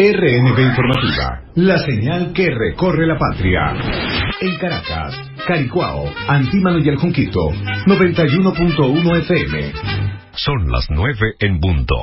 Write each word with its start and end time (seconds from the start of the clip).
RNB 0.00 0.58
Informativa, 0.60 1.42
la 1.56 1.76
señal 1.78 2.32
que 2.32 2.48
recorre 2.48 3.04
la 3.04 3.18
patria. 3.18 3.74
En 4.40 4.56
Caracas, 4.58 5.12
Caricuao, 5.44 6.04
Antímano 6.28 6.78
y 6.78 6.88
El 6.88 6.98
Junquito, 6.98 7.50
91.1 7.84 9.16
FM. 9.18 9.72
Son 10.34 10.70
las 10.70 10.86
9 10.90 11.34
en 11.40 11.58
punto. 11.58 11.96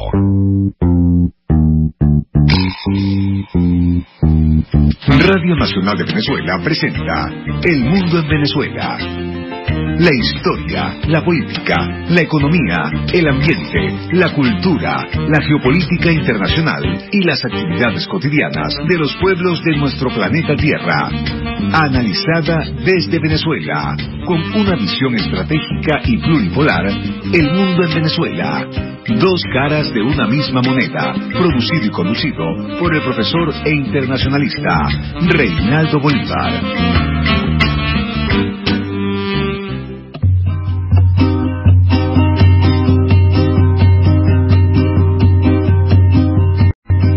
Radio 5.07 5.55
Nacional 5.55 5.97
de 5.97 6.03
Venezuela 6.03 6.59
presenta 6.61 7.29
El 7.63 7.79
Mundo 7.79 8.19
en 8.19 8.27
Venezuela. 8.27 8.97
La 9.97 10.11
historia, 10.13 10.97
la 11.07 11.23
política, 11.23 11.75
la 12.09 12.21
economía, 12.21 12.91
el 13.13 13.27
ambiente, 13.27 14.09
la 14.13 14.33
cultura, 14.33 15.05
la 15.27 15.41
geopolítica 15.41 16.11
internacional 16.11 17.07
y 17.11 17.23
las 17.23 17.43
actividades 17.43 18.07
cotidianas 18.07 18.75
de 18.87 18.97
los 18.97 19.15
pueblos 19.17 19.61
de 19.63 19.77
nuestro 19.77 20.09
planeta 20.09 20.55
Tierra. 20.55 21.09
Analizada 21.73 22.65
desde 22.85 23.19
Venezuela, 23.19 23.95
con 24.25 24.41
una 24.55 24.75
visión 24.75 25.15
estratégica 25.15 26.01
y 26.05 26.17
pluripolar, 26.17 26.87
El 27.33 27.51
Mundo 27.51 27.83
en 27.83 27.95
Venezuela. 27.95 28.67
Dos 29.19 29.41
caras 29.53 29.93
de 29.93 30.01
una 30.01 30.27
misma 30.27 30.61
moneda, 30.61 31.13
producido 31.31 31.85
y 31.85 31.89
conducido 31.89 32.45
por 32.79 32.93
el 32.93 33.01
profesor 33.01 33.53
e 33.63 33.71
internacionalista 33.71 34.89
Reinaldo 35.21 35.99
Bolívar. 35.99 37.44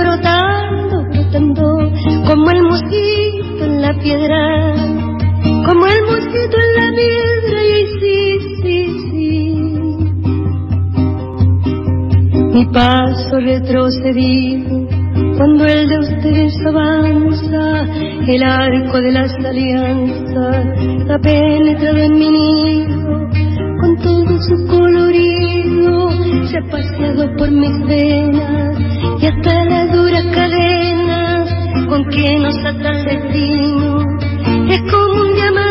Brotando, 0.00 1.04
brotando, 1.04 1.64
como 2.26 2.50
el 2.50 2.62
mosquito 2.62 3.64
en 3.64 3.82
la 3.82 3.92
piedra, 3.94 4.74
como 5.66 5.86
el 5.86 6.02
mosquito 6.02 6.56
en 6.66 6.72
la 6.80 6.88
piedra, 7.00 7.58
y 7.64 7.86
sí, 8.00 8.18
sí, 8.62 8.78
sí. 9.10 9.30
Mi 12.54 12.64
paso 12.66 13.40
retrocedido, 13.40 14.88
cuando 15.36 15.64
el 15.66 15.88
de 15.88 15.98
ustedes 15.98 16.54
avanza, 16.66 17.86
el 18.26 18.42
arco 18.42 19.00
de 19.00 19.12
las 19.12 19.32
alianzas 19.44 20.66
ha 21.10 21.18
penetrado 21.18 21.98
en 21.98 22.18
mi 22.18 22.28
nido, 22.28 23.28
con 23.80 23.96
todo 23.96 24.38
su 24.42 24.66
colorido, 24.66 26.10
se 26.50 26.58
ha 26.58 26.62
paseado 26.62 27.36
por 27.36 27.50
mis 27.50 27.86
venas 27.86 28.78
y 29.20 29.26
hasta 29.26 29.64
las 29.66 29.92
duras 29.92 30.26
cadenas 30.34 31.48
con 31.88 32.04
que 32.10 32.38
nos 32.38 32.56
ata 32.64 32.90
el 32.90 33.04
destino. 33.04 34.04
Es 34.68 34.82
como 34.90 35.22
un 35.22 35.34
diamante 35.34 35.69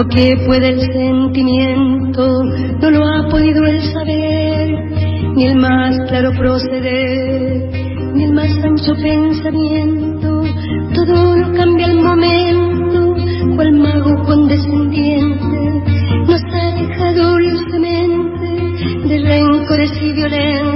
Lo 0.00 0.08
que 0.08 0.34
puede 0.46 0.70
el 0.70 0.80
sentimiento, 0.80 2.42
no 2.80 2.90
lo 2.90 3.04
ha 3.04 3.28
podido 3.28 3.66
el 3.66 3.82
saber, 3.92 4.70
ni 5.36 5.44
el 5.44 5.56
más 5.56 5.94
claro 6.08 6.32
proceder, 6.38 7.68
ni 8.14 8.24
el 8.24 8.32
más 8.32 8.48
ancho 8.64 8.94
pensamiento, 8.94 10.42
todo 10.94 11.36
lo 11.36 11.52
cambia 11.52 11.88
al 11.88 12.00
momento, 12.00 13.14
cual 13.56 13.72
mago 13.74 14.24
condescendiente, 14.24 15.82
nos 16.26 16.42
ha 16.44 16.68
alejado 16.72 17.36
dulcemente 17.38 19.06
de 19.06 19.18
rencores 19.18 19.92
y 20.00 20.12
violencia, 20.12 20.69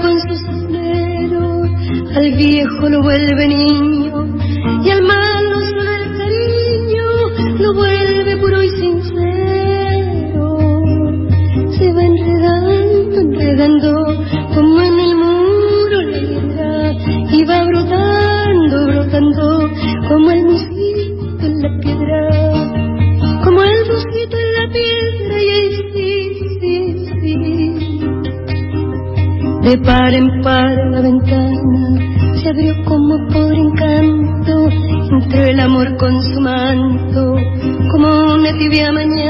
con 0.00 0.18
sus 0.20 0.40
esmeros, 0.42 1.68
al 2.16 2.32
viejo 2.36 2.88
lo 2.88 3.02
vuelve 3.02 3.46
niño, 3.48 4.26
y 4.84 4.90
al 4.90 5.02
malo 5.02 5.60
solo 5.60 5.92
el 5.92 6.16
cariño 6.18 7.04
lo 7.58 7.74
vuelve 7.74 8.36
puro 8.38 8.62
y 8.62 8.70
sincero. 8.70 10.58
Se 11.78 11.92
va 11.92 12.02
enredando, 12.02 13.20
enredando, 13.20 14.01
De 29.72 29.78
par 29.78 30.12
en 30.12 30.42
par 30.42 30.76
la 30.90 31.00
ventana 31.00 31.62
se 32.42 32.50
abrió 32.50 32.74
como 32.84 33.26
por 33.32 33.54
encanto, 33.54 34.68
entró 34.68 35.44
el 35.44 35.60
amor 35.60 35.96
con 35.96 36.22
su 36.22 36.40
manto, 36.42 37.36
como 37.90 38.34
una 38.34 38.52
tibia 38.58 38.92
mañana, 38.92 39.21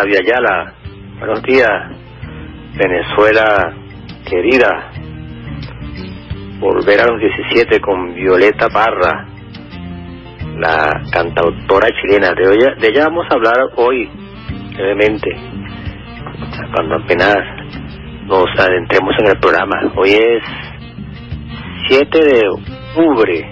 días, 0.00 0.20
Aviala. 0.20 0.74
Buenos 1.18 1.42
días, 1.42 1.70
Venezuela 2.76 3.74
querida. 4.28 4.90
Volver 6.58 7.00
a 7.00 7.06
los 7.06 7.20
17 7.20 7.80
con 7.80 8.14
Violeta 8.14 8.68
Parra, 8.68 9.26
la 10.56 11.02
cantautora 11.12 11.88
chilena. 12.00 12.32
De 12.32 12.54
ella, 12.54 12.74
de 12.80 12.88
ella 12.88 13.04
vamos 13.08 13.26
a 13.30 13.34
hablar 13.34 13.56
hoy, 13.76 14.08
brevemente, 14.74 15.30
cuando 16.74 16.96
apenas 16.96 17.36
nos 18.26 18.46
adentremos 18.58 19.14
en 19.18 19.26
el 19.28 19.38
programa. 19.40 19.92
Hoy 19.96 20.10
es 20.10 20.42
7 21.88 22.18
de 22.18 22.48
octubre, 22.48 23.50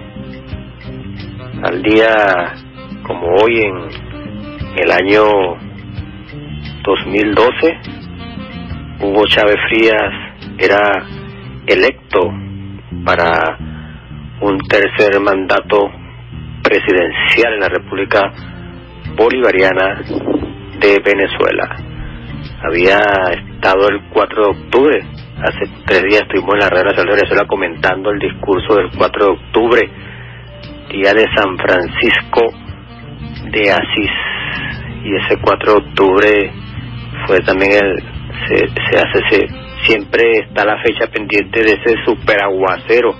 al 1.65 1.83
día 1.83 2.55
como 3.03 3.27
hoy 3.43 3.61
en 3.61 3.77
el 4.77 4.91
año 4.93 5.70
2012, 6.83 7.79
Hugo 9.01 9.27
Chávez 9.27 9.57
Frías 9.69 10.13
era 10.59 11.07
electo 11.67 12.21
para 13.05 13.59
un 14.41 14.59
tercer 14.69 15.21
mandato 15.21 15.91
presidencial 16.63 17.55
en 17.55 17.61
la 17.61 17.69
República 17.69 18.33
Bolivariana 19.17 20.03
de 20.79 20.99
Venezuela. 21.05 21.77
Había 22.63 22.99
estado 23.33 23.89
el 23.89 24.03
4 24.11 24.43
de 24.43 24.51
octubre, 24.51 24.99
hace 25.43 25.71
tres 25.87 26.03
días 26.05 26.23
estuvimos 26.23 26.55
en 26.55 26.61
la 26.61 26.69
Red 26.69 26.85
Nacional 26.85 27.07
de 27.07 27.21
Venezuela 27.21 27.47
comentando 27.47 28.11
el 28.11 28.19
discurso 28.19 28.77
del 28.77 28.91
4 28.97 29.25
de 29.25 29.33
octubre, 29.33 29.91
día 30.91 31.13
de 31.13 31.27
San 31.35 31.57
Francisco 31.57 32.53
de 33.51 33.71
Asís. 33.71 34.11
Y 35.05 35.17
ese 35.17 35.41
4 35.41 35.73
de 35.73 35.79
octubre 35.79 36.53
fue 37.27 37.39
también 37.41 37.73
el, 37.73 37.97
se, 38.49 38.69
se 38.69 38.99
hace, 38.99 39.21
se, 39.31 39.49
siempre 39.87 40.39
está 40.39 40.65
la 40.65 40.79
fecha 40.83 41.07
pendiente 41.13 41.63
de 41.63 41.73
ese 41.73 41.95
superaguacero, 42.05 43.15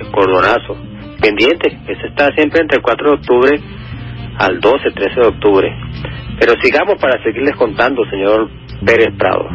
el 0.00 0.10
cordonazo, 0.10 0.76
pendiente, 1.20 1.78
ese 1.86 2.06
está 2.08 2.28
siempre 2.34 2.60
entre 2.62 2.76
el 2.76 2.82
4 2.82 3.10
de 3.10 3.16
octubre 3.16 3.60
al 4.38 4.60
12, 4.60 4.90
13 4.90 5.20
de 5.20 5.26
octubre. 5.26 5.76
Pero 6.38 6.54
sigamos 6.62 7.00
para 7.00 7.22
seguirles 7.22 7.56
contando, 7.56 8.04
señor 8.10 8.50
Pérez 8.84 9.14
Prado. 9.16 9.48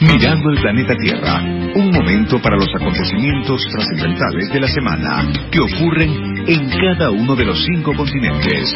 Mirando 0.00 0.50
el 0.50 0.60
planeta 0.60 0.94
Tierra, 0.96 1.40
un 1.74 1.90
momento 1.92 2.40
para 2.40 2.56
los 2.56 2.68
acontecimientos 2.74 3.66
trascendentales 3.70 4.52
de 4.52 4.60
la 4.60 4.68
semana 4.68 5.22
que 5.50 5.60
ocurren 5.60 6.44
en 6.46 6.70
cada 6.70 7.10
uno 7.10 7.36
de 7.36 7.44
los 7.44 7.64
cinco 7.64 7.94
continentes. 7.94 8.74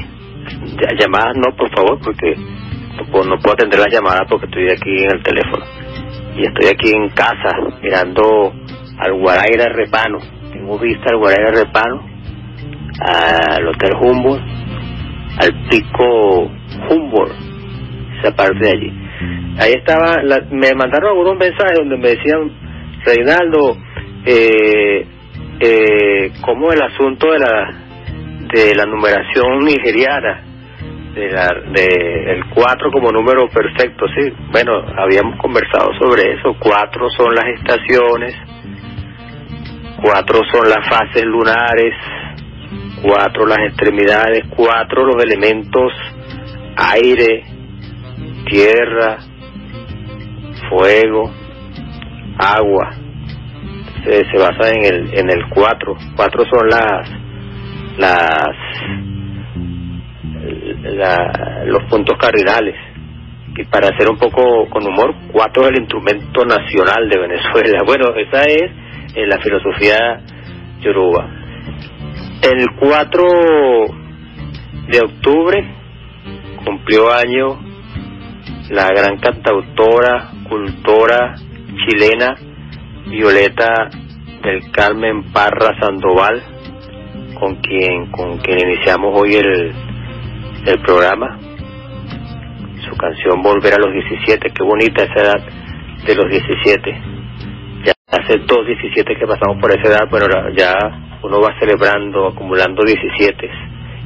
Llamadas 0.99 1.35
no, 1.37 1.55
por 1.55 1.69
favor, 1.75 1.99
porque 2.03 2.33
no 2.35 3.37
puedo, 3.39 3.53
atender 3.53 3.79
las 3.79 3.91
llamadas 3.91 4.21
porque 4.29 4.45
estoy 4.45 4.69
aquí 4.69 5.03
en 5.03 5.11
el 5.11 5.23
teléfono. 5.23 5.65
Y 6.37 6.43
estoy 6.45 6.67
aquí 6.67 6.91
en 6.91 7.09
casa 7.09 7.49
mirando 7.81 8.53
al 8.99 9.13
Guaraira 9.13 9.69
Repano. 9.69 10.19
Tengo 10.51 10.77
vista 10.79 11.09
al 11.11 11.17
Guaraira 11.17 11.51
Repano, 11.51 12.05
al 13.01 13.67
Hotel 13.67 13.91
Humboldt, 14.01 14.43
al 15.41 15.67
Pico 15.69 16.51
Humboldt, 16.89 17.35
esa 18.19 18.35
parte 18.35 18.59
de 18.59 18.69
allí. 18.69 18.93
Ahí 19.59 19.73
estaba, 19.73 20.21
la- 20.23 20.45
me 20.51 20.73
mandaron 20.75 21.09
algunos 21.11 21.37
mensajes 21.37 21.77
donde 21.77 21.97
me 21.97 22.09
decían, 22.09 22.51
Reinaldo, 23.05 23.77
eh, 24.25 25.05
eh, 25.59 26.31
como 26.41 26.71
el 26.71 26.81
asunto 26.81 27.31
de 27.31 27.39
la 27.39 27.81
de 28.53 28.75
la 28.75 28.85
numeración 28.85 29.59
nigeriana, 29.65 30.43
de 31.13 31.31
la, 31.31 31.47
de 31.71 32.33
el 32.33 32.45
4 32.53 32.91
como 32.91 33.11
número 33.11 33.47
perfecto, 33.49 34.05
sí. 34.15 34.31
Bueno, 34.51 34.85
habíamos 34.97 35.39
conversado 35.39 35.91
sobre 35.99 36.33
eso. 36.33 36.55
Cuatro 36.59 37.09
son 37.17 37.33
las 37.33 37.45
estaciones, 37.45 38.35
cuatro 40.01 40.41
son 40.51 40.69
las 40.69 40.87
fases 40.87 41.25
lunares, 41.25 41.93
cuatro 43.01 43.45
las 43.45 43.59
extremidades, 43.59 44.43
cuatro 44.55 45.05
los 45.05 45.23
elementos 45.23 45.91
aire, 46.77 47.43
tierra, 48.49 49.17
fuego, 50.69 51.31
agua. 52.37 53.04
Se, 54.05 54.23
se 54.31 54.37
basa 54.37 54.69
en 54.69 54.85
el 54.85 55.17
en 55.19 55.29
el 55.29 55.49
cuatro. 55.49 55.95
Cuatro 56.15 56.43
son 56.45 56.69
las 56.69 57.09
las 57.97 58.51
la- 60.83 61.63
los 61.65 61.83
puntos 61.89 62.17
cardinales. 62.19 62.75
Y 63.57 63.63
para 63.65 63.87
hacer 63.87 64.09
un 64.09 64.17
poco 64.17 64.69
con 64.69 64.85
humor, 64.85 65.15
cuatro 65.31 65.63
es 65.63 65.69
el 65.69 65.79
instrumento 65.79 66.43
nacional 66.45 67.09
de 67.09 67.19
Venezuela. 67.19 67.83
Bueno, 67.85 68.13
esa 68.15 68.43
es 68.43 68.71
eh, 69.15 69.25
la 69.27 69.39
filosofía 69.39 70.19
yoruba. 70.81 71.29
El 72.41 72.65
4 72.77 73.23
de 74.89 74.99
octubre 74.99 75.65
cumplió 76.63 77.11
año 77.11 77.59
la 78.69 78.89
gran 78.89 79.17
cantautora, 79.19 80.31
cultora 80.49 81.35
chilena 81.87 82.35
Violeta 83.07 83.89
del 84.41 84.71
Carmen 84.71 85.31
Parra 85.31 85.79
Sandoval, 85.79 86.41
con 87.39 87.55
quien 87.55 88.11
con 88.11 88.37
quien 88.37 88.59
iniciamos 88.59 89.19
hoy 89.19 89.35
el, 89.35 89.73
el 90.65 90.81
programa. 90.81 91.39
Su 92.89 92.95
canción 92.97 93.41
Volver 93.41 93.73
a 93.73 93.77
los 93.77 93.93
17, 93.93 94.51
qué 94.51 94.63
bonita 94.63 95.03
esa 95.03 95.21
edad 95.21 95.43
de 96.05 96.15
los 96.15 96.29
17. 96.29 97.01
Ya 97.85 97.93
hace 98.11 98.37
dos 98.39 98.65
17 98.65 99.15
que 99.15 99.27
pasamos 99.27 99.57
por 99.61 99.71
esa 99.71 99.89
edad, 99.89 100.07
pero 100.09 100.27
ya 100.55 100.73
uno 101.23 101.41
va 101.41 101.57
celebrando, 101.59 102.27
acumulando 102.27 102.83
17 102.83 103.49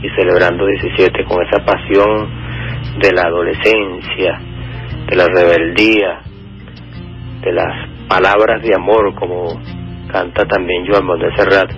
y 0.02 0.10
celebrando 0.16 0.66
17 0.66 1.26
con 1.26 1.46
esa 1.46 1.64
pasión 1.64 2.30
de 3.00 3.12
la 3.12 3.24
adolescencia, 3.24 4.40
de 5.10 5.16
la 5.16 5.26
rebeldía, 5.28 6.22
de 7.42 7.52
las 7.52 7.89
palabras 8.10 8.62
de 8.62 8.76
amor, 8.76 9.16
como 9.16 9.46
canta 10.12 10.46
también 10.46 10.86
Joan 10.86 11.06
Manuel 11.06 11.32
Serrat. 11.38 11.72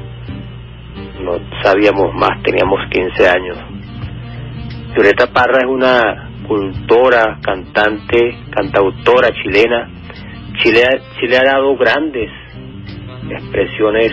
No 1.22 1.34
sabíamos 1.62 2.14
más, 2.16 2.42
teníamos 2.42 2.80
15 2.90 3.30
años. 3.30 3.58
Violeta 4.96 5.28
Parra 5.28 5.60
es 5.60 5.68
una 5.68 6.32
cultora, 6.48 7.38
cantante, 7.44 8.38
cantautora 8.50 9.30
chilena. 9.44 9.90
Chile, 10.64 10.82
Chile 11.20 11.38
ha 11.38 11.52
dado 11.52 11.78
grandes 11.78 12.30
expresiones 13.30 14.12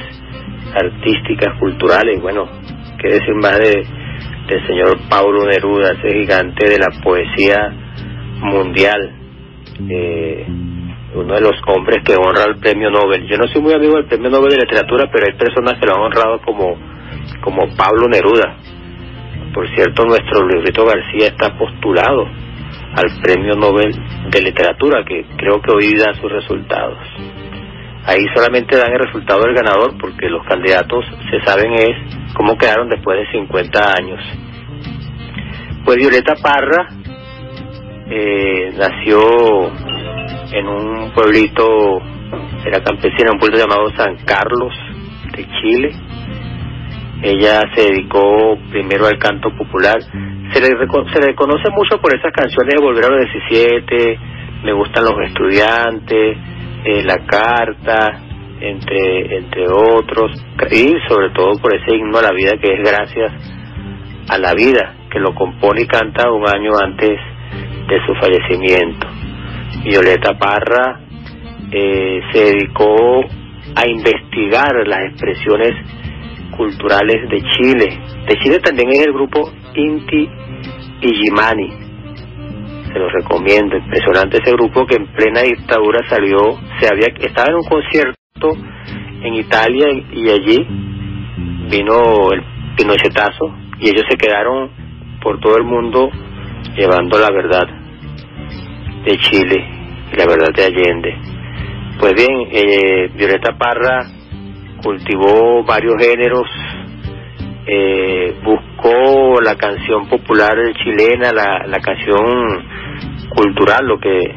artísticas, 0.75 1.59
culturales. 1.59 2.21
Bueno, 2.21 2.47
qué 3.01 3.09
decir 3.09 3.35
más 3.35 3.59
de 3.59 3.83
del 4.49 4.67
señor 4.67 4.99
Paulo 5.11 5.45
Neruda, 5.45 5.93
ese 5.93 6.19
gigante 6.19 6.69
de 6.69 6.79
la 6.79 6.89
poesía 7.03 7.71
mundial, 8.41 9.13
eh, 9.91 10.47
uno 11.19 11.35
de 11.35 11.41
los 11.41 11.57
hombres 11.67 12.03
que 12.05 12.15
honra 12.15 12.45
el 12.45 12.59
premio 12.59 12.91
Nobel. 12.91 13.27
Yo 13.29 13.37
no 13.37 13.49
soy 13.49 13.61
muy 13.61 13.75
amigo 13.75 13.97
del 13.97 14.07
premio 14.07 14.31
Nobel 14.31 14.51
de 14.51 14.59
literatura, 14.59 15.09
pero 15.13 15.27
hay 15.27 15.37
personas 15.37 15.79
que 15.79 15.87
lo 15.87 15.97
han 15.97 16.03
honrado 16.03 16.41
como, 16.43 16.77
como 17.41 17.75
Pablo 17.77 18.09
Neruda. 18.09 18.57
Por 19.53 19.69
cierto, 19.75 20.05
nuestro 20.05 20.47
librito 20.47 20.85
García 20.85 21.29
está 21.29 21.57
postulado 21.59 22.25
al 22.95 23.21
premio 23.23 23.55
Nobel 23.55 23.93
de 24.31 24.43
literatura, 24.43 25.05
que 25.05 25.25
creo 25.37 25.61
que 25.61 25.73
hoy 25.73 25.97
da 25.97 26.15
sus 26.15 26.31
resultados. 26.31 26.99
Ahí 28.07 28.25
solamente 28.35 28.77
dan 28.77 28.93
el 28.93 29.01
resultado 29.01 29.43
del 29.43 29.55
ganador 29.55 29.99
porque 30.01 30.29
los 30.29 30.47
candidatos 30.47 31.05
se 31.31 31.41
saben 31.45 31.73
es 31.75 32.35
cómo 32.35 32.57
quedaron 32.57 32.89
después 32.89 33.19
de 33.19 33.31
50 33.33 33.79
años. 33.99 34.21
Pues 35.85 35.97
Violeta 35.97 36.35
Parra 36.41 36.89
eh, 38.11 38.73
nació 38.79 39.21
en 40.53 40.67
un 40.67 41.13
pueblito, 41.13 42.01
era 42.65 42.83
campesina, 42.83 43.33
un 43.33 43.39
pueblo 43.39 43.59
llamado 43.59 43.91
San 43.97 44.17
Carlos 44.25 44.73
de 45.37 45.47
Chile. 45.61 45.93
Ella 47.23 47.61
se 47.75 47.91
dedicó 47.91 48.59
primero 48.71 49.07
al 49.07 49.19
canto 49.19 49.51
popular. 49.57 50.01
Se 50.53 50.61
le, 50.61 50.69
se 50.69 51.27
le 51.27 51.35
conoce 51.35 51.71
mucho 51.71 52.01
por 52.01 52.15
esas 52.15 52.33
canciones 52.33 52.75
de 52.75 52.85
Volver 52.85 53.05
a 53.05 53.09
los 53.09 53.27
17, 53.51 54.19
Me 54.65 54.73
gustan 54.73 55.05
los 55.05 55.15
estudiantes, 55.27 56.39
eh, 56.85 57.03
La 57.05 57.27
Carta, 57.27 58.21
entre, 58.61 59.39
entre 59.39 59.69
otros, 59.69 60.33
y 60.71 60.95
sobre 61.09 61.31
todo 61.31 61.59
por 61.61 61.75
ese 61.75 61.95
himno 61.95 62.19
a 62.19 62.23
la 62.23 62.33
vida 62.33 62.53
que 62.61 62.73
es 62.73 62.81
gracias 62.81 63.33
a 64.29 64.39
la 64.39 64.53
vida, 64.55 64.95
que 65.11 65.19
lo 65.19 65.35
compone 65.35 65.83
y 65.83 65.87
canta 65.87 66.31
un 66.31 66.47
año 66.49 66.73
antes 66.79 67.19
de 67.89 68.07
su 68.07 68.15
fallecimiento. 68.15 69.18
Violeta 69.85 70.39
Parra 70.39 71.01
eh, 71.71 72.21
se 72.33 72.45
dedicó 72.45 73.21
a 73.75 73.87
investigar 73.87 74.87
las 74.87 75.01
expresiones 75.11 75.75
culturales 76.57 77.29
de 77.29 77.43
Chile. 77.43 78.01
De 78.27 78.35
Chile 78.43 78.59
también 78.59 78.91
es 78.91 79.07
el 79.07 79.13
grupo 79.13 79.51
Inti 79.75 80.29
y 81.01 81.25
Yimani. 81.25 81.71
Se 82.93 82.99
los 82.99 83.13
recomiendo, 83.13 83.77
impresionante 83.77 84.39
ese 84.43 84.53
grupo 84.53 84.87
que 84.87 84.97
en 84.97 85.07
plena 85.13 85.43
dictadura 85.43 86.01
salió, 86.09 86.39
se 86.81 86.89
había 86.89 87.09
estaba 87.21 87.49
en 87.51 87.57
un 87.57 87.65
concierto 87.65 88.57
en 89.23 89.35
Italia 89.35 89.87
y 90.13 90.31
allí 90.31 90.67
vino 91.71 92.33
el 92.33 92.43
pinochetazo 92.77 93.55
y 93.79 93.91
ellos 93.91 94.05
se 94.09 94.17
quedaron 94.17 94.71
por 95.23 95.39
todo 95.41 95.57
el 95.59 95.65
mundo 95.65 96.11
llevando 96.77 97.19
la 97.19 97.31
verdad 97.31 97.78
de 99.09 99.17
Chile 99.19 99.79
la 100.17 100.27
verdad 100.27 100.49
de 100.55 100.65
Allende. 100.65 101.17
Pues 101.99 102.15
bien, 102.15 102.49
eh, 102.51 103.09
Violeta 103.15 103.57
Parra 103.59 104.07
cultivó 104.83 105.65
varios 105.65 105.95
géneros, 105.99 106.47
eh, 107.67 108.35
buscó 108.43 109.41
la 109.43 109.57
canción 109.57 110.09
popular 110.09 110.57
chilena, 110.83 111.33
la, 111.33 111.67
la 111.67 111.81
canción 111.81 112.65
cultural, 113.35 113.87
lo 113.87 113.99
que 113.99 114.35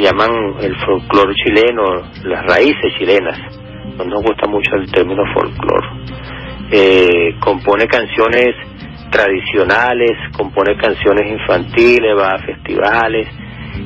llaman 0.00 0.54
el 0.60 0.74
folclore 0.84 1.34
chileno, 1.34 1.82
las 2.24 2.46
raíces 2.46 2.94
chilenas. 2.98 3.38
No 3.98 4.04
nos 4.04 4.22
gusta 4.22 4.48
mucho 4.48 4.76
el 4.76 4.90
término 4.90 5.22
folclore. 5.34 5.88
Eh, 6.70 7.36
compone 7.40 7.86
canciones 7.86 8.54
tradicionales, 9.10 10.12
compone 10.36 10.76
canciones 10.76 11.30
infantiles, 11.30 12.16
va 12.18 12.34
a 12.34 12.38
festivales, 12.38 13.28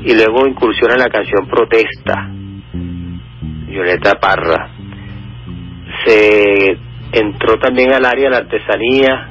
y 0.02 0.14
luego 0.14 0.46
incursiona 0.46 0.94
en 0.94 1.00
la 1.00 1.10
canción 1.10 1.46
Protesta, 1.46 2.28
Violeta 3.66 4.18
Parra. 4.18 4.70
Se 6.04 6.78
entró 7.12 7.58
también 7.58 7.92
al 7.92 8.04
área 8.04 8.24
de 8.24 8.30
la 8.30 8.36
artesanía, 8.38 9.28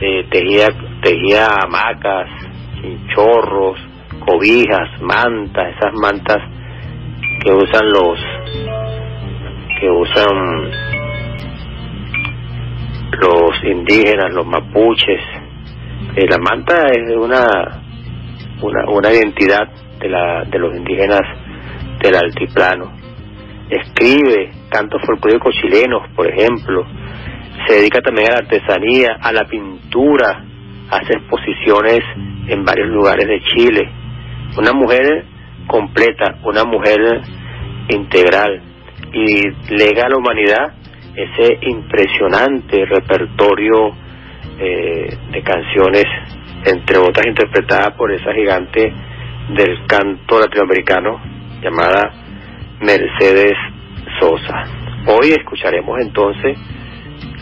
eh, 0.00 0.26
tejía, 0.30 0.68
tejía 1.02 1.48
hamacas, 1.62 2.28
chinchorros, 2.80 3.78
cobijas, 4.26 5.00
mantas, 5.00 5.74
esas 5.76 5.94
mantas 5.94 6.38
que 7.44 7.52
usan 7.52 7.88
los 7.88 8.18
que 9.80 9.90
usan 9.90 10.70
los 13.12 13.64
indígenas, 13.64 14.32
los 14.32 14.46
mapuches. 14.46 15.20
Eh, 16.16 16.26
la 16.28 16.38
manta 16.38 16.86
es 16.88 17.16
una 17.16 17.87
una, 18.62 18.88
una 18.88 19.12
identidad 19.12 19.68
de, 19.98 20.08
la, 20.08 20.44
de 20.44 20.58
los 20.58 20.76
indígenas 20.76 21.20
del 22.00 22.14
altiplano. 22.14 22.92
Escribe 23.70 24.50
cantos 24.70 25.02
folclóricos 25.04 25.54
chilenos, 25.60 26.08
por 26.14 26.26
ejemplo. 26.26 26.86
Se 27.66 27.74
dedica 27.74 28.00
también 28.00 28.30
a 28.30 28.34
la 28.34 28.38
artesanía, 28.38 29.18
a 29.20 29.32
la 29.32 29.44
pintura, 29.44 30.44
hace 30.90 31.12
exposiciones 31.12 32.00
en 32.46 32.64
varios 32.64 32.88
lugares 32.88 33.26
de 33.26 33.40
Chile. 33.42 33.90
Una 34.56 34.72
mujer 34.72 35.24
completa, 35.66 36.38
una 36.44 36.64
mujer 36.64 37.20
integral 37.90 38.62
y 39.12 39.74
lega 39.74 40.04
a 40.06 40.08
la 40.08 40.16
humanidad 40.16 40.74
ese 41.14 41.58
impresionante 41.62 42.84
repertorio 42.86 43.90
eh, 44.58 45.16
de 45.30 45.42
canciones 45.42 46.04
entre 46.64 46.98
otras 46.98 47.26
interpretada 47.26 47.96
por 47.96 48.12
esa 48.12 48.32
gigante 48.32 48.92
del 49.50 49.86
canto 49.86 50.40
latinoamericano 50.40 51.20
llamada 51.62 52.12
Mercedes 52.80 53.54
Sosa. 54.20 54.64
Hoy 55.06 55.30
escucharemos 55.30 55.98
entonces 56.00 56.58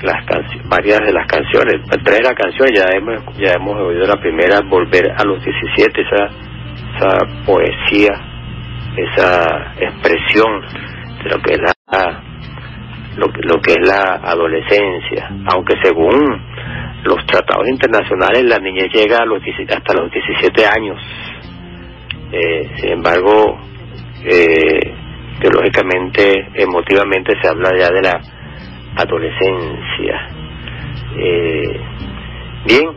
las 0.03 0.25
varias 0.69 1.01
de 1.01 1.13
las 1.13 1.27
canciones, 1.27 1.77
tres 2.05 2.19
de 2.19 2.23
las 2.23 2.35
canciones, 2.35 2.79
ya 2.79 2.97
hemos, 2.97 3.37
ya 3.39 3.53
hemos 3.55 3.77
oído 3.81 4.07
la 4.07 4.21
primera, 4.21 4.61
Volver 4.61 5.13
a 5.17 5.25
los 5.25 5.43
17, 5.43 6.03
esa, 6.03 6.27
esa 6.97 7.45
poesía, 7.45 8.13
esa 8.97 9.73
expresión 9.81 10.61
de 11.25 11.31
lo 11.31 11.43
que 11.43 11.53
es 11.55 11.61
la, 11.61 12.23
lo, 13.17 13.27
lo 13.27 13.61
que 13.61 13.73
es 13.73 13.89
la 13.89 14.21
adolescencia, 14.23 15.31
aunque 15.47 15.75
según 15.83 16.41
los 17.05 17.25
tratados 17.27 17.69
internacionales 17.69 18.45
la 18.45 18.59
niñez 18.59 18.89
llega 18.93 19.19
a 19.19 19.25
los, 19.27 19.41
hasta 19.43 19.95
los 19.95 20.11
17 20.11 20.67
años. 20.67 21.01
Eh, 22.33 22.71
sin 22.77 22.93
embargo, 22.93 23.59
eh, 24.25 24.95
teológicamente, 25.41 26.49
emotivamente 26.55 27.35
se 27.41 27.49
habla 27.49 27.71
ya 27.79 27.91
de 27.91 28.03
la 28.03 28.21
adolescencia. 28.97 30.29
Eh, 31.19 31.81
bien, 32.67 32.89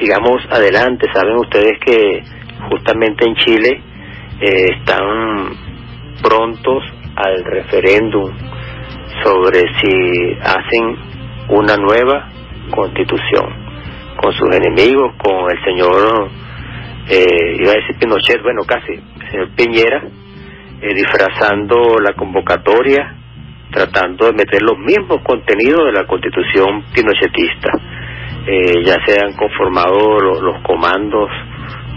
sigamos 0.00 0.42
adelante. 0.50 1.06
Saben 1.12 1.36
ustedes 1.36 1.78
que 1.84 2.22
justamente 2.68 3.26
en 3.26 3.34
Chile 3.36 3.80
eh, 4.40 4.66
están 4.76 5.50
prontos 6.22 6.82
al 7.16 7.44
referéndum 7.44 8.30
sobre 9.22 9.60
si 9.80 10.38
hacen 10.42 10.96
una 11.48 11.76
nueva 11.76 12.28
constitución, 12.70 13.46
con 14.16 14.32
sus 14.32 14.54
enemigos, 14.54 15.14
con 15.22 15.50
el 15.50 15.64
señor, 15.64 16.30
eh, 17.08 17.56
iba 17.58 17.72
a 17.72 17.74
decir 17.74 17.96
Pinochet, 17.98 18.42
bueno, 18.42 18.62
casi, 18.66 18.92
el 18.92 19.30
señor 19.30 19.50
Piñera, 19.56 20.02
eh, 20.82 20.94
disfrazando 20.94 21.98
la 22.02 22.14
convocatoria, 22.14 23.16
tratando 23.70 24.26
de 24.26 24.32
meter 24.32 24.62
los 24.62 24.78
mismos 24.78 25.22
contenidos 25.22 25.86
de 25.86 25.92
la 25.92 26.06
constitución 26.06 26.84
pinochetista. 26.94 27.70
Eh, 28.46 28.82
ya 28.84 28.96
se 29.04 29.20
han 29.22 29.34
conformado 29.34 30.18
los, 30.18 30.62
comandos 30.62 31.28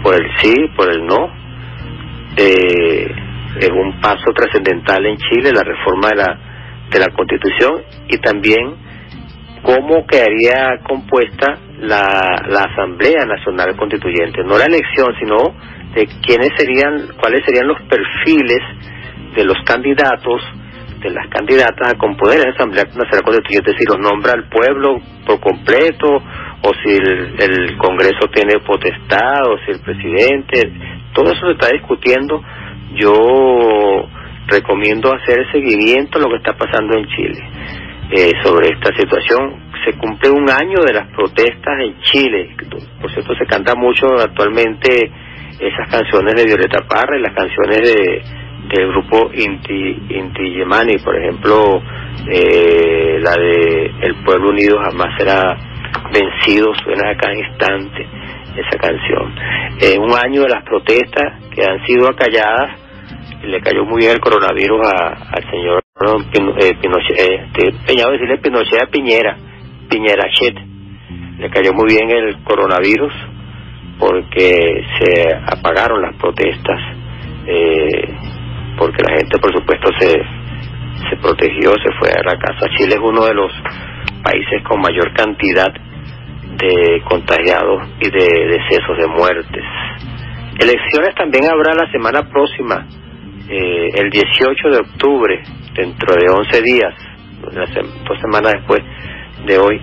por 0.02 0.14
el 0.14 0.28
sí, 0.38 0.54
por 0.76 0.90
el 0.92 1.04
no. 1.06 1.32
Eh, 2.36 3.06
es 3.60 3.70
un 3.70 4.00
paso 4.00 4.32
trascendental 4.34 5.06
en 5.06 5.16
Chile 5.16 5.50
la 5.52 5.62
reforma 5.62 6.08
de 6.08 6.16
la, 6.16 6.38
de 6.90 6.98
la 6.98 7.08
constitución 7.14 7.82
y 8.08 8.18
también 8.18 8.83
cómo 9.64 10.06
quedaría 10.06 10.78
compuesta 10.86 11.58
la, 11.80 12.42
la 12.48 12.60
Asamblea 12.70 13.24
Nacional 13.26 13.74
Constituyente, 13.76 14.44
no 14.44 14.58
la 14.58 14.66
elección, 14.66 15.08
sino 15.18 15.54
de 15.94 16.06
quiénes 16.22 16.50
serían, 16.56 17.08
cuáles 17.18 17.40
serían 17.46 17.66
los 17.66 17.80
perfiles 17.88 18.60
de 19.34 19.44
los 19.44 19.56
candidatos, 19.64 20.42
de 21.00 21.10
las 21.10 21.26
candidatas 21.28 21.94
a 21.94 21.98
componer 21.98 22.40
la 22.40 22.52
Asamblea 22.52 22.84
Nacional 22.84 23.22
Constituyente, 23.24 23.72
si 23.78 23.84
los 23.86 23.98
nombra 23.98 24.34
el 24.36 24.44
pueblo 24.48 25.00
por 25.26 25.40
completo, 25.40 26.08
o 26.62 26.70
si 26.82 26.96
el, 26.96 27.34
el 27.40 27.76
Congreso 27.78 28.28
tiene 28.32 28.60
potestad, 28.60 29.48
o 29.48 29.56
si 29.64 29.72
el 29.72 29.80
presidente, 29.80 30.72
todo 31.14 31.32
eso 31.32 31.46
se 31.46 31.52
está 31.52 31.68
discutiendo. 31.70 32.42
Yo 32.94 34.08
recomiendo 34.46 35.10
hacer 35.12 35.50
seguimiento 35.52 36.18
a 36.18 36.22
lo 36.22 36.28
que 36.28 36.36
está 36.36 36.52
pasando 36.52 36.98
en 36.98 37.06
Chile 37.06 37.53
eh, 38.16 38.30
sobre 38.44 38.68
esta 38.68 38.94
situación. 38.96 39.64
Se 39.84 39.98
cumple 39.98 40.30
un 40.30 40.48
año 40.48 40.82
de 40.86 40.92
las 40.92 41.08
protestas 41.08 41.74
en 41.80 42.00
Chile. 42.00 42.54
Por 43.00 43.10
cierto, 43.10 43.34
se 43.34 43.44
canta 43.44 43.74
mucho 43.74 44.06
actualmente 44.22 45.10
esas 45.58 45.88
canciones 45.90 46.34
de 46.36 46.44
Violeta 46.44 46.86
Parra 46.88 47.18
y 47.18 47.22
las 47.22 47.34
canciones 47.34 47.80
de 47.80 48.22
del 48.68 48.88
grupo 48.88 49.30
Inti, 49.34 49.98
Inti 50.08 50.54
Yemani, 50.54 50.96
por 50.98 51.14
ejemplo, 51.16 51.82
eh, 52.30 53.18
la 53.20 53.32
de 53.32 53.92
El 54.00 54.14
Pueblo 54.24 54.50
Unido 54.50 54.78
jamás 54.82 55.18
será 55.18 55.54
vencido, 56.10 56.72
suena 56.82 57.10
acá 57.10 57.30
en 57.30 57.40
instante 57.40 58.06
esa 58.56 58.78
canción. 58.78 59.34
Eh, 59.80 59.98
un 59.98 60.14
año 60.14 60.42
de 60.42 60.48
las 60.48 60.64
protestas 60.64 61.42
que 61.54 61.62
han 61.62 61.84
sido 61.84 62.08
acalladas 62.08 62.80
le 63.42 63.60
cayó 63.60 63.84
muy 63.84 63.98
bien 63.98 64.12
el 64.12 64.20
coronavirus 64.20 64.80
al 64.80 65.50
señor 65.50 65.83
eh, 66.04 66.74
Pinochet, 66.80 67.18
este, 67.18 67.72
Peñado 67.86 68.12
decirle 68.12 68.38
Pinochet 68.38 68.82
a 68.82 68.86
Piñera, 68.86 69.36
Piñera 69.88 70.30
Chet. 70.30 70.56
Le 71.38 71.50
cayó 71.50 71.72
muy 71.72 71.86
bien 71.88 72.10
el 72.10 72.42
coronavirus 72.44 73.12
porque 73.98 74.84
se 74.98 75.34
apagaron 75.34 76.02
las 76.02 76.16
protestas, 76.16 76.78
eh, 77.46 78.08
porque 78.78 79.02
la 79.02 79.16
gente 79.16 79.38
por 79.38 79.52
supuesto 79.52 79.90
se, 79.98 80.10
se 80.10 81.16
protegió, 81.20 81.70
se 81.72 81.92
fue 81.98 82.10
a 82.10 82.22
la 82.24 82.38
casa. 82.38 82.66
Chile 82.76 82.94
es 82.94 83.00
uno 83.00 83.24
de 83.24 83.34
los 83.34 83.52
países 84.22 84.62
con 84.68 84.80
mayor 84.80 85.12
cantidad 85.14 85.72
de 85.72 87.02
contagiados 87.08 87.88
y 88.00 88.10
de 88.10 88.26
decesos, 88.46 88.96
de 88.98 89.08
muertes. 89.08 89.64
Elecciones 90.58 91.14
también 91.16 91.44
habrá 91.50 91.74
la 91.74 91.90
semana 91.90 92.22
próxima, 92.30 92.86
eh, 93.48 93.88
el 93.94 94.10
18 94.10 94.68
de 94.70 94.78
octubre, 94.78 95.42
dentro 95.74 96.14
de 96.14 96.30
11 96.30 96.62
días, 96.62 96.94
dos 98.06 98.20
semanas 98.20 98.54
después 98.54 98.80
de 99.46 99.58
hoy, 99.58 99.80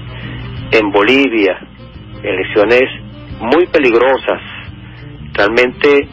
en 0.71 0.91
Bolivia, 0.91 1.59
elecciones 2.23 2.83
muy 3.39 3.67
peligrosas, 3.67 4.41
realmente 5.33 6.07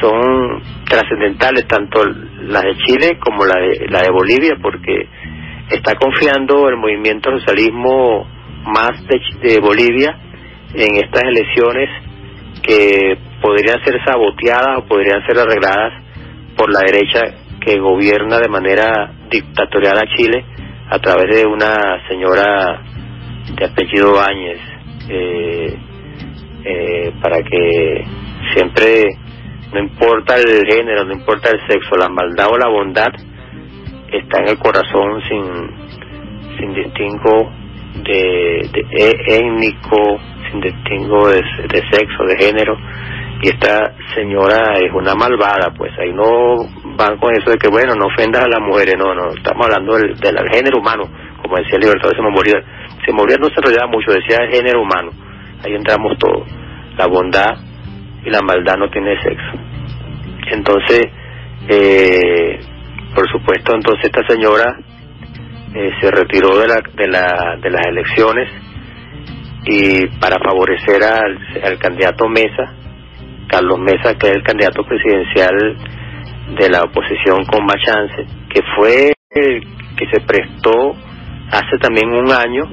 son 0.00 0.62
trascendentales 0.84 1.66
tanto 1.66 2.04
las 2.04 2.62
de 2.62 2.76
Chile 2.86 3.18
como 3.18 3.44
la 3.44 3.58
de, 3.58 3.86
la 3.88 4.02
de 4.02 4.10
Bolivia 4.10 4.56
porque 4.60 5.08
está 5.70 5.94
confiando 5.94 6.68
el 6.68 6.76
movimiento 6.76 7.30
socialismo 7.38 8.26
más 8.66 8.92
de, 9.42 9.58
Bolivia 9.60 10.18
en 10.74 10.96
estas 10.96 11.22
elecciones 11.24 11.88
que 12.62 13.16
podrían 13.40 13.82
ser 13.84 13.98
saboteadas 14.04 14.78
o 14.78 14.84
podrían 14.86 15.24
ser 15.26 15.38
arregladas 15.38 15.92
por 16.56 16.72
la 16.72 16.80
derecha 16.80 17.20
que 17.66 17.80
gobierna 17.80 18.38
de 18.38 18.48
manera 18.48 19.12
dictatorial 19.28 19.98
a 19.98 20.16
Chile 20.16 20.44
a 20.88 21.00
través 21.00 21.34
de 21.34 21.46
una 21.46 22.06
señora 22.08 22.80
de 23.58 23.64
apellido 23.64 24.12
Báñez 24.12 24.60
eh, 25.08 25.76
eh, 26.64 27.12
para 27.20 27.42
que 27.42 28.04
siempre 28.54 29.18
no 29.72 29.80
importa 29.80 30.36
el 30.36 30.64
género, 30.64 31.04
no 31.04 31.12
importa 31.12 31.50
el 31.50 31.60
sexo, 31.68 31.96
la 31.96 32.08
maldad 32.08 32.46
o 32.52 32.56
la 32.56 32.68
bondad 32.68 33.12
está 34.12 34.42
en 34.42 34.48
el 34.48 34.58
corazón 34.58 35.20
sin, 35.28 36.56
sin 36.56 36.72
distingo 36.72 37.50
de, 38.04 38.60
e, 38.92 39.12
étnico, 39.26 40.20
sin 40.48 40.60
distingo 40.60 41.28
de, 41.28 41.42
sexo, 41.90 42.24
de 42.28 42.36
género. 42.38 42.76
Y 43.42 43.48
esta 43.48 43.94
señora 44.14 44.74
es 44.80 44.90
una 44.94 45.14
malvada, 45.14 45.72
pues 45.76 45.92
ahí 45.98 46.12
no 46.12 46.56
van 46.96 47.18
con 47.18 47.34
eso 47.34 47.50
de 47.50 47.58
que, 47.58 47.68
bueno, 47.68 47.94
no 47.94 48.06
ofendas 48.06 48.44
a 48.44 48.48
las 48.48 48.60
mujeres, 48.60 48.94
no, 48.96 49.14
no, 49.14 49.28
estamos 49.30 49.66
hablando 49.66 49.94
del, 49.96 50.14
del 50.16 50.36
género 50.50 50.78
humano, 50.78 51.04
como 51.42 51.56
decía 51.56 51.76
el 51.76 51.82
libertador 51.82 52.16
Simón 52.16 52.34
Bolívar. 52.34 52.64
Simón 53.04 53.24
Bolívar 53.24 53.40
no 53.40 53.48
se 53.48 53.54
enrollaba 53.58 53.90
mucho, 53.90 54.10
decía 54.12 54.38
el 54.40 54.52
género 54.52 54.80
humano, 54.80 55.10
ahí 55.64 55.74
entramos 55.74 56.16
todos. 56.18 56.48
La 56.96 57.06
bondad 57.06 57.58
y 58.24 58.30
la 58.30 58.40
maldad 58.40 58.76
no 58.78 58.88
tiene 58.88 59.20
sexo. 59.22 59.52
Entonces, 60.50 61.02
eh, 61.68 62.58
por 63.14 63.30
supuesto, 63.30 63.74
entonces 63.74 64.04
esta 64.04 64.26
señora 64.26 64.78
eh, 65.74 65.90
se 66.00 66.10
retiró 66.10 66.56
de, 66.58 66.68
la, 66.68 66.76
de, 66.94 67.08
la, 67.08 67.56
de 67.60 67.70
las 67.70 67.86
elecciones 67.86 68.48
y 69.64 70.06
para 70.18 70.36
favorecer 70.42 71.02
al, 71.02 71.38
al 71.64 71.78
candidato 71.78 72.28
Mesa, 72.28 72.72
Carlos 73.56 73.78
Mesa, 73.78 74.14
que 74.18 74.26
es 74.28 74.36
el 74.36 74.42
candidato 74.42 74.84
presidencial 74.84 75.76
de 76.58 76.68
la 76.68 76.82
oposición 76.82 77.42
con 77.46 77.64
más 77.64 77.76
chance, 77.82 78.26
que 78.52 78.60
fue 78.76 79.12
el 79.30 79.62
que 79.96 80.06
se 80.12 80.20
prestó 80.20 80.94
hace 81.50 81.78
también 81.80 82.12
un 82.12 82.30
año 82.30 82.64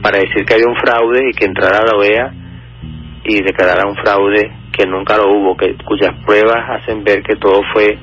para 0.00 0.20
decir 0.20 0.44
que 0.46 0.54
había 0.54 0.68
un 0.68 0.76
fraude 0.76 1.28
y 1.28 1.32
que 1.32 1.46
entrara 1.46 1.78
a 1.78 1.86
la 1.86 1.98
OEA 1.98 2.32
y 3.24 3.42
declarara 3.42 3.88
un 3.88 3.96
fraude 3.96 4.52
que 4.72 4.86
nunca 4.86 5.16
lo 5.16 5.28
hubo, 5.28 5.56
que 5.56 5.74
cuyas 5.84 6.14
pruebas 6.24 6.70
hacen 6.70 7.02
ver 7.02 7.24
que 7.24 7.34
todo 7.34 7.60
fue 7.72 7.98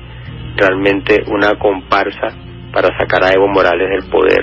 realmente 0.56 1.22
una 1.26 1.58
comparsa 1.58 2.36
para 2.70 2.88
sacar 2.98 3.24
a 3.24 3.32
Evo 3.32 3.48
Morales 3.48 3.88
del 3.88 4.10
poder, 4.10 4.42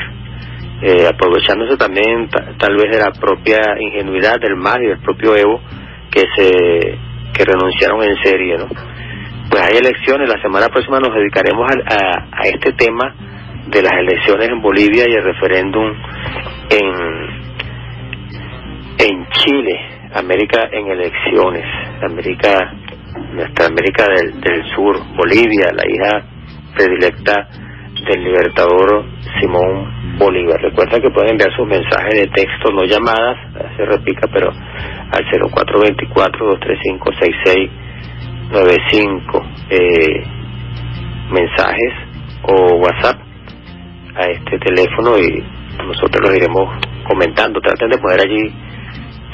eh, 0.81 1.07
aprovechándose 1.07 1.77
también 1.77 2.27
tal 2.57 2.75
vez 2.75 2.91
de 2.91 3.03
la 3.03 3.11
propia 3.11 3.59
ingenuidad 3.79 4.39
del 4.39 4.55
MAS 4.55 4.79
y 4.81 4.87
del 4.87 4.99
propio 4.99 5.35
Evo 5.35 5.61
que 6.09 6.25
se 6.35 7.06
que 7.37 7.45
renunciaron 7.45 8.03
en 8.03 8.15
serie, 8.23 8.57
¿no? 8.57 8.67
Pues 9.49 9.63
hay 9.63 9.77
elecciones, 9.77 10.27
la 10.27 10.41
semana 10.41 10.67
próxima 10.67 10.99
nos 10.99 11.13
dedicaremos 11.13 11.71
a, 11.71 12.27
a 12.31 12.47
este 12.47 12.73
tema 12.73 13.13
de 13.67 13.81
las 13.81 13.93
elecciones 13.93 14.49
en 14.49 14.61
Bolivia 14.61 15.05
y 15.07 15.13
el 15.13 15.23
referéndum 15.23 15.93
en 16.69 17.47
en 18.99 19.27
Chile 19.29 19.79
América 20.13 20.69
en 20.71 20.87
elecciones, 20.87 21.65
América, 22.01 22.73
nuestra 23.33 23.67
América 23.67 24.05
del, 24.07 24.39
del 24.41 24.63
Sur, 24.73 24.97
Bolivia, 25.15 25.71
la 25.73 25.83
hija 25.87 26.25
predilecta 26.75 27.47
del 28.09 28.23
libertador 28.23 29.05
Simón 29.39 29.96
Bolívar. 30.17 30.59
Recuerda 30.61 30.99
que 30.99 31.09
pueden 31.09 31.31
enviar 31.31 31.55
sus 31.55 31.67
mensajes 31.67 32.13
de 32.15 32.27
texto, 32.27 32.71
no 32.71 32.83
llamadas, 32.85 33.37
se 33.75 33.85
repica, 33.85 34.27
pero 34.31 34.49
al 34.49 35.25
0424-235-6695, 38.51 39.43
eh, 39.69 40.23
mensajes 41.31 41.93
o 42.43 42.75
WhatsApp 42.77 43.19
a 44.15 44.23
este 44.31 44.57
teléfono 44.59 45.17
y 45.19 45.43
nosotros 45.85 46.21
los 46.27 46.35
iremos 46.35 46.69
comentando. 47.07 47.61
Traten 47.61 47.89
de 47.89 47.97
poner 47.99 48.21
allí 48.21 48.53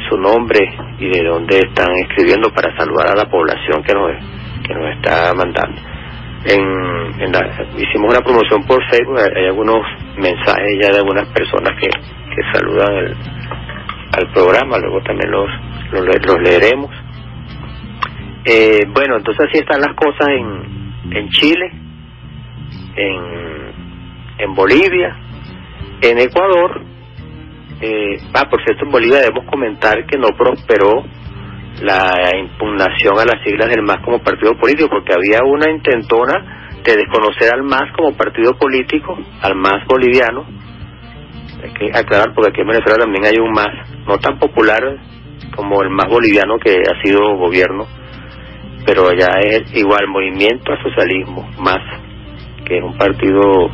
su 0.10 0.18
nombre 0.18 0.60
y 1.00 1.10
de 1.10 1.24
dónde 1.24 1.60
están 1.60 1.96
escribiendo 1.96 2.50
para 2.54 2.76
saludar 2.78 3.12
a 3.12 3.16
la 3.16 3.30
población 3.30 3.82
que 3.84 3.94
nos, 3.94 4.12
que 4.68 4.74
nos 4.74 4.96
está 4.96 5.34
mandando. 5.34 5.93
En, 6.46 7.22
en 7.22 7.32
hicimos 7.78 8.14
una 8.14 8.20
promoción 8.20 8.64
por 8.68 8.84
Facebook, 8.90 9.18
hay 9.18 9.46
algunos 9.46 9.80
mensajes 10.18 10.78
ya 10.82 10.92
de 10.92 10.98
algunas 10.98 11.28
personas 11.30 11.72
que, 11.80 11.88
que 11.88 12.42
saludan 12.54 12.94
el, 12.96 13.16
al 14.18 14.32
programa, 14.34 14.78
luego 14.78 15.02
también 15.04 15.32
los, 15.32 15.50
los, 15.92 16.42
leeremos. 16.42 16.92
Eh, 18.46 18.82
bueno, 18.94 19.18
entonces 19.18 19.48
así 19.48 19.60
están 19.60 19.80
las 19.80 19.96
cosas 19.96 20.28
en, 20.28 21.16
en 21.18 21.30
Chile, 21.30 21.72
en, 22.96 23.72
en 24.40 24.54
Bolivia, 24.54 25.16
en 26.02 26.20
Ecuador 26.20 26.82
eh, 27.86 28.18
ah, 28.34 28.48
por 28.50 28.64
cierto, 28.64 28.86
en 28.86 28.92
Bolivia 28.92 29.20
debemos 29.20 29.46
comentar 29.52 30.06
que 30.06 30.18
no 30.18 30.30
prosperó 30.30 31.04
la 31.82 32.38
impugnación 32.38 33.20
a 33.20 33.26
las 33.26 33.44
siglas 33.44 33.70
del 33.70 33.82
MAS 33.82 34.04
como 34.04 34.20
partido 34.20 34.56
político, 34.56 34.90
porque 34.90 35.14
había 35.14 35.40
una 35.44 35.70
intentona 35.72 36.70
de 36.84 36.96
desconocer 36.96 37.54
al 37.54 37.64
MAS 37.64 37.92
como 37.96 38.16
partido 38.16 38.54
político, 38.58 39.18
al 39.42 39.56
MAS 39.56 39.86
boliviano. 39.88 40.46
Hay 41.64 41.74
que 41.74 41.98
aclarar, 41.98 42.34
porque 42.34 42.52
aquí 42.52 42.62
en 42.62 42.68
Venezuela 42.68 43.04
también 43.04 43.26
hay 43.26 43.40
un 43.40 43.52
MAS, 43.52 43.90
no 44.06 44.18
tan 44.18 44.38
popular 44.38 44.82
como 45.56 45.82
el 45.82 45.90
MAS 45.90 46.10
boliviano 46.10 46.58
que 46.60 46.72
ha 46.72 47.02
sido 47.02 47.36
gobierno, 47.38 47.88
pero 48.86 49.12
ya 49.14 49.40
es 49.42 49.74
igual 49.76 50.08
movimiento 50.08 50.72
al 50.72 50.84
socialismo, 50.84 51.50
MAS, 51.60 51.82
que 52.66 52.78
es 52.78 52.84
un 52.84 52.98
partido 52.98 53.70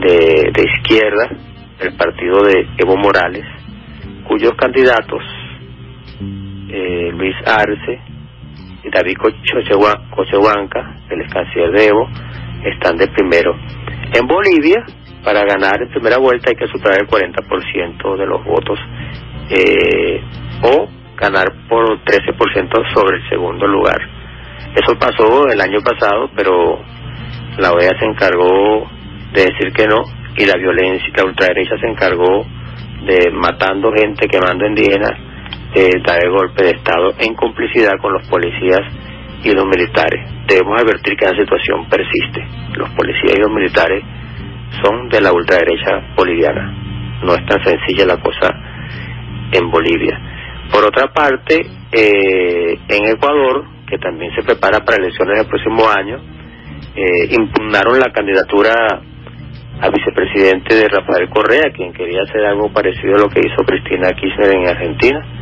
de, 0.00 0.50
de 0.52 0.62
izquierda 0.76 1.30
el 1.80 1.96
partido 1.96 2.42
de 2.42 2.66
Evo 2.78 2.96
Morales, 2.96 3.44
cuyos 4.28 4.52
candidatos, 4.56 5.22
eh, 6.72 7.10
Luis 7.12 7.36
Arce 7.46 8.00
David 8.90 9.16
Cochehuanca, 10.10 10.96
el 11.08 11.28
canciller 11.28 11.70
de 11.70 11.86
Evo, 11.86 12.08
están 12.64 12.96
de 12.96 13.06
primero. 13.08 13.54
En 14.12 14.26
Bolivia, 14.26 14.84
para 15.24 15.44
ganar 15.44 15.80
en 15.82 15.88
primera 15.88 16.18
vuelta 16.18 16.50
hay 16.50 16.56
que 16.56 16.66
superar 16.66 17.00
el 17.00 17.06
40% 17.06 18.16
de 18.16 18.26
los 18.26 18.44
votos 18.44 18.78
eh, 19.50 20.20
o 20.62 20.88
ganar 21.16 21.52
por 21.68 22.02
13% 22.04 22.92
sobre 22.92 23.18
el 23.18 23.28
segundo 23.28 23.66
lugar. 23.66 23.98
Eso 24.74 24.98
pasó 24.98 25.46
el 25.48 25.60
año 25.60 25.78
pasado, 25.80 26.30
pero 26.34 26.80
la 27.58 27.72
OEA 27.72 27.98
se 27.98 28.06
encargó 28.06 28.88
de 29.32 29.42
decir 29.42 29.72
que 29.72 29.86
no 29.86 30.02
y 30.36 30.46
la 30.46 30.56
violencia, 30.56 31.08
la 31.16 31.24
ultraderecha 31.24 31.76
se 31.78 31.86
encargó 31.86 32.44
de 33.06 33.30
matando 33.30 33.92
gente, 33.92 34.26
quemando 34.26 34.66
indígenas, 34.66 35.12
de 35.74 35.90
dar 36.06 36.22
el 36.22 36.30
golpe 36.30 36.64
de 36.64 36.70
Estado 36.70 37.14
en 37.18 37.34
complicidad 37.34 37.98
con 38.00 38.12
los 38.12 38.28
policías 38.28 38.80
y 39.42 39.52
los 39.52 39.64
militares. 39.66 40.28
Debemos 40.46 40.80
advertir 40.80 41.16
que 41.16 41.24
esa 41.24 41.36
situación 41.36 41.88
persiste. 41.88 42.46
Los 42.76 42.90
policías 42.90 43.34
y 43.36 43.40
los 43.40 43.50
militares 43.50 44.04
son 44.82 45.08
de 45.08 45.20
la 45.20 45.32
ultraderecha 45.32 46.14
boliviana. 46.16 46.72
No 47.22 47.34
es 47.34 47.46
tan 47.46 47.62
sencilla 47.64 48.06
la 48.06 48.16
cosa 48.16 48.50
en 49.52 49.70
Bolivia. 49.70 50.18
Por 50.70 50.84
otra 50.84 51.12
parte, 51.12 51.60
eh, 51.92 52.78
en 52.88 53.08
Ecuador, 53.08 53.64
que 53.86 53.98
también 53.98 54.34
se 54.34 54.42
prepara 54.42 54.80
para 54.80 54.96
elecciones 54.96 55.38
del 55.38 55.46
próximo 55.46 55.88
año, 55.88 56.18
eh, 56.96 57.34
impugnaron 57.36 57.98
la 57.98 58.12
candidatura 58.12 58.72
a 59.80 59.88
vicepresidente 59.90 60.74
de 60.74 60.88
Rafael 60.88 61.28
Correa, 61.28 61.72
quien 61.74 61.92
quería 61.92 62.22
hacer 62.22 62.44
algo 62.44 62.72
parecido 62.72 63.16
a 63.16 63.18
lo 63.18 63.28
que 63.28 63.40
hizo 63.40 63.64
Cristina 63.66 64.10
Kirchner 64.12 64.54
en 64.54 64.68
Argentina. 64.68 65.41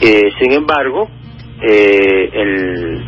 Eh, 0.00 0.30
sin 0.40 0.52
embargo, 0.52 1.08
eh, 1.62 2.30
el, 2.32 3.04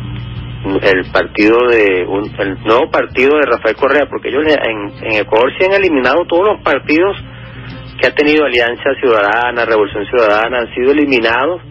el 0.83 1.11
partido 1.11 1.57
de 1.69 2.05
un, 2.07 2.31
el 2.39 2.61
nuevo 2.63 2.89
partido 2.91 3.37
de 3.37 3.45
Rafael 3.45 3.75
Correa, 3.75 4.07
porque 4.09 4.29
ellos 4.29 4.43
en, 4.45 5.05
en 5.05 5.21
Ecuador 5.21 5.51
se 5.57 5.65
han 5.65 5.73
eliminado 5.73 6.25
todos 6.25 6.47
los 6.47 6.61
partidos 6.61 7.15
que 7.99 8.07
ha 8.07 8.15
tenido 8.15 8.45
Alianza 8.45 8.93
Ciudadana, 8.99 9.65
Revolución 9.65 10.05
Ciudadana, 10.05 10.59
han 10.59 10.73
sido 10.73 10.91
eliminados 10.91 11.61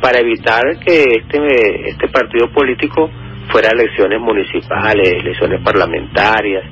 para 0.00 0.18
evitar 0.18 0.62
que 0.84 1.02
este 1.02 1.90
este 1.90 2.08
partido 2.08 2.50
político 2.50 3.10
fuera 3.50 3.70
elecciones 3.70 4.20
municipales, 4.20 5.08
elecciones 5.08 5.60
parlamentarias, 5.62 6.64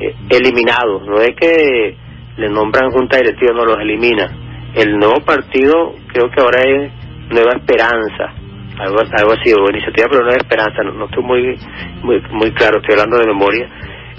eh, 0.00 0.14
eliminados. 0.30 1.06
No 1.06 1.20
es 1.20 1.36
que 1.36 1.96
le 2.36 2.48
nombran 2.48 2.90
junta 2.90 3.18
directiva, 3.18 3.52
no 3.54 3.64
los 3.64 3.78
elimina. 3.78 4.43
El 4.74 4.98
nuevo 4.98 5.20
partido 5.24 5.94
creo 6.12 6.30
que 6.30 6.40
ahora 6.40 6.60
es 6.62 6.92
Nueva 7.30 7.52
Esperanza, 7.56 8.34
algo, 8.78 8.98
algo 9.00 9.32
así, 9.32 9.52
o 9.52 9.70
iniciativa 9.70 10.08
pero 10.10 10.22
Nueva 10.22 10.36
Esperanza, 10.36 10.82
no, 10.82 11.04
estoy 11.04 11.22
muy, 11.22 11.58
muy 12.02 12.20
muy 12.32 12.50
claro, 12.52 12.78
estoy 12.78 12.98
hablando 12.98 13.18
de 13.18 13.26
memoria. 13.26 13.68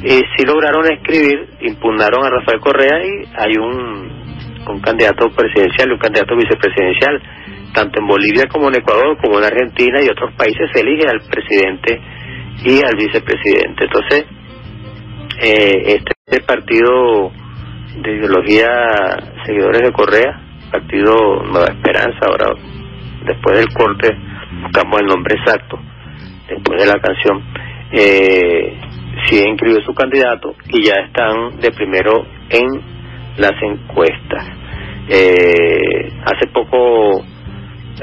Y 0.02 0.22
sí 0.36 0.46
lograron 0.46 0.86
escribir, 0.92 1.50
impugnaron 1.62 2.26
a 2.26 2.30
Rafael 2.30 2.60
Correa 2.60 3.00
y 3.04 3.28
hay 3.38 3.58
un, 3.58 4.66
un 4.68 4.80
candidato 4.82 5.30
presidencial 5.30 5.90
y 5.90 5.94
un 5.94 6.00
candidato 6.00 6.36
vicepresidencial 6.36 7.22
tanto 7.76 8.00
en 8.00 8.08
Bolivia 8.08 8.46
como 8.50 8.70
en 8.70 8.76
Ecuador, 8.76 9.18
como 9.22 9.38
en 9.38 9.46
Argentina 9.46 10.00
y 10.02 10.10
otros 10.10 10.34
países, 10.36 10.70
se 10.74 10.80
elige 10.80 11.08
al 11.08 11.20
presidente 11.30 12.02
y 12.64 12.82
al 12.84 12.96
vicepresidente. 12.96 13.84
Entonces, 13.84 14.26
eh, 15.42 16.00
este 16.00 16.42
partido 16.42 17.32
de 18.02 18.16
ideología 18.16 18.70
seguidores 19.46 19.82
de 19.82 19.92
Correa, 19.92 20.42
partido 20.72 21.44
Nueva 21.44 21.68
Esperanza, 21.68 22.20
ahora 22.28 22.54
después 23.26 23.58
del 23.58 23.74
corte 23.74 24.16
buscamos 24.62 25.02
el 25.02 25.08
nombre 25.08 25.36
exacto, 25.36 25.80
después 26.48 26.80
de 26.80 26.88
la 26.88 27.00
canción, 27.00 27.44
eh, 27.92 28.78
sí 29.26 29.44
inscribió 29.46 29.82
su 29.82 29.94
candidato 29.94 30.56
y 30.70 30.84
ya 30.84 30.96
están 31.06 31.60
de 31.60 31.72
primero 31.72 32.26
en 32.50 32.68
las 33.38 33.54
encuestas. 33.62 34.46
Eh, 35.08 36.12
hace 36.26 36.48
poco 36.52 37.24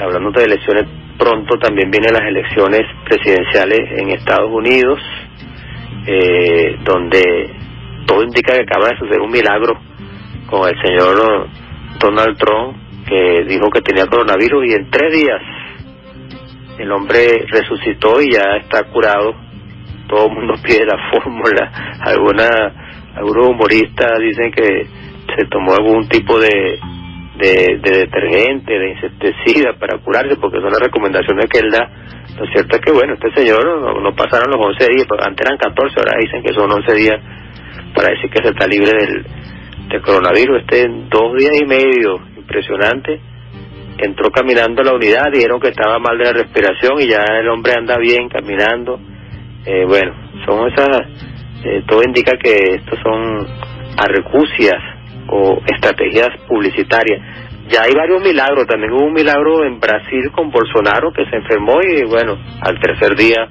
hablando 0.00 0.30
de 0.30 0.44
elecciones, 0.44 0.84
pronto 1.18 1.58
también 1.58 1.90
vienen 1.90 2.12
las 2.12 2.22
elecciones 2.22 2.82
presidenciales 3.04 3.80
en 3.98 4.10
Estados 4.10 4.50
Unidos, 4.50 5.00
eh, 6.06 6.76
donde 6.84 7.50
todo 8.06 8.22
indica 8.22 8.54
que 8.54 8.62
acaba 8.62 8.88
de 8.88 8.98
suceder 8.98 9.20
un 9.20 9.30
milagro 9.30 9.78
con 10.46 10.68
el 10.68 10.74
señor 10.82 11.48
Donald 12.02 12.36
Trump, 12.36 12.76
que 13.06 13.44
dijo 13.44 13.70
que 13.70 13.80
tenía 13.80 14.06
coronavirus 14.06 14.66
y 14.66 14.74
en 14.74 14.90
tres 14.90 15.12
días 15.12 15.40
el 16.78 16.90
hombre 16.90 17.44
resucitó 17.48 18.20
y 18.20 18.32
ya 18.32 18.56
está 18.60 18.84
curado. 18.84 19.34
Todo 20.08 20.26
el 20.26 20.34
mundo 20.34 20.54
pide 20.62 20.84
la 20.84 20.98
fórmula. 21.10 21.98
Alguna, 22.00 23.10
algunos 23.14 23.48
humoristas 23.48 24.18
dicen 24.18 24.50
que 24.52 24.86
se 25.36 25.46
tomó 25.46 25.74
algún 25.74 26.08
tipo 26.08 26.38
de 26.38 26.78
de, 27.42 27.78
detergente, 27.82 28.78
de 28.78 28.90
insecticida 28.90 29.72
para 29.78 29.98
curarse, 29.98 30.36
porque 30.36 30.60
son 30.60 30.70
las 30.70 30.80
recomendaciones 30.80 31.46
que 31.46 31.58
él 31.58 31.70
da. 31.70 31.88
Lo 32.38 32.46
cierto 32.46 32.76
es 32.76 32.82
que, 32.82 32.92
bueno, 32.92 33.14
este 33.14 33.32
señor 33.34 33.64
no, 34.00 34.14
pasaron 34.14 34.50
los 34.50 34.64
11 34.66 34.86
días, 34.94 35.06
antes 35.24 35.46
eran 35.46 35.58
14, 35.58 35.94
ahora 35.98 36.18
dicen 36.20 36.42
que 36.42 36.52
son 36.52 36.70
11 36.70 36.94
días 36.94 37.20
para 37.94 38.08
decir 38.08 38.30
que 38.30 38.42
se 38.42 38.50
está 38.50 38.66
libre 38.66 38.92
del, 38.92 39.26
del 39.92 40.02
coronavirus. 40.02 40.62
Este 40.62 40.82
en 40.82 41.08
dos 41.08 41.36
días 41.36 41.60
y 41.60 41.66
medio, 41.66 42.18
impresionante, 42.36 43.20
entró 43.98 44.30
caminando 44.30 44.82
a 44.82 44.84
la 44.84 44.94
unidad, 44.94 45.30
dijeron 45.32 45.60
que 45.60 45.68
estaba 45.68 45.98
mal 45.98 46.16
de 46.18 46.24
la 46.24 46.32
respiración 46.32 47.00
y 47.00 47.08
ya 47.08 47.24
el 47.40 47.48
hombre 47.48 47.74
anda 47.76 47.96
bien 47.98 48.28
caminando. 48.28 48.98
Eh, 49.64 49.84
bueno, 49.86 50.14
son 50.46 50.72
esas, 50.72 50.88
eh, 51.64 51.84
todo 51.86 52.02
indica 52.02 52.32
que 52.42 52.76
estos 52.76 52.98
son 53.02 53.46
arrecucias 53.98 54.80
o 55.28 55.60
estrategias 55.66 56.30
publicitarias. 56.48 57.20
Ya 57.68 57.82
hay 57.82 57.92
varios 57.94 58.20
milagros, 58.22 58.66
también 58.66 58.92
hubo 58.92 59.06
un 59.06 59.12
milagro 59.12 59.64
en 59.64 59.78
Brasil 59.78 60.30
con 60.34 60.50
Bolsonaro 60.50 61.12
que 61.12 61.24
se 61.26 61.36
enfermó 61.36 61.78
y 61.80 62.04
bueno, 62.04 62.36
al 62.60 62.80
tercer 62.80 63.14
día 63.14 63.48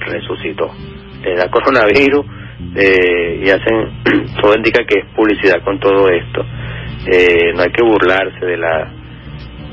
resucitó. 0.00 0.70
Le 1.22 1.34
da 1.36 1.50
coronavirus 1.50 2.24
eh, 2.76 3.42
y 3.44 3.50
hacen, 3.50 4.02
todo 4.40 4.54
indica 4.54 4.84
que 4.84 5.00
es 5.00 5.06
publicidad 5.14 5.62
con 5.64 5.78
todo 5.80 6.08
esto. 6.08 6.44
Eh, 7.06 7.52
no 7.54 7.62
hay 7.62 7.70
que 7.70 7.82
burlarse 7.84 8.44
de 8.44 8.56
la 8.56 8.90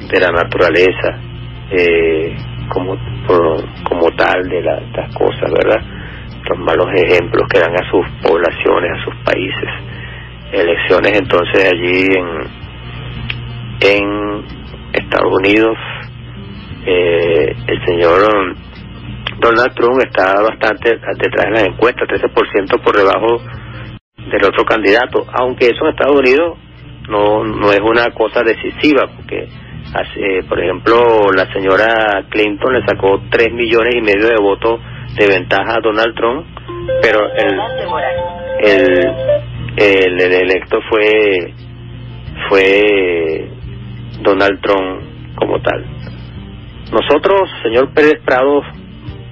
de 0.10 0.19
la 0.19 0.32
naturaleza 0.32 1.19
eh, 1.71 2.36
como 2.67 2.97
como 3.84 4.12
tal 4.17 4.43
de 4.49 4.62
las 4.62 5.13
cosas, 5.15 5.51
¿verdad? 5.51 5.82
Los 6.49 6.60
malos 6.60 6.88
ejemplos 6.93 7.47
que 7.51 7.60
dan 7.60 7.73
a 7.73 7.89
sus 7.89 8.06
poblaciones, 8.21 8.91
a 8.91 9.04
sus 9.06 9.15
países 9.23 9.69
elecciones 10.51 11.17
entonces 11.17 11.71
allí 11.71 12.08
en 12.13 12.27
en 13.84 14.43
Estados 14.93 15.34
Unidos 15.39 15.77
eh, 16.86 17.56
el 17.67 17.86
señor 17.86 18.56
Donald 19.41 19.73
Trump 19.75 19.99
está 20.01 20.41
bastante 20.41 20.91
detrás 20.91 21.45
de 21.45 21.51
las 21.51 21.63
encuestas 21.63 22.08
13% 22.08 22.84
por 22.84 22.95
debajo 22.95 23.41
del 24.17 24.45
otro 24.45 24.63
candidato 24.63 25.25
aunque 25.34 25.65
eso 25.65 25.86
en 25.86 25.91
Estados 25.91 26.19
Unidos 26.19 26.58
no 27.10 27.43
no 27.43 27.71
es 27.71 27.80
una 27.82 28.12
cosa 28.12 28.43
decisiva 28.43 29.08
porque 29.15 29.47
hace, 29.93 30.47
por 30.47 30.60
ejemplo 30.60 31.32
la 31.36 31.51
señora 31.51 32.23
Clinton 32.30 32.73
le 32.73 32.86
sacó 32.86 33.19
3 33.30 33.54
millones 33.54 33.95
y 33.95 34.01
medio 34.01 34.27
de 34.27 34.41
votos 34.41 34.80
de 35.17 35.27
ventaja 35.27 35.75
a 35.75 35.82
Donald 35.82 36.15
Trump 36.15 36.45
pero 37.01 37.19
el 37.34 37.60
el 38.63 39.32
el, 39.77 40.21
electo 40.21 40.80
fue 40.89 41.54
fue 42.49 43.49
Donald 44.21 44.62
Trump 44.62 45.36
como 45.36 45.62
tal. 45.62 45.86
Nosotros, 46.91 47.49
señor 47.63 47.93
Pérez 47.93 48.21
Prado, 48.25 48.62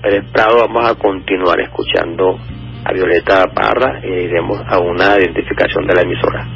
Pérez 0.02 0.26
Prado, 0.32 0.60
vamos 0.60 0.90
a 0.90 0.96
continuar 0.96 1.60
escuchando 1.60 2.40
a 2.86 2.94
Violeta 2.94 3.44
Parra 3.54 4.00
e 4.02 4.24
iremos 4.24 4.62
a 4.66 4.80
una 4.80 5.18
identificación 5.18 5.86
de 5.88 5.94
la 5.94 6.02
emisora. 6.04 6.48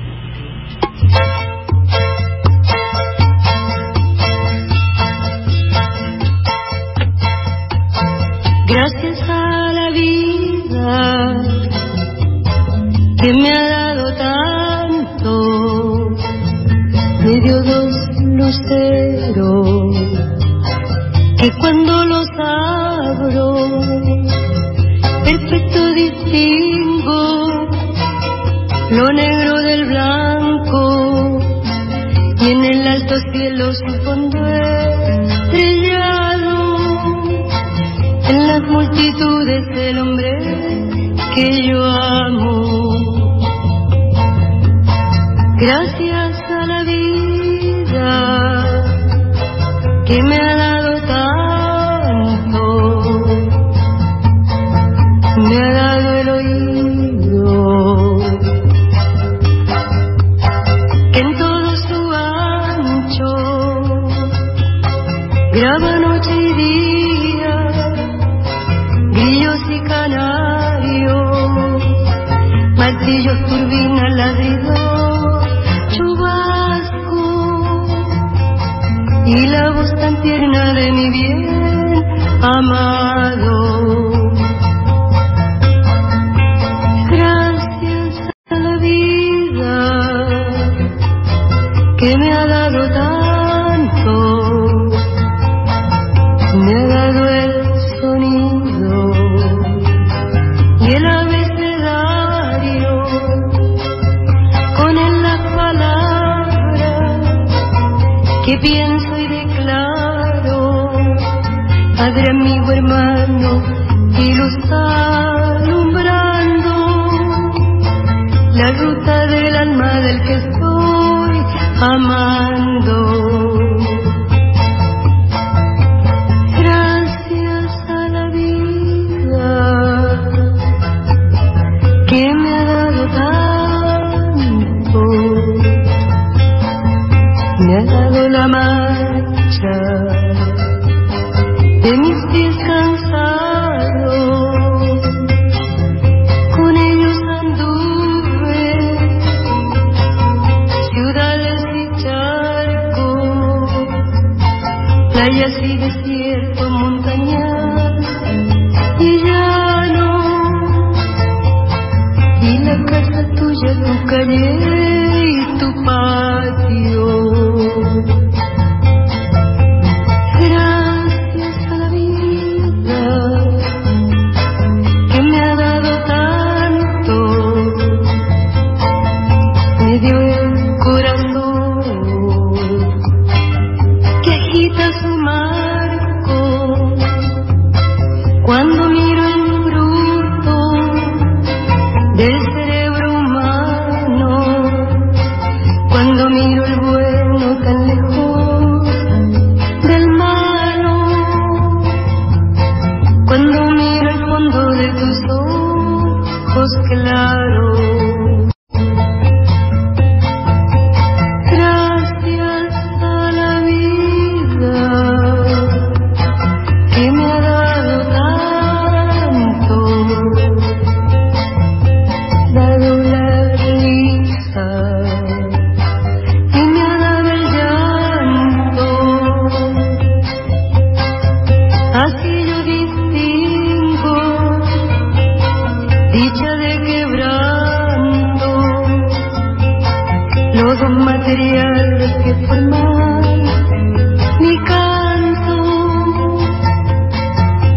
Gracias 8.65 9.29
a 9.29 9.73
la 9.73 9.89
vida 9.91 11.35
que 13.21 13.33
me 13.33 13.49
ha 13.49 13.67
dado 13.69 14.15
tanto, 14.15 15.31
me 17.23 17.39
dio 17.41 17.61
dos 17.61 17.93
luceros, 18.23 19.95
que 21.43 21.51
cuando 21.57 22.05
los 22.05 22.27
abro, 22.39 23.52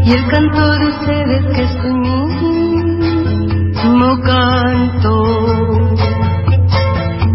y 0.07 0.12
el 0.12 0.27
canto 0.29 0.73
de 0.79 0.87
ustedes 0.87 1.45
que 1.53 1.62
es 1.62 1.85
mi 1.85 2.27
mismo 3.03 4.21
canto. 4.23 5.12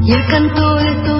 Y 0.03 0.13
el 0.13 0.25
canto 0.27 0.75
de 0.75 0.91
todos 1.03 1.10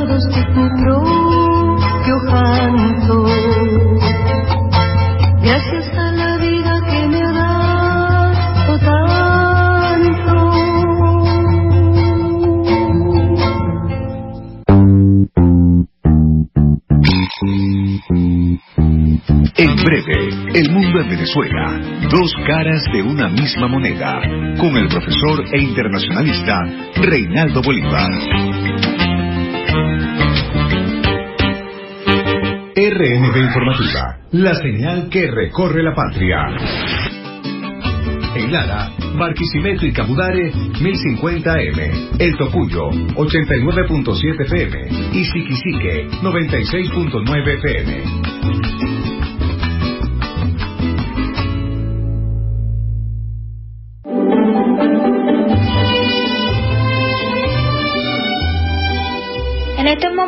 Venezuela, 21.11 21.77
dos 22.09 22.33
caras 22.47 22.81
de 22.93 23.01
una 23.01 23.27
misma 23.27 23.67
moneda, 23.67 24.21
con 24.57 24.77
el 24.77 24.87
profesor 24.87 25.43
e 25.51 25.59
internacionalista 25.59 26.63
Reinaldo 26.95 27.61
Bolívar. 27.61 28.09
RNB 32.73 33.37
Informativa, 33.37 34.19
la 34.31 34.55
señal 34.55 35.09
que 35.09 35.29
recorre 35.29 35.83
la 35.83 35.93
patria. 35.93 36.47
En 38.33 38.53
Lara, 38.53 38.91
Barquisimeto 39.17 39.85
y 39.85 39.91
Cabudare, 39.91 40.53
1050M. 40.53 42.15
El 42.19 42.37
Tocuyo, 42.37 42.89
89.7 42.89 44.45
FM. 44.45 44.87
Y 45.11 45.25
Siquisique, 45.25 46.07
96.9 46.21 47.59
FM. 47.59 48.20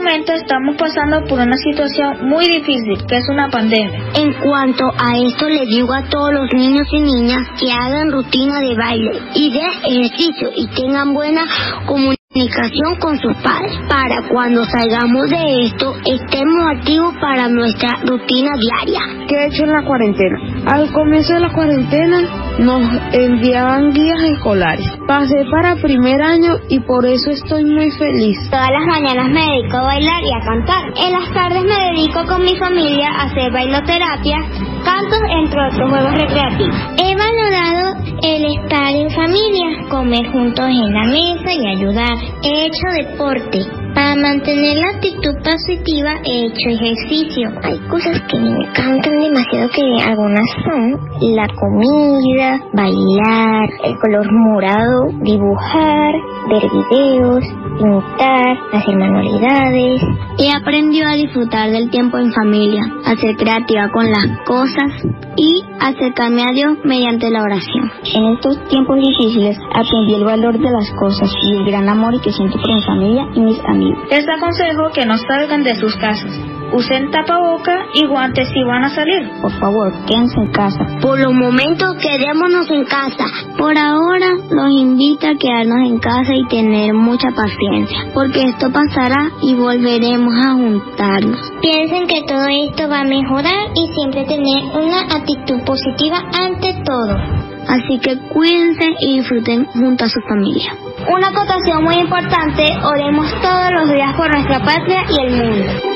Momento 0.03 0.33
estamos 0.33 0.75
pasando 0.75 1.23
por 1.29 1.39
una 1.39 1.55
situación 1.55 2.27
muy 2.27 2.45
difícil, 2.45 3.05
que 3.07 3.15
es 3.15 3.23
una 3.29 3.49
pandemia. 3.49 4.11
En 4.15 4.33
cuanto 4.33 4.83
a 4.97 5.17
esto, 5.17 5.47
le 5.47 5.65
digo 5.65 5.93
a 5.93 6.03
todos 6.09 6.33
los 6.33 6.49
niños 6.53 6.85
y 6.91 6.99
niñas 6.99 7.47
que 7.57 7.71
hagan 7.71 8.11
rutina 8.11 8.59
de 8.59 8.75
baile 8.75 9.11
y 9.33 9.51
de 9.53 9.61
ejercicio 9.87 10.49
y 10.57 10.67
tengan 10.75 11.13
buena 11.13 11.45
comunicación 11.85 12.95
con 12.99 13.17
sus 13.17 13.35
padres 13.37 13.77
para 13.87 14.27
cuando 14.27 14.65
salgamos 14.65 15.29
de 15.29 15.67
esto 15.67 15.95
estemos 16.05 16.65
activos 16.75 17.13
para 17.21 17.47
nuestra 17.47 17.89
rutina 18.05 18.51
diaria. 18.57 19.25
¿Qué 19.27 19.35
he 19.35 19.47
hecho 19.47 19.63
en 19.63 19.71
la 19.71 19.85
cuarentena? 19.85 20.37
Al 20.65 20.91
comienzo 20.91 21.33
de 21.33 21.39
la 21.39 21.53
cuarentena 21.53 22.42
nos 22.59 22.81
enviaban 23.11 23.91
guías 23.93 24.21
escolares. 24.35 24.87
Pasé 25.07 25.45
para 25.51 25.75
primer 25.75 26.21
año 26.21 26.57
y 26.69 26.79
por 26.81 27.05
eso 27.05 27.31
estoy 27.31 27.65
muy 27.65 27.91
feliz. 27.91 28.37
Todas 28.49 28.69
las 28.69 28.85
mañanas 28.85 29.29
me 29.29 29.41
dedico 29.41 29.77
a 29.77 29.83
bailar 29.83 30.23
y 30.23 30.33
a 30.33 30.45
cantar. 30.45 30.83
En 30.95 31.13
las 31.13 31.33
tardes 31.33 31.63
me 31.63 31.93
dedico 31.93 32.25
con 32.25 32.43
mi 32.43 32.55
familia 32.57 33.09
a 33.09 33.23
hacer 33.23 33.51
bailoterapia, 33.51 34.37
cantos, 34.83 35.19
entre 35.41 35.67
otros 35.67 35.89
juegos 35.89 36.13
recreativos. 36.13 36.75
He 36.97 37.15
valorado 37.15 38.03
el 38.21 38.45
estar 38.57 38.93
en 38.93 39.09
familia, 39.11 39.89
comer 39.89 40.31
juntos 40.31 40.65
en 40.67 40.93
la 40.93 41.05
mesa 41.05 41.53
y 41.53 41.67
ayudar. 41.67 42.17
He 42.43 42.65
hecho 42.67 42.87
deporte. 42.97 43.82
Para 43.93 44.15
mantener 44.15 44.77
la 44.77 44.89
actitud 44.95 45.35
positiva 45.43 46.13
he 46.25 46.47
hecho 46.47 46.69
ejercicio. 46.69 47.49
Hay 47.61 47.77
cosas 47.89 48.21
que 48.29 48.39
me 48.39 48.49
encantan 48.49 49.19
demasiado 49.19 49.69
que 49.69 50.01
algunas 50.03 50.45
son 50.65 50.99
la 51.21 51.47
comida, 51.47 52.59
bailar, 52.73 53.69
el 53.83 53.99
color 53.99 54.31
morado, 54.31 55.09
dibujar, 55.21 56.13
ver 56.49 56.63
videos, 56.69 57.43
pintar, 57.77 58.57
hacer 58.73 58.95
manualidades. 58.95 60.01
He 60.37 60.51
aprendido 60.51 61.07
a 61.07 61.13
disfrutar 61.13 61.71
del 61.71 61.89
tiempo 61.89 62.17
en 62.17 62.31
familia, 62.31 62.81
a 63.05 63.15
ser 63.15 63.35
creativa 63.35 63.89
con 63.91 64.09
las 64.09 64.25
cosas 64.45 64.91
y 65.35 65.63
acercarme 65.79 66.43
a 66.43 66.53
Dios 66.53 66.77
mediante 66.83 67.29
la 67.29 67.41
oración. 67.41 67.91
En 68.13 68.33
estos 68.33 68.67
tiempos 68.67 68.97
difíciles 68.97 69.57
aprendí 69.73 70.15
el 70.15 70.25
valor 70.25 70.59
de 70.59 70.71
las 70.71 70.89
cosas 70.99 71.31
y 71.43 71.57
el 71.57 71.65
gran 71.65 71.89
amor 71.89 72.19
que 72.21 72.31
siento 72.31 72.57
por 72.59 72.73
mi 72.73 72.81
familia 72.83 73.27
y 73.33 73.39
mis 73.39 73.59
amigos. 73.65 73.99
Les 74.09 74.25
aconsejo 74.27 74.89
que 74.93 75.05
no 75.05 75.17
salgan 75.17 75.63
de 75.63 75.75
sus 75.75 75.95
casas. 75.97 76.31
Usen 76.73 77.11
tapaboca 77.11 77.85
y 77.93 78.07
guantes 78.07 78.49
si 78.49 78.63
van 78.63 78.83
a 78.83 78.89
salir. 78.89 79.29
Por 79.41 79.51
favor, 79.59 79.93
quédense 80.05 80.39
en 80.39 80.51
casa. 80.51 80.85
Por 81.01 81.19
los 81.19 81.33
momentos, 81.33 81.95
quedémonos 82.01 82.69
en 82.71 82.85
casa. 82.85 83.25
Por 83.57 83.77
ahora, 83.77 84.33
los 84.49 84.71
invito 84.71 85.27
a 85.27 85.35
quedarnos 85.35 85.87
en 85.87 85.99
casa 85.99 86.33
y 86.33 86.45
tener 86.47 86.93
mucha 86.93 87.29
paciencia, 87.31 87.97
porque 88.13 88.41
esto 88.41 88.71
pasará 88.71 89.31
y 89.41 89.53
volveremos 89.53 90.33
a 90.45 90.53
juntarnos. 90.53 91.39
Piensen 91.61 92.07
que 92.07 92.23
todo 92.23 92.47
esto 92.47 92.89
va 92.89 93.01
a 93.01 93.03
mejorar 93.03 93.69
y 93.75 93.87
siempre 93.93 94.25
tener 94.25 94.63
una 94.75 95.01
actitud 95.01 95.61
positiva 95.65 96.17
ante 96.33 96.73
todo. 96.83 97.43
Así 97.67 97.97
que 97.99 98.17
cuídense 98.29 98.85
y 98.99 99.19
disfruten 99.19 99.65
junto 99.67 100.05
a 100.05 100.09
su 100.09 100.19
familia. 100.27 100.75
Una 101.09 101.29
acotación 101.29 101.83
muy 101.83 101.95
importante, 101.95 102.65
oremos 102.83 103.29
todos 103.41 103.71
los 103.71 103.89
días 103.93 104.13
por 104.15 104.29
nuestra 104.29 104.59
patria 104.59 105.05
y 105.09 105.25
el 105.25 105.31
mundo. 105.37 105.92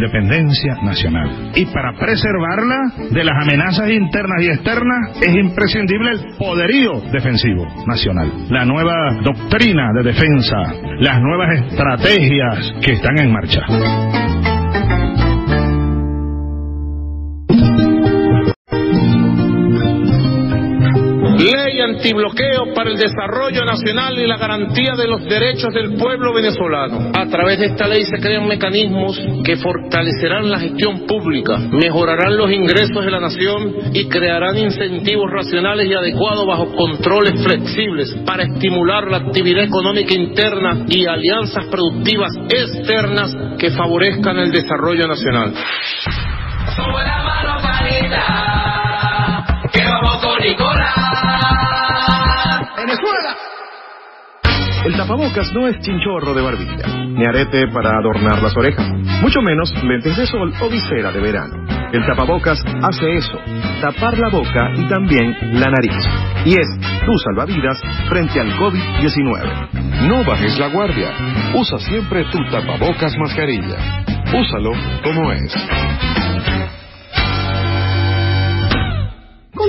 Independencia 0.00 0.74
nacional. 0.82 1.52
Y 1.54 1.66
para 1.66 1.92
preservarla 1.92 2.92
de 3.10 3.24
las 3.24 3.34
amenazas 3.42 3.90
internas 3.90 4.42
y 4.42 4.46
externas 4.48 5.20
es 5.20 5.34
imprescindible 5.34 6.10
el 6.12 6.36
poderío 6.38 7.00
defensivo 7.12 7.66
nacional, 7.86 8.46
la 8.48 8.64
nueva 8.64 9.18
doctrina 9.22 9.92
de 9.94 10.02
defensa, 10.02 10.56
las 11.00 11.20
nuevas 11.20 11.48
estrategias 11.66 12.72
que 12.84 12.92
están 12.92 13.18
en 13.18 13.32
marcha. 13.32 14.59
Ley 21.80 21.94
antibloqueo 21.96 22.74
para 22.74 22.90
el 22.90 22.96
desarrollo 22.96 23.64
nacional 23.64 24.18
y 24.18 24.26
la 24.26 24.36
garantía 24.36 24.92
de 24.96 25.06
los 25.06 25.24
derechos 25.24 25.72
del 25.72 25.94
pueblo 25.94 26.34
venezolano. 26.34 27.12
A 27.14 27.26
través 27.26 27.58
de 27.58 27.66
esta 27.66 27.86
ley 27.86 28.04
se 28.04 28.20
crean 28.20 28.46
mecanismos 28.46 29.18
que 29.44 29.56
fortalecerán 29.56 30.50
la 30.50 30.58
gestión 30.58 31.06
pública, 31.06 31.58
mejorarán 31.58 32.36
los 32.36 32.50
ingresos 32.50 33.04
de 33.04 33.10
la 33.10 33.20
nación 33.20 33.74
y 33.94 34.08
crearán 34.08 34.58
incentivos 34.58 35.30
racionales 35.30 35.88
y 35.88 35.94
adecuados 35.94 36.46
bajo 36.46 36.72
controles 36.74 37.42
flexibles 37.42 38.14
para 38.26 38.44
estimular 38.44 39.10
la 39.10 39.18
actividad 39.18 39.64
económica 39.64 40.14
interna 40.14 40.84
y 40.88 41.06
alianzas 41.06 41.66
productivas 41.70 42.30
externas 42.48 43.34
que 43.58 43.70
favorezcan 43.70 44.38
el 44.38 44.50
desarrollo 44.50 45.06
nacional. 45.06 45.54
Sube 46.76 47.04
la 47.04 47.22
mano, 47.22 48.69
que 49.80 49.88
vamos 49.88 50.16
con 50.18 50.38
Nicolás. 50.42 50.94
Venezuela. 52.76 53.36
El 54.84 54.96
tapabocas 54.96 55.52
no 55.52 55.68
es 55.68 55.78
chinchorro 55.80 56.34
de 56.34 56.42
barbilla, 56.42 56.86
ni 57.06 57.24
arete 57.24 57.68
para 57.68 57.98
adornar 57.98 58.42
las 58.42 58.56
orejas, 58.56 58.88
mucho 59.20 59.42
menos 59.42 59.70
lentes 59.84 60.16
de 60.16 60.26
sol 60.26 60.52
o 60.60 60.68
visera 60.70 61.12
de 61.12 61.20
verano. 61.20 61.64
El 61.92 62.06
tapabocas 62.06 62.62
hace 62.82 63.16
eso, 63.16 63.38
tapar 63.80 64.16
la 64.18 64.28
boca 64.28 64.70
y 64.76 64.88
también 64.88 65.36
la 65.60 65.66
nariz. 65.70 66.04
Y 66.46 66.54
es 66.54 66.68
tu 67.04 67.12
salvavidas 67.24 67.78
frente 68.08 68.40
al 68.40 68.56
COVID-19. 68.56 70.08
No 70.08 70.24
bajes 70.24 70.58
la 70.58 70.68
guardia. 70.68 71.10
Usa 71.54 71.78
siempre 71.78 72.24
tu 72.30 72.38
tapabocas 72.50 73.14
mascarilla. 73.18 74.04
Úsalo 74.32 74.72
como 75.02 75.32
es. 75.32 75.52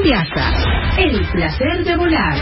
Cumbiasa, 0.02 0.98
el 0.98 1.28
placer 1.32 1.84
de 1.84 1.96
volar. 1.96 2.36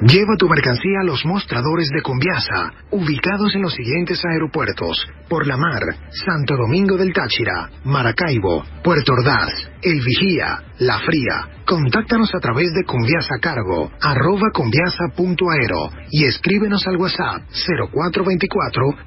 Lleva 0.00 0.32
tu 0.38 0.48
mercancía 0.48 1.00
a 1.02 1.04
los 1.04 1.26
mostradores 1.26 1.90
de 1.90 2.00
Conviasa, 2.00 2.72
ubicados 2.90 3.54
en 3.54 3.60
los 3.60 3.74
siguientes 3.74 4.24
aeropuertos: 4.24 5.06
Por 5.28 5.46
la 5.46 5.58
Mar, 5.58 5.82
Santo 6.08 6.56
Domingo 6.56 6.96
del 6.96 7.12
Táchira, 7.12 7.68
Maracaibo, 7.84 8.64
Puerto 8.82 9.12
Ordaz, 9.12 9.52
El 9.82 10.00
Vigía, 10.00 10.62
La 10.78 11.00
Fría. 11.00 11.50
Contáctanos 11.66 12.34
a 12.34 12.40
través 12.40 12.72
de 12.72 12.84
Conviasa 12.84 13.36
Cargo, 13.42 13.92
arroba 14.00 14.48
conviasa.aero 14.54 15.90
y 16.10 16.24
escríbenos 16.24 16.86
al 16.86 16.96
WhatsApp 16.96 17.42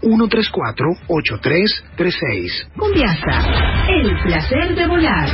0424-134-8336. 0.04 2.68
Cumbiasa, 2.78 3.48
el 3.90 4.16
placer 4.22 4.76
de 4.76 4.88
volar. 4.88 5.28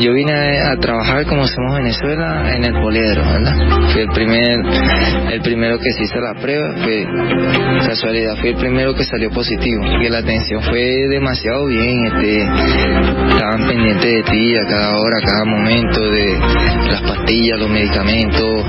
Yo 0.00 0.12
vine 0.12 0.32
a 0.32 0.76
trabajar 0.76 1.24
como 1.26 1.42
hacemos 1.42 1.74
Venezuela 1.74 2.54
en 2.54 2.64
el 2.64 2.72
poliedro, 2.74 3.22
¿verdad? 3.22 3.90
Fui 3.92 4.02
el 4.02 4.08
primer, 4.08 4.58
el 5.32 5.40
primero 5.40 5.78
que 5.78 5.90
se 5.92 6.04
hizo 6.04 6.20
la 6.20 6.34
prueba, 6.40 6.74
fue 6.82 7.06
casualidad, 7.86 8.36
fui 8.36 8.50
el 8.50 8.56
primero 8.56 8.94
que 8.94 9.04
salió 9.04 9.30
positivo, 9.30 9.82
que 10.00 10.10
la 10.10 10.18
atención 10.18 10.62
fue 10.62 11.08
demasiado 11.08 11.66
bien, 11.66 12.06
este, 12.06 12.42
estaban 12.42 13.66
pendientes 13.66 14.12
de 14.12 14.22
ti 14.22 14.56
a 14.56 14.68
cada 14.68 14.96
hora, 14.96 15.18
a 15.18 15.26
cada 15.26 15.44
momento, 15.44 16.00
de 16.00 16.38
las 16.90 17.02
pastillas, 17.02 17.58
los 17.58 17.70
medicamentos, 17.70 18.66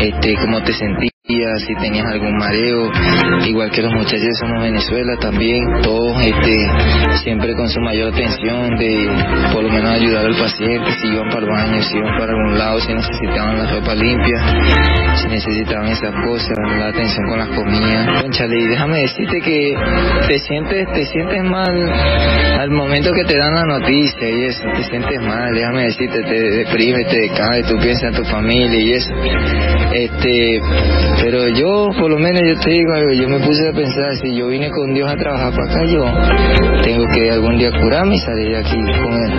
este, 0.00 0.34
cómo 0.36 0.62
te 0.62 0.74
sentías 0.74 1.15
si 1.28 1.74
tenías 1.80 2.06
algún 2.06 2.36
mareo, 2.38 2.88
igual 3.46 3.68
que 3.72 3.82
los 3.82 3.92
muchachos 3.92 4.38
Somos 4.38 4.62
Venezuela 4.62 5.16
también, 5.20 5.60
todos 5.82 6.16
este, 6.22 6.56
siempre 7.24 7.52
con 7.54 7.68
su 7.68 7.80
mayor 7.80 8.12
atención 8.12 8.76
de 8.76 9.08
por 9.52 9.64
lo 9.64 9.68
menos 9.70 9.90
ayudar 9.90 10.24
al 10.24 10.36
paciente, 10.36 10.88
si 11.00 11.08
iban 11.08 11.28
para 11.30 11.40
el 11.40 11.50
baño, 11.50 11.82
si 11.82 11.96
iban 11.96 12.16
para 12.16 12.32
algún 12.32 12.56
lado, 12.56 12.80
si 12.80 12.94
necesitaban 12.94 13.58
la 13.58 13.72
ropa 13.72 13.94
limpia, 13.96 15.16
si 15.16 15.28
necesitaban 15.28 15.88
esas 15.88 16.14
cosas, 16.24 16.56
la 16.78 16.88
atención 16.88 17.26
con 17.28 17.38
las 17.40 17.48
comidas. 17.48 18.22
Conchale, 18.22 18.58
y 18.60 18.66
déjame 18.68 18.98
decirte 19.00 19.40
que 19.40 19.76
te 20.28 20.38
sientes, 20.38 20.92
te 20.92 21.06
sientes 21.06 21.42
mal 21.42 21.92
al 22.60 22.70
momento 22.70 23.10
que 23.12 23.24
te 23.24 23.36
dan 23.36 23.52
la 23.52 23.78
noticia 23.78 24.30
y 24.30 24.44
eso, 24.44 24.62
te 24.76 24.84
sientes 24.84 25.20
mal, 25.22 25.52
déjame 25.52 25.84
decirte, 25.86 26.22
te 26.22 26.40
deprime, 26.50 27.04
te 27.04 27.18
decae, 27.18 27.64
tú 27.64 27.76
piensas 27.78 28.14
en 28.14 28.22
tu 28.22 28.24
familia 28.30 28.78
y 28.78 28.92
eso. 28.92 29.10
Este, 29.92 30.60
pero 31.20 31.48
yo, 31.48 31.90
por 31.98 32.10
lo 32.10 32.18
menos, 32.18 32.42
yo 32.46 32.58
te 32.60 32.70
digo 32.70 32.92
algo, 32.92 33.12
yo 33.12 33.28
me 33.28 33.40
puse 33.40 33.68
a 33.68 33.72
pensar, 33.72 34.16
si 34.22 34.34
yo 34.34 34.48
vine 34.48 34.70
con 34.70 34.92
Dios 34.92 35.10
a 35.10 35.16
trabajar 35.16 35.52
para 35.52 35.72
acá, 35.72 35.84
yo 35.86 36.04
tengo 36.82 37.04
que 37.12 37.30
algún 37.30 37.58
día 37.58 37.70
curarme 37.70 38.16
y 38.16 38.18
salir 38.18 38.48
de 38.50 38.58
aquí 38.58 38.76
con 38.76 39.12
Él. 39.24 39.32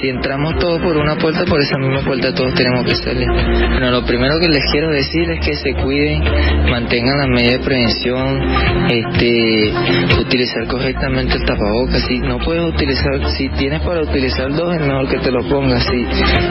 Si 0.00 0.08
entramos 0.08 0.58
todos 0.58 0.80
por 0.80 0.96
una 0.96 1.16
puerta, 1.16 1.44
por 1.44 1.60
esa 1.60 1.78
misma 1.78 2.00
puerta 2.00 2.34
todos 2.34 2.54
tenemos 2.54 2.84
que 2.84 2.94
salir. 2.96 3.28
Bueno, 3.28 3.90
lo 3.90 4.04
primero 4.04 4.38
que 4.40 4.48
les 4.48 4.64
quiero 4.72 4.88
decir 4.90 5.30
es 5.30 5.40
que 5.44 5.54
se 5.54 5.74
cuiden, 5.74 6.22
mantengan 6.70 7.18
las 7.18 7.28
medidas 7.28 7.58
de 7.60 7.64
prevención, 7.64 8.42
este, 8.88 10.20
utilizar 10.20 10.66
correctamente 10.66 11.34
el 11.34 11.44
tapabocas. 11.44 12.02
Si 12.08 12.18
no 12.20 12.38
puedes 12.38 12.64
utilizar, 12.64 13.30
si 13.36 13.48
tienes 13.50 13.82
para 13.82 14.02
utilizar 14.02 14.50
dos, 14.52 14.74
es 14.74 14.80
mejor 14.80 15.08
que 15.08 15.18
te 15.18 15.30
lo 15.30 15.46
pongas. 15.48 15.84
Si, 15.84 16.06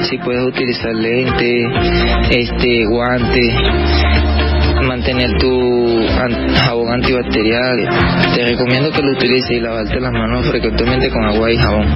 si 0.09 0.17
puedes 0.19 0.43
utilizar 0.43 0.93
lentes, 0.93 1.65
este, 2.29 2.85
guantes 2.85 4.46
mantener 4.83 5.29
tu 5.39 6.07
jabón 6.55 6.93
antibacterial. 6.93 7.89
Te 8.35 8.45
recomiendo 8.45 8.91
que 8.91 9.01
lo 9.01 9.11
utilices 9.11 9.51
y 9.51 9.59
lavarte 9.59 9.99
las 9.99 10.11
manos 10.11 10.47
frecuentemente 10.47 11.09
con 11.09 11.25
agua 11.25 11.51
y 11.51 11.57
jabón. 11.57 11.95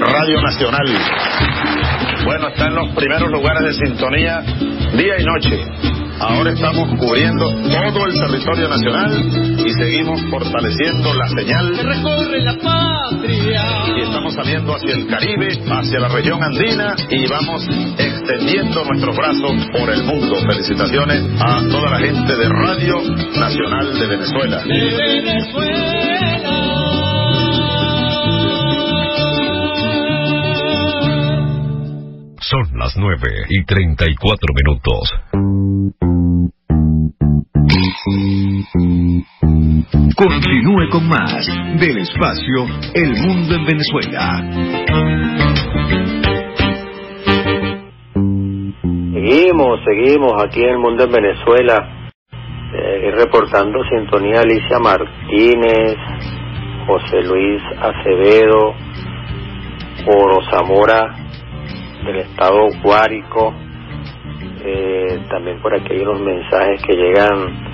Radio 0.00 0.40
Nacional. 0.40 0.86
Bueno, 2.24 2.48
está 2.48 2.66
en 2.68 2.74
los 2.74 2.94
primeros 2.94 3.30
lugares 3.30 3.62
de 3.62 3.86
sintonía 3.86 4.42
día 4.96 5.20
y 5.20 5.24
noche. 5.24 5.99
Ahora 6.20 6.52
estamos 6.52 6.98
cubriendo 6.98 7.50
todo 7.92 8.06
el 8.06 8.12
territorio 8.12 8.68
nacional 8.68 9.10
y 9.66 9.72
seguimos 9.72 10.20
fortaleciendo 10.30 11.14
la 11.14 11.26
señal. 11.28 11.76
recorre 11.76 12.40
la 12.42 12.56
patria. 12.58 13.62
Y 13.96 14.02
estamos 14.02 14.34
saliendo 14.34 14.74
hacia 14.74 14.94
el 14.96 15.06
Caribe, 15.06 15.48
hacia 15.66 15.98
la 15.98 16.08
región 16.08 16.42
andina 16.42 16.94
y 17.08 17.26
vamos 17.26 17.66
extendiendo 17.98 18.84
nuestros 18.84 19.16
brazos 19.16 19.66
por 19.72 19.90
el 19.90 20.04
mundo. 20.04 20.36
Felicitaciones 20.46 21.24
a 21.40 21.62
toda 21.70 21.90
la 21.90 21.98
gente 21.98 22.36
de 22.36 22.48
Radio 22.48 23.00
Nacional 23.38 23.98
de 23.98 24.06
Venezuela. 24.06 24.62
De 24.62 25.22
Venezuela. 25.22 26.59
Son 32.50 32.66
las 32.76 32.96
9 32.96 33.16
y 33.48 33.64
34 33.64 34.54
minutos. 34.64 35.14
Continúe 40.16 40.88
con 40.90 41.08
más 41.08 41.46
del 41.78 41.98
espacio 41.98 42.66
El 42.92 43.12
Mundo 43.24 43.54
en 43.54 43.64
Venezuela. 43.66 44.42
Seguimos, 49.14 49.80
seguimos 49.84 50.42
aquí 50.42 50.64
en 50.64 50.70
el 50.70 50.78
mundo 50.78 51.04
en 51.04 51.12
Venezuela. 51.12 52.10
Eh, 52.32 53.10
ir 53.10 53.14
reportando 53.14 53.78
sintonía 53.84 54.40
Alicia 54.40 54.80
Martínez, 54.80 55.94
José 56.88 57.22
Luis 57.28 57.62
Acevedo, 57.78 58.74
Oro 60.08 60.40
Zamora 60.50 61.29
del 62.04 62.16
estado 62.18 62.68
Guárico. 62.82 63.54
Eh, 64.62 65.20
también 65.30 65.60
por 65.60 65.74
aquí 65.74 65.92
hay 65.92 66.00
unos 66.02 66.20
mensajes 66.20 66.82
que 66.82 66.94
llegan 66.94 67.70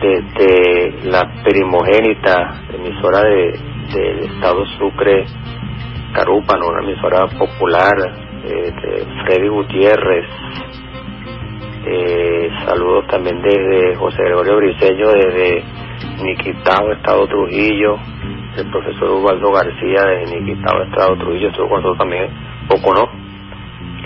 desde 0.00 1.10
la 1.10 1.42
primogénita 1.42 2.62
emisora 2.72 3.22
de, 3.22 3.58
del 3.94 4.18
estado 4.30 4.64
Sucre, 4.78 5.24
Carúpano, 6.12 6.68
una 6.68 6.82
emisora 6.82 7.26
popular, 7.26 7.94
eh, 8.44 8.72
de 8.72 9.06
Freddy 9.24 9.48
Gutiérrez. 9.48 10.26
Eh, 11.88 12.50
saludos 12.64 13.06
también 13.08 13.40
desde 13.42 13.94
José 13.96 14.22
Gregorio 14.22 14.56
Briceño, 14.56 15.08
desde 15.08 15.64
Niquitao, 16.22 16.92
Estado 16.92 17.26
Trujillo, 17.28 17.96
el 18.56 18.70
profesor 18.70 19.10
Ubaldo 19.10 19.52
García 19.52 20.04
desde 20.04 20.40
Niquitao, 20.40 20.82
Estado 20.82 21.16
Trujillo, 21.16 21.48
estuvo 21.48 21.68
con 21.68 21.82
nosotros 21.82 21.98
también, 21.98 22.28
poco 22.68 22.92
no, 22.92 23.25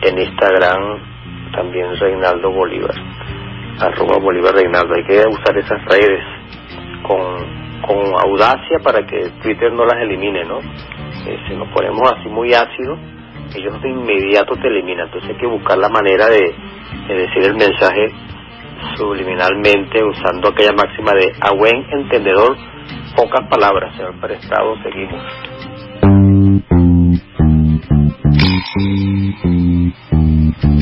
en 0.02 0.18
Instagram 0.18 1.18
también 1.52 1.96
Reinaldo 1.98 2.50
Bolívar, 2.50 2.94
arroba 3.80 4.18
Bolívar 4.18 4.54
Reinaldo. 4.54 4.94
Hay 4.94 5.04
que 5.04 5.22
usar 5.28 5.56
esas 5.56 5.84
redes 5.86 6.24
con, 7.02 7.80
con 7.82 7.98
audacia 8.24 8.78
para 8.82 9.06
que 9.06 9.30
Twitter 9.42 9.72
no 9.72 9.84
las 9.84 10.02
elimine, 10.02 10.44
¿no? 10.44 10.58
Eh, 10.58 11.38
si 11.48 11.54
nos 11.56 11.68
ponemos 11.72 12.02
así 12.12 12.28
muy 12.28 12.52
ácidos, 12.52 12.98
ellos 13.54 13.80
de 13.82 13.90
inmediato 13.90 14.54
te 14.56 14.68
eliminan. 14.68 15.06
Entonces 15.06 15.30
hay 15.30 15.36
que 15.36 15.46
buscar 15.46 15.78
la 15.78 15.88
manera 15.88 16.26
de, 16.26 16.54
de 17.08 17.14
decir 17.14 17.44
el 17.44 17.54
mensaje 17.54 18.08
subliminalmente 18.96 20.04
usando 20.04 20.48
aquella 20.48 20.72
máxima 20.72 21.12
de 21.12 21.32
a 21.40 21.52
buen 21.54 21.84
entendedor, 21.90 22.56
pocas 23.16 23.48
palabras, 23.48 23.94
señor 23.96 24.20
prestado, 24.20 24.74
seguimos. 24.82 25.22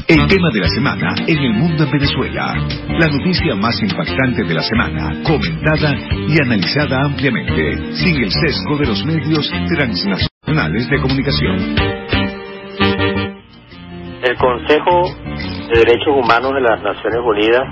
El 0.09 0.27
tema 0.29 0.51
de 0.53 0.61
la 0.61 0.69
semana 0.69 1.14
en 1.27 1.39
el 1.39 1.53
mundo 1.55 1.85
en 1.85 1.91
Venezuela. 1.91 2.55
La 2.89 3.09
noticia 3.09 3.55
más 3.57 3.81
impactante 3.83 4.45
de 4.45 4.55
la 4.55 4.62
semana, 4.62 5.23
comentada 5.25 5.95
y 6.29 6.41
analizada 6.41 7.05
ampliamente, 7.05 7.93
sin 7.95 8.23
el 8.23 8.31
sesgo 8.31 8.77
de 8.79 8.87
los 8.87 9.05
medios 9.05 9.51
transnacionales 9.69 10.89
de 10.91 11.01
comunicación. 11.01 12.06
Consejo 14.39 15.03
de 15.72 15.78
Derechos 15.78 16.14
Humanos 16.14 16.53
de 16.55 16.61
las 16.61 16.82
Naciones 16.82 17.20
Unidas 17.24 17.62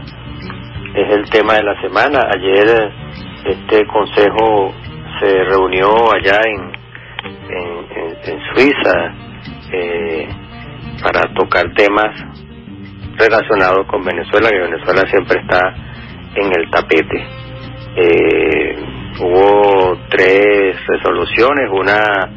es 0.95 1.13
el 1.15 1.29
tema 1.29 1.55
de 1.55 1.63
la 1.63 1.81
semana. 1.83 2.21
Ayer 2.35 2.91
este 3.45 3.87
consejo 3.87 4.73
se 5.21 5.45
reunió 5.45 5.89
allá 6.13 6.41
en, 6.47 6.73
en, 7.51 7.69
en, 7.97 8.17
en 8.33 8.41
Suiza 8.55 9.15
eh, 9.73 10.29
para 11.03 11.23
tocar 11.35 11.65
temas 11.75 12.15
relacionados 13.17 13.87
con 13.87 14.03
Venezuela, 14.03 14.49
que 14.49 14.59
Venezuela 14.59 15.03
siempre 15.11 15.41
está 15.41 15.75
en 16.35 16.47
el 16.47 16.71
tapete. 16.71 17.27
Eh, 17.97 18.77
hubo 19.21 19.99
tres 20.09 20.77
resoluciones, 20.87 21.71
una 21.71 22.31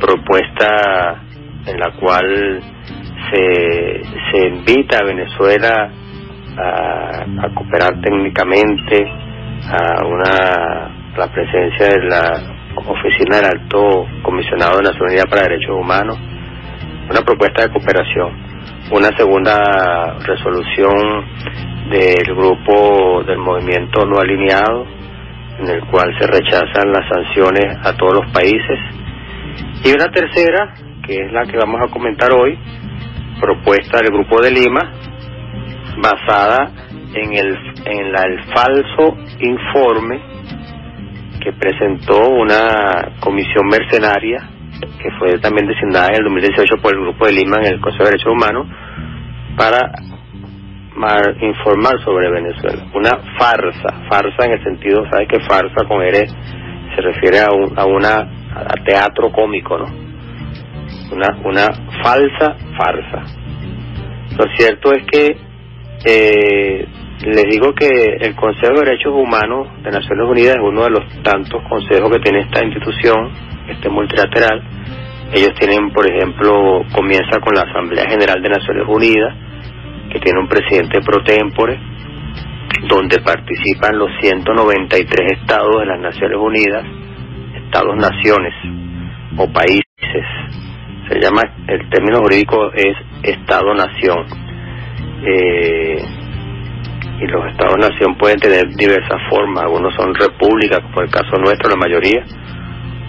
propuesta 0.00 1.22
en 1.66 1.78
la 1.78 1.92
cual 2.00 2.60
se, 3.30 4.02
se 4.30 4.46
invita 4.48 4.98
a 4.98 5.06
Venezuela 5.06 5.90
a, 6.56 7.54
cooperar 7.54 8.00
técnicamente 8.00 9.04
a 9.68 10.06
una 10.06 11.12
la 11.16 11.26
presencia 11.32 11.88
de 11.88 12.08
la 12.08 12.60
oficina 12.86 13.36
del 13.36 13.46
alto 13.46 14.06
comisionado 14.22 14.78
de 14.78 14.84
Naciones 14.84 15.12
Unidas 15.12 15.26
para 15.28 15.42
Derechos 15.42 15.76
Humanos 15.76 16.18
una 17.10 17.20
propuesta 17.22 17.62
de 17.62 17.72
cooperación 17.72 18.32
una 18.92 19.16
segunda 19.16 20.16
resolución 20.26 21.26
del 21.90 22.34
grupo 22.34 23.22
del 23.24 23.38
movimiento 23.38 24.06
no 24.06 24.20
alineado 24.20 24.86
en 25.58 25.68
el 25.68 25.84
cual 25.86 26.14
se 26.18 26.26
rechazan 26.26 26.90
las 26.90 27.06
sanciones 27.12 27.76
a 27.84 27.92
todos 27.96 28.22
los 28.22 28.32
países 28.32 28.78
y 29.84 29.92
una 29.92 30.10
tercera 30.10 30.74
que 31.06 31.14
es 31.26 31.32
la 31.32 31.44
que 31.44 31.56
vamos 31.56 31.80
a 31.82 31.92
comentar 31.92 32.32
hoy 32.32 32.58
propuesta 33.40 33.98
del 33.98 34.12
grupo 34.12 34.40
de 34.42 34.50
Lima 34.50 34.92
basada 36.02 36.70
en 37.14 37.32
el 37.32 37.56
en 37.84 38.12
la, 38.12 38.22
el 38.22 38.42
falso 38.52 39.16
informe 39.40 40.20
que 41.40 41.52
presentó 41.52 42.28
una 42.28 43.16
comisión 43.20 43.66
mercenaria 43.66 44.48
que 45.02 45.10
fue 45.18 45.38
también 45.38 45.66
designada 45.66 46.08
en 46.08 46.16
el 46.16 46.24
2018 46.24 46.76
por 46.82 46.94
el 46.94 47.00
Grupo 47.00 47.26
de 47.26 47.32
Lima 47.32 47.56
en 47.58 47.74
el 47.74 47.80
Consejo 47.80 48.04
de 48.04 48.10
Derechos 48.10 48.32
Humanos 48.32 48.66
para 49.56 49.92
informar 51.40 51.98
sobre 52.04 52.30
Venezuela. 52.30 52.84
Una 52.94 53.10
farsa, 53.38 54.02
farsa 54.08 54.44
en 54.44 54.52
el 54.52 54.62
sentido, 54.62 55.04
¿sabes 55.10 55.28
qué 55.28 55.40
farsa 55.40 55.84
con 55.88 56.02
R 56.02 56.26
se 56.94 57.00
refiere 57.00 57.40
a, 57.40 57.52
un, 57.52 57.78
a 57.78 57.86
una 57.86 58.16
a 58.52 58.74
teatro 58.84 59.30
cómico, 59.32 59.78
¿no? 59.78 60.09
Una, 61.10 61.28
una 61.44 61.66
falsa 62.02 62.56
farsa. 62.76 63.24
Lo 64.38 64.44
cierto 64.56 64.92
es 64.92 65.04
que 65.10 65.36
eh, 66.04 66.86
les 67.26 67.44
digo 67.50 67.74
que 67.74 68.16
el 68.20 68.34
Consejo 68.34 68.72
de 68.74 68.86
Derechos 68.86 69.12
Humanos 69.12 69.68
de 69.82 69.90
Naciones 69.90 70.26
Unidas 70.26 70.56
es 70.56 70.62
uno 70.62 70.84
de 70.84 70.90
los 70.90 71.22
tantos 71.22 71.62
consejos 71.68 72.10
que 72.10 72.20
tiene 72.20 72.40
esta 72.40 72.64
institución, 72.64 73.30
este 73.68 73.90
multilateral. 73.90 74.62
Ellos 75.32 75.52
tienen, 75.58 75.90
por 75.90 76.10
ejemplo, 76.10 76.82
comienza 76.94 77.38
con 77.40 77.54
la 77.54 77.62
Asamblea 77.62 78.08
General 78.08 78.40
de 78.40 78.48
Naciones 78.48 78.84
Unidas, 78.88 79.34
que 80.10 80.18
tiene 80.18 80.40
un 80.40 80.48
presidente 80.48 81.00
pro 81.02 81.22
tempore, 81.22 81.78
donde 82.88 83.20
participan 83.20 83.98
los 83.98 84.08
193 84.22 85.32
estados 85.38 85.78
de 85.78 85.86
las 85.86 86.00
Naciones 86.00 86.38
Unidas, 86.40 86.84
estados-naciones 87.66 88.54
o 89.36 89.46
países. 89.52 89.84
Se 91.10 91.18
llama, 91.18 91.42
el 91.66 91.90
término 91.90 92.20
jurídico 92.20 92.70
es 92.72 92.96
Estado-nación. 93.24 94.26
Eh, 95.26 96.00
y 97.20 97.26
los 97.26 97.50
estados-nación 97.50 98.16
pueden 98.16 98.38
tener 98.38 98.68
diversas 98.76 99.18
formas. 99.28 99.64
Algunos 99.64 99.92
son 99.96 100.14
repúblicas, 100.14 100.78
como 100.82 101.02
el 101.02 101.10
caso 101.10 101.36
nuestro, 101.36 101.68
la 101.68 101.76
mayoría. 101.76 102.22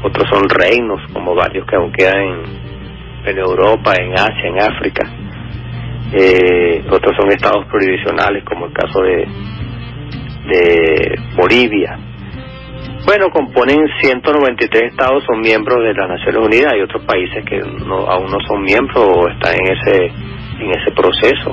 Otros 0.04 0.28
son 0.30 0.50
reinos, 0.50 1.00
como 1.14 1.36
varios 1.36 1.64
que 1.68 1.76
aún 1.76 1.92
quedan 1.92 2.22
en, 2.22 2.44
en 3.28 3.38
Europa, 3.38 3.94
en 3.94 4.14
Asia, 4.14 4.48
en 4.48 4.60
África. 4.60 5.08
Eh, 6.12 6.84
otros 6.90 7.16
son 7.16 7.32
estados 7.32 7.68
provisionales, 7.68 8.44
como 8.46 8.66
el 8.66 8.74
caso 8.74 9.00
de, 9.04 9.28
de 10.48 11.20
Bolivia. 11.36 12.00
Bueno, 13.06 13.30
componen 13.32 13.80
193 14.00 14.92
estados, 14.92 15.24
son 15.26 15.42
miembros 15.42 15.80
de 15.84 15.94
las 15.94 16.08
Naciones 16.08 16.46
Unidas. 16.46 16.74
Hay 16.74 16.82
otros 16.82 17.04
países 17.04 17.44
que 17.46 17.58
no, 17.58 18.06
aún 18.08 18.30
no 18.30 18.38
son 18.48 18.62
miembros 18.62 19.04
o 19.04 19.28
están 19.28 19.56
en 19.56 19.78
ese, 19.78 20.06
en 20.06 20.70
ese 20.70 20.92
proceso. 20.92 21.52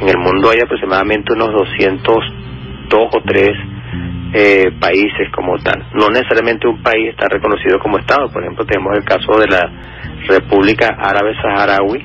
En 0.00 0.08
el 0.08 0.18
mundo 0.18 0.50
hay 0.50 0.58
aproximadamente 0.62 1.32
unos 1.32 1.52
202 1.52 3.08
o 3.12 3.22
3 3.24 3.50
eh, 4.34 4.72
países 4.78 5.30
como 5.34 5.56
tal. 5.58 5.86
No 5.94 6.08
necesariamente 6.10 6.68
un 6.68 6.82
país 6.82 7.10
está 7.10 7.28
reconocido 7.28 7.78
como 7.78 7.98
Estado. 7.98 8.28
Por 8.30 8.42
ejemplo, 8.42 8.66
tenemos 8.66 8.96
el 8.96 9.04
caso 9.04 9.38
de 9.38 9.46
la 9.46 9.70
República 10.28 10.88
Árabe 10.98 11.34
Saharaui, 11.40 12.04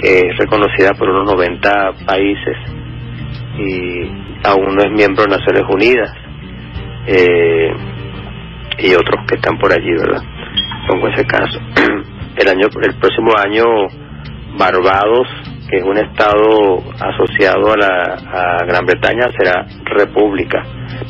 que 0.00 0.18
es 0.18 0.36
reconocida 0.38 0.92
por 0.94 1.08
unos 1.08 1.32
90 1.32 1.92
países 2.04 2.56
y 3.58 4.10
aún 4.44 4.74
no 4.74 4.82
es 4.82 4.90
miembro 4.90 5.24
de 5.24 5.36
Naciones 5.36 5.62
Unidas. 5.70 6.10
Eh, 7.06 7.72
y 8.78 8.94
otros 8.94 9.26
que 9.28 9.36
están 9.36 9.58
por 9.58 9.72
allí, 9.72 9.92
¿verdad? 9.92 10.22
pongo 10.86 11.08
ese 11.08 11.24
caso. 11.24 11.58
El 12.36 12.48
año, 12.48 12.66
el 12.82 12.94
próximo 12.94 13.30
año, 13.36 13.62
Barbados, 14.56 15.28
que 15.68 15.76
es 15.76 15.82
un 15.82 15.98
estado 15.98 16.78
asociado 16.98 17.72
a 17.72 17.76
la 17.76 18.56
a 18.58 18.64
Gran 18.64 18.86
Bretaña, 18.86 19.28
será 19.36 19.66
república. 19.84 20.62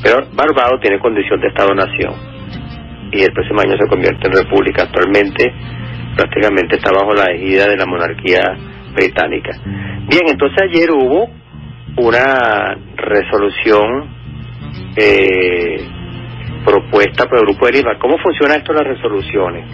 Pero 0.03 0.27
Barbados 0.33 0.81
tiene 0.81 0.99
condición 0.99 1.41
de 1.41 1.47
estado-nación 1.47 2.15
y 3.13 3.23
el 3.23 3.33
próximo 3.33 3.61
año 3.61 3.77
se 3.81 3.89
convierte 3.89 4.27
en 4.27 4.33
república. 4.33 4.83
Actualmente, 4.83 5.55
prácticamente 6.17 6.77
está 6.77 6.91
bajo 6.91 7.15
la 7.15 7.27
ejida 7.33 7.67
de 7.67 7.77
la 7.77 7.87
monarquía 7.87 8.43
británica. 8.93 9.53
Bien, 9.65 10.23
entonces 10.29 10.59
ayer 10.61 10.91
hubo 10.91 11.31
una 11.99 12.77
resolución 12.97 14.22
eh, 14.97 15.77
propuesta 16.65 17.27
por 17.27 17.39
el 17.39 17.47
Grupo 17.47 17.67
de 17.67 17.73
Lima. 17.73 17.99
¿Cómo 17.99 18.19
funciona 18.19 18.57
esto 18.57 18.73
las 18.73 18.87
resoluciones? 18.87 19.69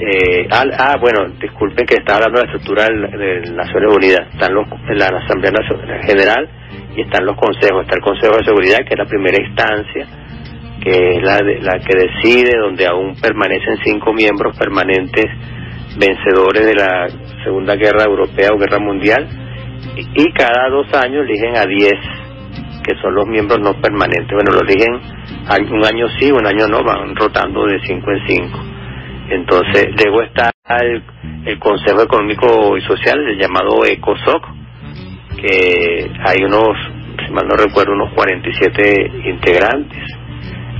Eh, 0.00 0.46
ah, 0.50 0.64
ah, 0.78 0.96
bueno, 1.00 1.28
disculpen 1.40 1.84
que 1.84 1.96
estaba 1.96 2.24
hablando 2.24 2.40
de 2.40 2.46
la 2.46 2.52
estructura 2.52 2.84
de 2.86 3.52
Naciones 3.52 3.94
Unidas. 3.94 4.28
Están 4.32 4.54
los, 4.54 4.66
en 4.88 4.98
la 4.98 5.06
Asamblea 5.06 5.52
Nacional 5.52 6.00
General 6.06 6.48
y 6.96 7.02
están 7.02 7.26
los 7.26 7.36
consejos. 7.36 7.82
Está 7.82 7.96
el 7.96 8.02
Consejo 8.02 8.36
de 8.36 8.44
Seguridad, 8.44 8.78
que 8.78 8.94
es 8.94 8.98
la 8.98 9.04
primera 9.04 9.36
instancia, 9.42 10.06
que 10.80 11.10
es 11.10 11.22
la, 11.22 11.38
la 11.60 11.78
que 11.80 11.98
decide, 11.98 12.56
donde 12.58 12.86
aún 12.86 13.14
permanecen 13.20 13.76
cinco 13.84 14.12
miembros 14.12 14.56
permanentes 14.56 15.26
vencedores 15.98 16.64
de 16.64 16.74
la 16.74 17.08
Segunda 17.44 17.74
Guerra 17.74 18.04
Europea 18.04 18.50
o 18.54 18.58
Guerra 18.58 18.78
Mundial. 18.78 19.28
Y 20.14 20.32
cada 20.32 20.68
dos 20.70 20.86
años 20.94 21.24
eligen 21.24 21.56
a 21.56 21.66
diez, 21.66 21.98
que 22.82 22.96
son 23.00 23.14
los 23.14 23.26
miembros 23.26 23.60
no 23.60 23.80
permanentes. 23.80 24.30
Bueno, 24.32 24.52
lo 24.52 24.60
eligen 24.60 24.94
un 25.72 25.84
año 25.84 26.06
sí, 26.18 26.30
un 26.30 26.46
año 26.46 26.66
no, 26.66 26.82
van 26.82 27.14
rotando 27.14 27.66
de 27.66 27.80
cinco 27.86 28.10
en 28.10 28.26
cinco. 28.26 28.58
Entonces, 29.30 29.88
luego 30.02 30.22
está 30.22 30.50
el, 30.80 31.02
el 31.46 31.58
Consejo 31.58 32.02
Económico 32.02 32.76
y 32.76 32.82
Social, 32.82 33.18
el 33.20 33.38
llamado 33.38 33.84
ECOSOC, 33.84 34.44
que 35.40 36.10
hay 36.24 36.42
unos, 36.44 36.76
si 37.24 37.32
mal 37.32 37.46
no 37.46 37.56
recuerdo, 37.56 37.92
unos 37.92 38.12
47 38.14 39.12
integrantes. 39.26 40.02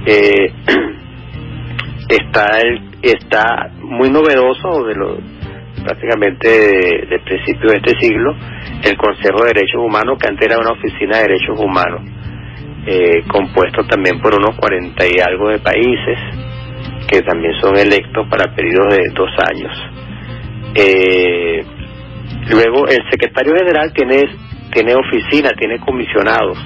Eh, 0.06 0.52
está 2.08 2.60
el, 2.60 2.90
está 3.02 3.70
muy 3.82 4.10
novedoso 4.10 4.84
de 4.84 4.94
lo 4.94 5.18
prácticamente 5.84 6.48
del 6.48 7.08
de 7.08 7.18
principio 7.20 7.70
de 7.70 7.76
este 7.76 8.00
siglo 8.00 8.34
el 8.84 8.96
Consejo 8.96 9.44
de 9.44 9.52
Derechos 9.54 9.80
Humanos 9.80 10.18
que 10.20 10.28
antes 10.28 10.46
era 10.46 10.58
una 10.58 10.72
oficina 10.72 11.18
de 11.18 11.22
derechos 11.22 11.58
humanos 11.58 12.02
eh, 12.86 13.22
compuesto 13.28 13.84
también 13.84 14.20
por 14.20 14.34
unos 14.34 14.56
cuarenta 14.56 15.04
y 15.06 15.20
algo 15.20 15.50
de 15.50 15.58
países 15.58 16.18
que 17.08 17.22
también 17.22 17.52
son 17.60 17.76
electos 17.76 18.26
para 18.28 18.54
periodos 18.54 18.96
de 18.96 19.10
dos 19.14 19.30
años. 19.50 19.72
Eh, 20.74 21.64
luego, 22.50 22.86
el 22.88 22.98
secretario 23.10 23.54
general 23.54 23.92
tiene, 23.92 24.22
tiene 24.72 24.94
oficina, 24.94 25.50
tiene 25.58 25.78
comisionados. 25.80 26.56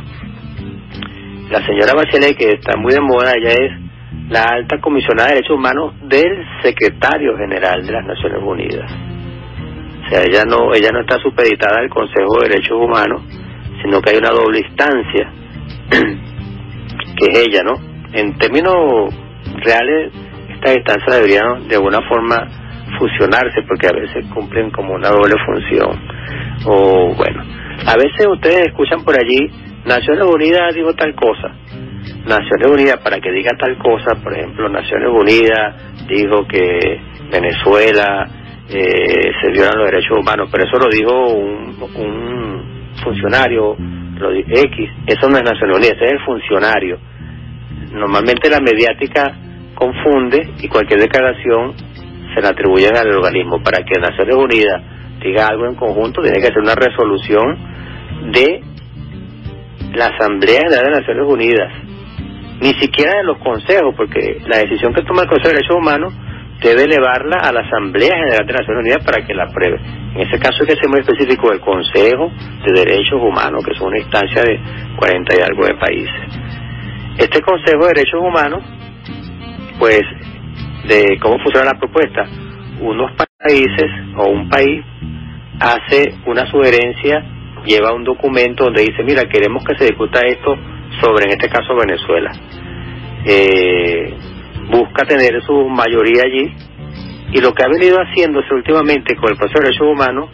La 1.50 1.64
señora 1.66 1.94
Bachelet, 1.94 2.36
que 2.36 2.52
está 2.52 2.76
muy 2.76 2.92
de 2.92 3.00
moda, 3.00 3.32
ella 3.36 3.52
es 3.52 3.83
la 4.28 4.42
alta 4.42 4.80
comisionada 4.80 5.28
de 5.28 5.34
derechos 5.36 5.56
humanos 5.56 5.94
del 6.02 6.44
secretario 6.62 7.36
general 7.36 7.86
de 7.86 7.92
las 7.92 8.06
Naciones 8.06 8.42
Unidas. 8.42 8.90
O 10.04 10.08
sea, 10.08 10.22
ella 10.22 10.44
no, 10.44 10.74
ella 10.74 10.90
no 10.92 11.00
está 11.00 11.18
supeditada 11.20 11.80
al 11.80 11.88
Consejo 11.88 12.40
de 12.40 12.48
Derechos 12.48 12.78
Humanos, 12.78 13.22
sino 13.82 14.00
que 14.00 14.10
hay 14.10 14.16
una 14.18 14.30
doble 14.30 14.60
instancia, 14.60 15.30
que 15.90 17.26
es 17.30 17.46
ella, 17.46 17.62
¿no? 17.62 17.74
En 18.12 18.36
términos 18.38 19.14
reales, 19.62 20.12
estas 20.48 20.76
instancias 20.76 21.16
deberían 21.16 21.68
de 21.68 21.76
alguna 21.76 22.00
forma 22.08 22.36
fusionarse 22.98 23.62
porque 23.66 23.88
a 23.88 23.92
veces 23.92 24.24
cumplen 24.32 24.70
como 24.70 24.94
una 24.94 25.08
doble 25.08 25.34
función. 25.44 26.00
O 26.66 27.14
bueno, 27.14 27.42
a 27.86 27.96
veces 27.96 28.26
ustedes 28.26 28.66
escuchan 28.66 29.04
por 29.04 29.14
allí, 29.18 29.50
Naciones 29.84 30.24
Unidas 30.24 30.74
dijo 30.74 30.94
tal 30.94 31.14
cosa. 31.14 31.54
Naciones 32.26 32.68
Unidas, 32.70 33.00
para 33.02 33.20
que 33.20 33.30
diga 33.30 33.50
tal 33.58 33.76
cosa, 33.78 34.14
por 34.22 34.32
ejemplo, 34.36 34.68
Naciones 34.68 35.08
Unidas 35.08 35.74
dijo 36.08 36.46
que 36.46 37.00
Venezuela 37.30 38.28
eh, 38.68 39.32
se 39.42 39.50
violan 39.50 39.78
los 39.78 39.90
derechos 39.90 40.18
humanos, 40.18 40.48
pero 40.50 40.64
eso 40.64 40.78
lo 40.78 40.88
dijo 40.88 41.34
un, 41.34 41.76
un 41.96 42.94
funcionario, 43.02 43.76
X, 43.76 44.90
eso 45.06 45.28
no 45.28 45.36
es 45.36 45.42
Naciones 45.42 45.76
Unidas, 45.76 45.96
ese 45.96 46.06
es 46.06 46.12
el 46.12 46.24
funcionario. 46.24 46.98
Normalmente 47.92 48.48
la 48.48 48.60
mediática 48.60 49.36
confunde 49.74 50.54
y 50.60 50.68
cualquier 50.68 51.00
declaración 51.00 51.74
se 52.34 52.40
la 52.40 52.50
atribuyen 52.50 52.96
al 52.96 53.08
organismo. 53.08 53.62
Para 53.62 53.84
que 53.84 54.00
Naciones 54.00 54.34
Unidas 54.34 54.82
diga 55.22 55.46
algo 55.46 55.66
en 55.66 55.74
conjunto, 55.74 56.22
tiene 56.22 56.38
que 56.38 56.46
ser 56.46 56.58
una 56.58 56.74
resolución 56.74 57.58
de 58.32 58.62
la 59.94 60.06
Asamblea 60.06 60.68
de 60.68 60.90
Naciones 60.90 61.24
Unidas, 61.26 61.72
ni 62.60 62.72
siquiera 62.74 63.18
de 63.18 63.24
los 63.24 63.38
consejos, 63.38 63.94
porque 63.96 64.40
la 64.46 64.58
decisión 64.58 64.94
que 64.94 65.02
toma 65.02 65.22
el 65.22 65.28
Consejo 65.28 65.48
de 65.48 65.54
Derechos 65.54 65.76
Humanos 65.76 66.14
debe 66.62 66.84
elevarla 66.84 67.36
a 67.42 67.52
la 67.52 67.60
Asamblea 67.60 68.14
General 68.14 68.46
de 68.46 68.52
Naciones 68.52 68.80
Unidas 68.80 69.04
para 69.04 69.26
que 69.26 69.34
la 69.34 69.44
apruebe. 69.44 69.80
En 70.14 70.20
ese 70.20 70.38
caso 70.38 70.58
hay 70.62 70.68
que 70.68 70.76
ser 70.76 70.88
muy 70.88 71.00
específico 71.00 71.50
del 71.50 71.60
Consejo 71.60 72.30
de 72.64 72.72
Derechos 72.72 73.20
Humanos, 73.20 73.64
que 73.64 73.72
es 73.72 73.80
una 73.80 73.98
instancia 73.98 74.42
de 74.42 74.60
cuarenta 74.96 75.34
y 75.36 75.42
algo 75.42 75.66
de 75.66 75.74
países. 75.74 76.14
Este 77.18 77.40
Consejo 77.42 77.82
de 77.82 77.92
Derechos 77.94 78.20
Humanos 78.20 78.62
pues 79.78 80.02
de 80.88 81.18
cómo 81.20 81.38
funciona 81.42 81.72
la 81.72 81.78
propuesta. 81.78 82.24
Unos 82.80 83.12
países 83.12 83.90
o 84.16 84.28
un 84.28 84.48
país 84.48 84.84
hace 85.60 86.14
una 86.26 86.46
sugerencia, 86.50 87.24
lleva 87.64 87.94
un 87.94 88.04
documento 88.04 88.64
donde 88.64 88.82
dice, 88.82 89.02
mira, 89.02 89.22
queremos 89.24 89.64
que 89.64 89.76
se 89.76 89.86
discuta 89.86 90.20
esto 90.26 90.56
sobre, 91.00 91.24
en 91.24 91.30
este 91.32 91.48
caso, 91.48 91.74
Venezuela. 91.74 92.32
Eh, 93.24 94.14
busca 94.70 95.06
tener 95.06 95.42
su 95.42 95.68
mayoría 95.68 96.22
allí 96.24 96.52
y 97.32 97.40
lo 97.40 97.52
que 97.52 97.64
ha 97.64 97.68
venido 97.68 97.98
haciéndose 97.98 98.54
últimamente 98.54 99.16
con 99.16 99.30
el 99.30 99.36
proceso 99.36 99.60
de 99.60 99.66
derechos 99.66 99.86
humanos 99.88 100.30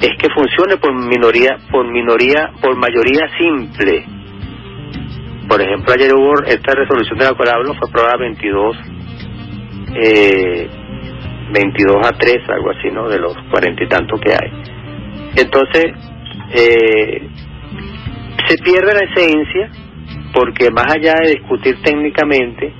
es 0.00 0.10
que 0.18 0.28
funcione 0.34 0.76
por 0.76 0.94
minoría, 0.94 1.58
por 1.70 1.86
minoría, 1.86 2.52
por 2.60 2.76
mayoría 2.76 3.28
simple 3.38 4.04
por 5.50 5.60
ejemplo, 5.60 5.92
ayer 5.92 6.14
hubo 6.14 6.44
esta 6.44 6.76
resolución 6.76 7.18
de 7.18 7.24
la 7.24 7.34
cual 7.34 7.48
hablo, 7.48 7.74
fue 7.74 7.88
aprobada 7.88 8.16
22, 8.18 8.76
eh, 9.96 10.68
22 11.52 12.06
a 12.06 12.12
3, 12.12 12.48
algo 12.50 12.70
así, 12.70 12.88
¿no? 12.92 13.08
De 13.08 13.18
los 13.18 13.34
cuarenta 13.50 13.82
y 13.82 13.88
tantos 13.88 14.20
que 14.20 14.30
hay. 14.30 14.52
Entonces, 15.34 15.86
eh, 16.52 17.28
se 18.48 18.62
pierde 18.62 18.92
la 18.94 19.04
esencia 19.10 19.70
porque 20.32 20.70
más 20.70 20.86
allá 20.94 21.14
de 21.22 21.30
discutir 21.30 21.80
técnicamente, 21.82 22.72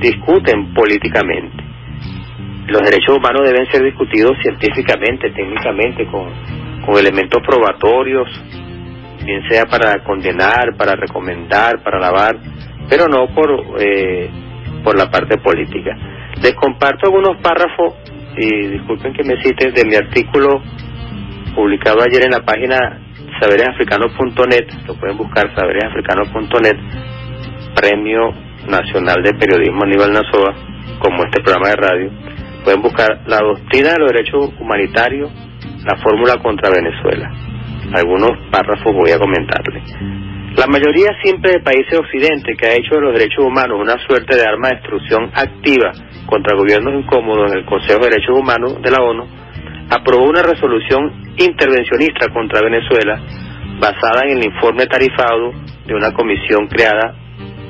discuten 0.00 0.74
políticamente. 0.74 1.64
Los 2.66 2.82
derechos 2.82 3.16
humanos 3.16 3.42
deben 3.44 3.70
ser 3.70 3.82
discutidos 3.82 4.36
científicamente, 4.42 5.30
técnicamente, 5.30 6.06
con, 6.06 6.30
con 6.84 6.98
elementos 6.98 7.42
probatorios, 7.46 8.28
bien 9.24 9.42
sea 9.48 9.66
para 9.66 10.02
condenar, 10.04 10.76
para 10.76 10.94
recomendar, 10.94 11.82
para 11.82 11.98
alabar, 11.98 12.36
pero 12.88 13.06
no 13.06 13.34
por, 13.34 13.50
eh, 13.80 14.30
por 14.84 14.96
la 14.96 15.10
parte 15.10 15.38
política. 15.38 15.96
Les 16.42 16.54
comparto 16.54 17.06
algunos 17.06 17.40
párrafos, 17.42 17.94
y 18.36 18.68
disculpen 18.68 19.12
que 19.12 19.24
me 19.24 19.42
citen, 19.42 19.72
de 19.74 19.84
mi 19.84 19.96
artículo 19.96 20.62
publicado 21.54 22.02
ayer 22.02 22.24
en 22.24 22.30
la 22.30 22.44
página 22.44 23.09
saberesafricanos.net, 23.40 24.66
lo 24.86 24.94
pueden 24.94 25.16
buscar 25.16 25.54
saberesafricanos.net, 25.54 26.76
Premio 27.74 28.32
Nacional 28.68 29.22
de 29.22 29.34
Periodismo 29.34 29.84
Aníbal 29.84 30.12
Nazoa, 30.12 30.54
como 30.98 31.24
este 31.24 31.42
programa 31.42 31.70
de 31.70 31.76
radio. 31.76 32.10
Pueden 32.64 32.82
buscar 32.82 33.22
la 33.26 33.38
doctrina 33.38 33.92
de 33.92 33.98
los 33.98 34.12
derechos 34.12 34.50
humanitarios, 34.60 35.30
la 35.84 35.96
fórmula 35.96 36.36
contra 36.42 36.70
Venezuela 36.70 37.30
algunos 37.92 38.30
párrafos 38.50 38.94
voy 38.94 39.10
a 39.10 39.18
comentarle. 39.18 39.82
La 40.56 40.66
mayoría 40.66 41.10
simple 41.22 41.52
de 41.52 41.60
países 41.60 41.98
occidentes 41.98 42.56
que 42.56 42.66
ha 42.66 42.74
hecho 42.74 42.96
de 42.96 43.00
los 43.00 43.14
derechos 43.14 43.44
humanos 43.44 43.78
una 43.80 43.96
suerte 44.06 44.36
de 44.36 44.42
arma 44.42 44.68
de 44.68 44.76
destrucción 44.76 45.30
activa 45.34 45.92
contra 46.26 46.56
gobiernos 46.56 46.94
incómodos 46.94 47.52
en 47.52 47.58
el 47.58 47.64
Consejo 47.64 48.00
de 48.00 48.10
Derechos 48.10 48.38
Humanos 48.38 48.82
de 48.82 48.90
la 48.90 49.02
ONU, 49.02 49.24
aprobó 49.90 50.28
una 50.28 50.42
resolución 50.42 51.34
intervencionista 51.36 52.32
contra 52.32 52.62
Venezuela 52.62 53.20
basada 53.80 54.22
en 54.26 54.38
el 54.38 54.44
informe 54.44 54.86
tarifado 54.86 55.52
de 55.86 55.94
una 55.94 56.12
comisión 56.12 56.66
creada 56.68 57.14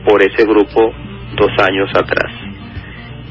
por 0.04 0.22
ese 0.22 0.44
grupo 0.44 0.92
dos 1.36 1.50
años 1.66 1.88
atrás. 1.94 2.32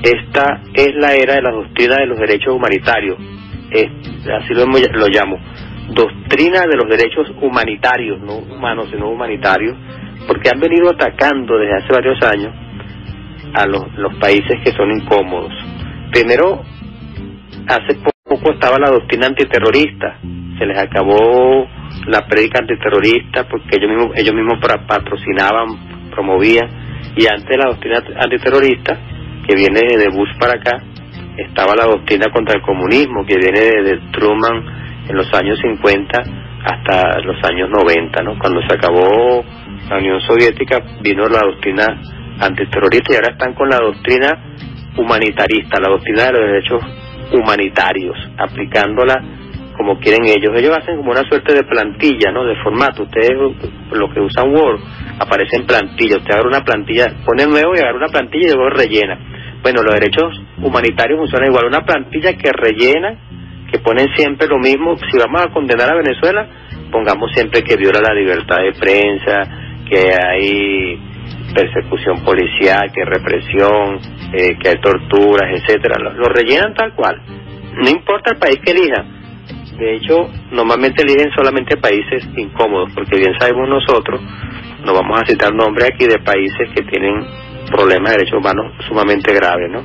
Esta 0.02 0.62
es 0.74 0.96
la 0.96 1.14
era 1.14 1.36
de 1.36 1.42
la 1.42 1.52
doctrina 1.52 1.98
de 1.98 2.06
los 2.08 2.18
derechos 2.20 2.54
humanitarios, 2.54 3.18
así 3.70 4.54
lo, 4.54 4.66
lo 4.66 5.08
llamo, 5.08 5.38
doctrina 5.90 6.62
de 6.62 6.78
los 6.78 6.88
derechos 6.90 7.28
humanitarios, 7.42 8.20
no 8.22 8.38
humanos, 8.38 8.88
sino 8.92 9.10
humanitarios, 9.10 9.76
porque 10.26 10.50
han 10.54 10.60
venido 10.60 10.90
atacando 10.90 11.58
desde 11.58 11.76
hace 11.76 11.94
varios 11.94 12.24
años 12.24 12.54
a 13.54 13.66
los, 13.66 13.94
los 13.96 14.16
países 14.16 14.62
que 14.64 14.72
son 14.72 14.92
incómodos. 14.92 15.52
Primero, 16.12 16.64
hace 17.68 17.96
poco 17.96 18.19
estaba 18.52 18.78
la 18.80 18.90
doctrina 18.90 19.28
antiterrorista, 19.28 20.20
se 20.58 20.66
les 20.66 20.78
acabó 20.78 21.68
la 22.08 22.26
prédica 22.28 22.60
antiterrorista 22.60 23.48
porque 23.48 23.78
ellos 23.78 23.90
mismos, 23.90 24.18
ellos 24.18 24.36
mismos 24.36 24.60
patrocinaban, 24.88 26.10
promovían, 26.12 26.70
y 27.16 27.26
antes 27.28 27.48
de 27.48 27.58
la 27.58 27.70
doctrina 27.70 28.04
antiterrorista, 28.20 28.98
que 29.48 29.56
viene 29.56 29.82
de 29.98 30.10
Bush 30.10 30.38
para 30.40 30.54
acá, 30.54 30.78
estaba 31.38 31.76
la 31.76 31.86
doctrina 31.86 32.28
contra 32.32 32.56
el 32.56 32.62
comunismo, 32.62 33.26
que 33.26 33.38
viene 33.38 33.60
de, 33.60 34.00
Truman 34.12 35.06
en 35.08 35.16
los 35.16 35.34
años 35.34 35.58
50 35.60 36.24
hasta 36.66 37.20
los 37.22 37.38
años 37.46 37.70
90, 37.70 38.22
¿no? 38.24 38.38
Cuando 38.38 38.62
se 38.68 38.76
acabó 38.76 39.44
la 39.90 39.98
Unión 39.98 40.20
Soviética, 40.22 40.82
vino 41.02 41.28
la 41.28 41.40
doctrina 41.40 41.86
antiterrorista 42.42 43.14
y 43.14 43.16
ahora 43.16 43.32
están 43.32 43.54
con 43.54 43.70
la 43.70 43.78
doctrina 43.78 44.56
humanitarista, 44.98 45.80
la 45.80 45.90
doctrina 45.90 46.26
de 46.26 46.32
los 46.34 46.42
derechos 46.42 46.84
humanitarios, 47.32 48.18
aplicándola 48.38 49.24
como 49.80 49.98
quieren 49.98 50.26
ellos. 50.26 50.52
Ellos 50.56 50.78
hacen 50.78 50.98
como 50.98 51.12
una 51.12 51.24
suerte 51.24 51.54
de 51.54 51.64
plantilla, 51.64 52.34
¿no? 52.34 52.44
De 52.44 52.56
formato. 52.62 53.04
Ustedes, 53.04 53.32
lo 53.92 54.14
que 54.14 54.20
usan 54.20 54.54
Word, 54.54 54.82
aparece 55.18 55.56
en 55.56 55.66
plantilla. 55.66 56.18
Usted 56.18 56.34
agarra 56.34 56.50
una 56.50 56.66
plantilla, 56.66 57.06
pone 57.26 57.46
nuevo 57.48 57.74
y 57.74 57.80
agarra 57.80 57.96
una 57.96 58.10
plantilla 58.12 58.52
y 58.52 58.56
luego 58.56 58.70
rellena. 58.72 59.18
Bueno, 59.62 59.82
los 59.82 59.94
derechos 59.94 60.36
humanitarios 60.62 61.18
funcionan 61.18 61.50
igual. 61.50 61.68
Una 61.68 61.86
plantilla 61.86 62.34
que 62.34 62.52
rellena, 62.52 63.16
que 63.72 63.80
ponen 63.80 64.08
siempre 64.18 64.48
lo 64.48 64.60
mismo. 64.60 64.98
Si 64.98 65.18
vamos 65.18 65.44
a 65.44 65.54
condenar 65.54 65.90
a 65.94 65.96
Venezuela, 65.96 66.46
pongamos 66.92 67.32
siempre 67.34 67.64
que 67.64 67.78
viola 67.78 68.02
la 68.02 68.14
libertad 68.14 68.58
de 68.58 68.74
prensa, 68.74 69.44
que 69.90 70.12
hay 70.12 71.09
persecución 71.54 72.24
policial, 72.24 72.92
que 72.94 73.06
represión, 73.06 74.00
eh, 74.34 74.58
que 74.60 74.70
hay 74.70 74.82
torturas, 74.82 75.50
etcétera. 75.54 75.98
Lo, 76.00 76.26
rellenan 76.26 76.74
tal 76.74 76.94
cual. 76.94 77.22
No 77.76 77.90
importa 77.90 78.32
el 78.34 78.40
país 78.40 78.60
que 78.64 78.72
elija. 78.72 79.06
De 79.78 79.96
hecho, 79.96 80.30
normalmente 80.52 81.04
eligen 81.04 81.32
solamente 81.32 81.78
países 81.78 82.28
incómodos, 82.36 82.92
porque 82.94 83.18
bien 83.18 83.34
sabemos 83.40 83.70
nosotros, 83.70 84.22
no 84.84 84.94
vamos 84.94 85.22
a 85.22 85.26
citar 85.26 85.54
nombres 85.54 85.90
aquí 85.94 86.06
de 86.06 86.20
países 86.20 86.70
que 86.76 86.84
tienen 86.84 87.26
problemas 87.72 88.12
de 88.12 88.18
derechos 88.18 88.40
humanos 88.40 88.74
sumamente 88.88 89.34
graves, 89.34 89.72
¿no? 89.72 89.82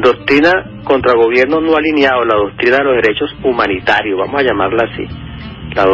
Doctrina 0.00 0.82
contra 0.84 1.14
gobiernos 1.14 1.62
no 1.62 1.76
alineados, 1.76 2.26
la 2.26 2.36
doctrina 2.36 2.78
de 2.78 2.84
los 2.84 2.94
derechos 2.96 3.30
humanitarios, 3.42 4.18
vamos 4.18 4.40
a 4.40 4.44
llamarla 4.44 4.88
así. 4.90 5.06
La, 5.74 5.86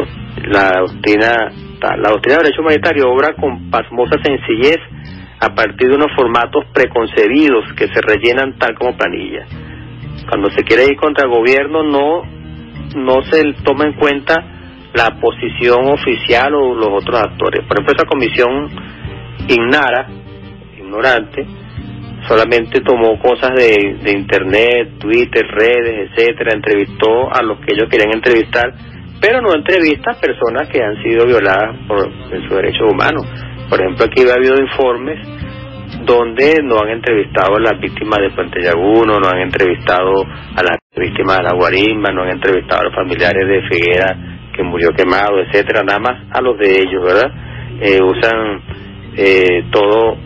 la 0.47 0.81
doctrina 0.81 1.53
la 1.81 2.11
doctrina 2.11 2.39
de 2.39 2.45
derecho 2.45 2.63
humanitario 2.63 3.11
obra 3.11 3.35
con 3.35 3.71
pasmosa 3.71 4.17
sencillez 4.23 4.79
a 5.41 5.55
partir 5.55 5.89
de 5.89 5.97
unos 5.97 6.13
formatos 6.17 6.65
preconcebidos 6.73 7.65
que 7.77 7.89
se 7.89 8.01
rellenan 8.01 8.59
tal 8.59 8.75
como 8.75 8.97
planilla. 8.97 9.47
Cuando 10.29 10.51
se 10.51 10.63
quiere 10.63 10.85
ir 10.85 10.97
contra 10.97 11.25
el 11.25 11.31
gobierno 11.31 11.83
no, 11.83 12.23
no 12.97 13.23
se 13.23 13.43
toma 13.65 13.85
en 13.85 13.95
cuenta 13.95 14.35
la 14.95 15.21
posición 15.21 15.89
oficial 15.89 16.55
o 16.55 16.75
los 16.75 17.03
otros 17.03 17.21
actores. 17.21 17.67
Por 17.67 17.77
ejemplo, 17.77 17.95
esa 17.97 18.07
comisión 18.07 18.71
ignara, 19.49 20.09
ignorante, 20.79 21.47
solamente 22.29 22.81
tomó 22.81 23.19
cosas 23.19 23.51
de, 23.57 23.99
de 24.03 24.13
internet, 24.13 24.99
Twitter, 24.99 25.45
redes, 25.47 26.11
etcétera, 26.11 26.53
entrevistó 26.55 27.31
a 27.31 27.43
los 27.43 27.59
que 27.61 27.75
ellos 27.75 27.89
querían 27.91 28.15
entrevistar 28.15 28.73
pero 29.25 29.41
no 29.41 29.55
entrevista 29.55 30.13
personas 30.21 30.69
que 30.69 30.83
han 30.83 31.03
sido 31.03 31.25
violadas 31.25 31.79
por 31.89 32.13
sus 32.29 32.57
derechos 32.57 32.93
humanos. 32.93 33.25
Por 33.71 33.81
ejemplo, 33.81 34.05
aquí 34.05 34.21
ha 34.29 34.35
habido 34.35 34.61
informes 34.61 35.19
donde 36.05 36.61
no 36.63 36.77
han 36.81 36.91
entrevistado 36.91 37.57
a 37.57 37.61
las 37.61 37.81
víctimas 37.81 38.19
de 38.21 38.31
Puente 38.37 38.61
Llaguno, 38.61 39.19
no 39.19 39.27
han 39.27 39.39
entrevistado 39.39 40.13
a 40.55 40.63
las 40.63 40.77
víctimas 40.95 41.39
de 41.39 41.43
la 41.43 41.55
Guarimba, 41.55 42.13
no 42.13 42.23
han 42.25 42.33
entrevistado 42.33 42.83
a 42.83 42.85
los 42.85 42.95
familiares 42.95 43.49
de 43.49 43.63
Figuera 43.63 44.15
que 44.55 44.63
murió 44.63 44.91
quemado, 44.91 45.41
etcétera, 45.41 45.83
nada 45.83 46.01
más 46.01 46.23
a 46.31 46.43
los 46.43 46.59
de 46.59 46.83
ellos, 46.83 47.03
¿verdad? 47.03 47.33
Eh, 47.81 48.03
usan 48.03 48.61
eh, 49.17 49.65
todo 49.73 50.19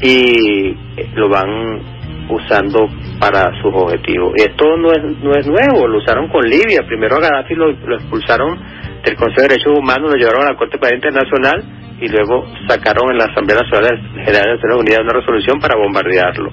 y 0.00 0.74
lo 1.16 1.28
van 1.28 1.97
usando 2.30 2.88
para 3.18 3.50
sus 3.60 3.72
objetivos. 3.74 4.32
Y 4.36 4.42
esto 4.42 4.76
no 4.76 4.92
es, 4.92 5.02
no 5.22 5.32
es 5.32 5.46
nuevo, 5.46 5.88
lo 5.88 5.98
usaron 5.98 6.28
con 6.28 6.44
Libia. 6.44 6.82
Primero 6.86 7.16
a 7.16 7.20
Gaddafi 7.20 7.54
lo, 7.54 7.70
expulsaron 7.70 8.58
del 9.02 9.16
Consejo 9.16 9.42
de 9.42 9.48
Derechos 9.48 9.78
Humanos, 9.78 10.12
lo 10.12 10.18
llevaron 10.18 10.42
a 10.44 10.52
la 10.52 10.56
Corte 10.56 10.78
Penal 10.78 10.96
Internacional 10.96 11.64
y 12.00 12.08
luego 12.08 12.46
sacaron 12.68 13.10
en 13.10 13.18
la 13.18 13.24
Asamblea 13.24 13.58
Nacional 13.60 13.98
General 14.24 14.42
de 14.44 14.54
Naciones 14.54 14.76
Unidas 14.78 15.00
una 15.02 15.20
resolución 15.20 15.60
para 15.60 15.78
bombardearlo. 15.78 16.50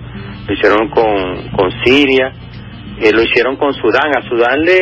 Lo 0.48 0.54
hicieron 0.54 0.90
con, 0.90 1.50
con 1.52 1.72
Siria, 1.84 2.32
eh, 3.00 3.12
lo 3.12 3.22
hicieron 3.22 3.58
con 3.58 3.74
Sudán. 3.74 4.16
A 4.18 4.22
Sudán 4.28 4.62
le, 4.62 4.80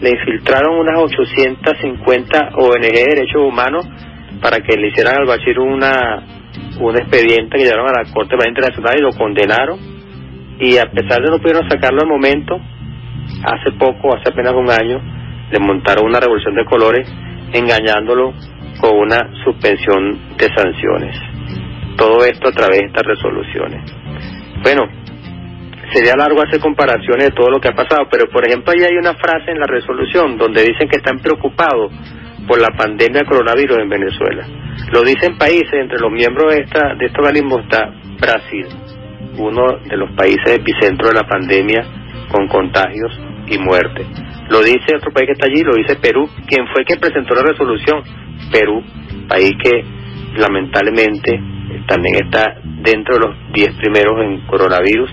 le 0.00 0.10
infiltraron 0.10 0.78
unas 0.78 0.98
850 0.98 2.50
ONG 2.54 2.80
de 2.80 3.04
derechos 3.04 3.42
humanos 3.42 3.86
para 4.40 4.58
que 4.58 4.76
le 4.76 4.88
hicieran 4.88 5.16
al 5.18 5.26
Bashir 5.26 5.58
una, 5.58 6.22
un 6.80 6.96
expediente 6.96 7.58
que 7.58 7.64
llevaron 7.64 7.88
a 7.88 8.02
la 8.02 8.12
Corte 8.12 8.36
Penal 8.36 8.48
Internacional 8.48 8.94
y 8.98 9.02
lo 9.02 9.10
condenaron 9.12 9.97
y 10.60 10.76
a 10.78 10.86
pesar 10.90 11.22
de 11.22 11.30
no 11.30 11.38
pudieron 11.38 11.68
sacarlo 11.68 12.00
al 12.02 12.08
momento, 12.08 12.60
hace 13.44 13.72
poco, 13.78 14.16
hace 14.16 14.30
apenas 14.32 14.54
un 14.54 14.70
año, 14.70 15.00
le 15.50 15.58
montaron 15.60 16.06
una 16.06 16.20
revolución 16.20 16.54
de 16.54 16.64
colores 16.64 17.08
engañándolo 17.52 18.34
con 18.80 18.96
una 18.96 19.30
suspensión 19.44 20.36
de 20.36 20.46
sanciones. 20.54 21.16
Todo 21.96 22.24
esto 22.24 22.48
a 22.48 22.52
través 22.52 22.80
de 22.80 22.86
estas 22.86 23.06
resoluciones. 23.06 23.92
Bueno, 24.62 24.82
sería 25.92 26.14
largo 26.16 26.42
hacer 26.42 26.60
comparaciones 26.60 27.28
de 27.28 27.34
todo 27.34 27.50
lo 27.50 27.60
que 27.60 27.68
ha 27.68 27.74
pasado, 27.74 28.06
pero 28.10 28.28
por 28.30 28.46
ejemplo 28.46 28.72
ahí 28.72 28.84
hay 28.84 28.96
una 28.96 29.14
frase 29.14 29.50
en 29.50 29.58
la 29.58 29.66
resolución 29.66 30.36
donde 30.36 30.62
dicen 30.62 30.88
que 30.88 30.98
están 30.98 31.18
preocupados 31.18 31.92
por 32.46 32.60
la 32.60 32.68
pandemia 32.76 33.20
de 33.20 33.26
coronavirus 33.26 33.78
en 33.78 33.88
Venezuela. 33.88 34.46
Lo 34.92 35.02
dicen 35.02 35.36
países, 35.36 35.72
entre 35.72 35.98
los 35.98 36.10
miembros 36.10 36.54
de, 36.54 36.62
esta, 36.62 36.94
de 36.94 37.06
este 37.06 37.18
organismo 37.18 37.60
está 37.60 37.90
Brasil, 38.20 38.66
uno 39.38 39.78
de 39.88 39.96
los 39.96 40.10
países 40.12 40.58
epicentro 40.58 41.08
de 41.08 41.14
la 41.14 41.26
pandemia 41.26 41.84
con 42.30 42.46
contagios 42.48 43.12
y 43.46 43.58
muerte. 43.58 44.04
Lo 44.50 44.60
dice 44.60 44.96
otro 44.96 45.12
país 45.12 45.26
que 45.26 45.32
está 45.32 45.46
allí, 45.46 45.62
lo 45.62 45.74
dice 45.74 45.96
Perú, 45.96 46.28
quien 46.46 46.66
fue 46.68 46.84
quien 46.84 47.00
presentó 47.00 47.34
la 47.34 47.42
resolución. 47.42 48.02
Perú, 48.52 48.82
país 49.28 49.52
que 49.62 49.84
lamentablemente 50.36 51.40
también 51.86 52.14
está 52.16 52.56
dentro 52.62 53.14
de 53.16 53.26
los 53.26 53.52
10 53.52 53.74
primeros 53.76 54.20
en 54.22 54.46
coronavirus 54.46 55.10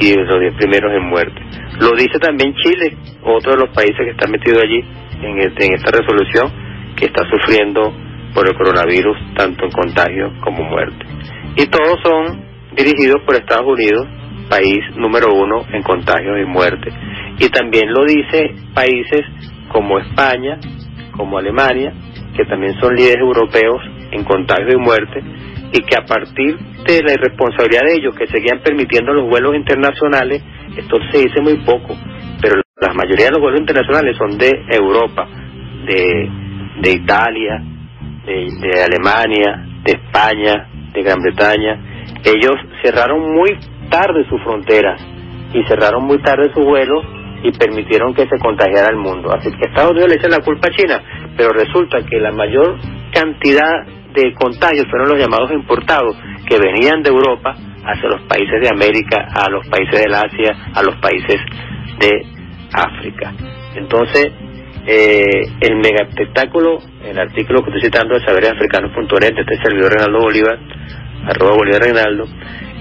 y 0.00 0.10
de 0.10 0.24
los 0.24 0.40
10 0.40 0.54
primeros 0.54 0.92
en 0.92 1.08
muerte. 1.08 1.40
Lo 1.80 1.92
dice 1.92 2.18
también 2.20 2.54
Chile, 2.54 2.96
otro 3.22 3.52
de 3.52 3.58
los 3.58 3.74
países 3.74 3.98
que 3.98 4.10
está 4.10 4.28
metido 4.28 4.60
allí 4.60 4.80
en, 5.22 5.38
este, 5.38 5.66
en 5.66 5.74
esta 5.74 5.90
resolución, 5.90 6.52
que 6.96 7.06
está 7.06 7.24
sufriendo 7.28 7.92
por 8.34 8.48
el 8.48 8.54
coronavirus 8.56 9.16
tanto 9.36 9.64
en 9.64 9.70
contagio 9.70 10.32
como 10.40 10.64
muerte. 10.64 11.04
Y 11.56 11.66
todos 11.66 11.98
son 12.02 12.47
dirigidos 12.78 13.22
por 13.26 13.34
Estados 13.34 13.66
Unidos, 13.66 14.06
país 14.48 14.78
número 14.96 15.34
uno 15.34 15.66
en 15.72 15.82
contagios 15.82 16.38
y 16.40 16.46
muerte. 16.46 16.90
Y 17.38 17.48
también 17.50 17.92
lo 17.92 18.04
dice 18.04 18.54
países 18.72 19.22
como 19.68 19.98
España, 19.98 20.58
como 21.12 21.38
Alemania, 21.38 21.92
que 22.36 22.44
también 22.44 22.78
son 22.80 22.94
líderes 22.94 23.20
europeos 23.20 23.82
en 24.12 24.24
contagios 24.24 24.72
y 24.72 24.76
muerte, 24.76 25.22
y 25.72 25.82
que 25.82 25.96
a 25.96 26.06
partir 26.06 26.56
de 26.56 27.02
la 27.02 27.12
irresponsabilidad 27.12 27.82
de 27.84 27.94
ellos, 27.94 28.14
que 28.16 28.26
seguían 28.28 28.60
permitiendo 28.62 29.12
los 29.12 29.28
vuelos 29.28 29.54
internacionales, 29.54 30.42
esto 30.76 30.96
se 31.10 31.18
dice 31.18 31.40
muy 31.42 31.56
poco, 31.64 31.94
pero 32.40 32.60
la 32.80 32.94
mayoría 32.94 33.26
de 33.26 33.32
los 33.32 33.40
vuelos 33.40 33.60
internacionales 33.60 34.16
son 34.16 34.38
de 34.38 34.50
Europa, 34.70 35.28
de, 35.84 36.30
de 36.80 36.92
Italia, 36.92 37.62
de 38.24 38.82
Alemania, 38.82 39.66
de 39.84 39.92
España, 39.92 40.68
de 40.92 41.02
Gran 41.02 41.20
Bretaña, 41.20 41.97
ellos 42.24 42.56
cerraron 42.82 43.32
muy 43.34 43.58
tarde 43.90 44.26
sus 44.28 44.42
fronteras 44.42 45.00
y 45.52 45.62
cerraron 45.64 46.04
muy 46.04 46.18
tarde 46.22 46.52
sus 46.52 46.64
vuelos 46.64 47.04
y 47.42 47.52
permitieron 47.52 48.14
que 48.14 48.26
se 48.28 48.38
contagiara 48.38 48.88
el 48.90 48.96
mundo. 48.96 49.30
Así 49.32 49.50
que 49.50 49.68
Estados 49.68 49.92
Unidos 49.92 50.08
le 50.08 50.16
echa 50.16 50.28
la 50.28 50.44
culpa 50.44 50.68
a 50.68 50.76
China, 50.76 51.02
pero 51.36 51.50
resulta 51.50 51.98
que 52.02 52.18
la 52.18 52.32
mayor 52.32 52.78
cantidad 53.12 53.86
de 54.12 54.34
contagios 54.34 54.86
fueron 54.90 55.10
los 55.10 55.18
llamados 55.18 55.50
importados 55.52 56.16
que 56.48 56.58
venían 56.58 57.02
de 57.02 57.10
Europa 57.10 57.54
hacia 57.84 58.08
los 58.08 58.22
países 58.22 58.60
de 58.60 58.68
América, 58.68 59.28
a 59.34 59.48
los 59.50 59.66
países 59.68 60.02
del 60.02 60.14
Asia, 60.14 60.70
a 60.74 60.82
los 60.82 60.96
países 60.96 61.36
de 62.00 62.26
África. 62.72 63.32
Entonces, 63.76 64.32
eh, 64.86 65.42
el 65.60 65.76
mega 65.76 66.08
espectáculo, 66.08 66.78
el 67.04 67.18
artículo 67.18 67.62
que 67.62 67.70
estoy 67.70 67.82
citando 67.82 68.14
de 68.14 68.24
saberesafricanos.net 68.24 69.34
de 69.34 69.40
este 69.42 69.62
servidor 69.62 69.92
Renaldo 69.92 70.20
Bolívar, 70.20 70.58
arroba 71.26 71.56
Bolívar 71.56 71.82
Reinaldo, 71.82 72.24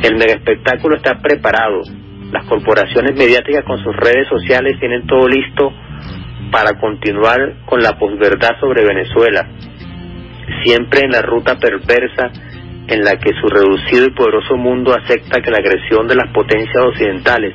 el 0.03 0.15
mega 0.15 0.33
espectáculo 0.33 0.97
está 0.97 1.19
preparado. 1.19 1.81
Las 2.31 2.45
corporaciones 2.45 3.15
mediáticas 3.15 3.63
con 3.63 3.81
sus 3.83 3.95
redes 3.95 4.27
sociales 4.27 4.79
tienen 4.79 5.07
todo 5.07 5.27
listo 5.27 5.71
para 6.51 6.79
continuar 6.79 7.65
con 7.65 7.81
la 7.81 7.97
posverdad 7.97 8.59
sobre 8.59 8.85
Venezuela, 8.85 9.47
siempre 10.63 11.01
en 11.03 11.11
la 11.11 11.21
ruta 11.21 11.57
perversa 11.57 12.31
en 12.87 13.03
la 13.03 13.17
que 13.17 13.33
su 13.41 13.47
reducido 13.47 14.05
y 14.05 14.11
poderoso 14.11 14.55
mundo 14.55 14.93
acepta 14.93 15.41
que 15.41 15.51
la 15.51 15.57
agresión 15.57 16.07
de 16.07 16.15
las 16.15 16.31
potencias 16.31 16.83
occidentales 16.85 17.53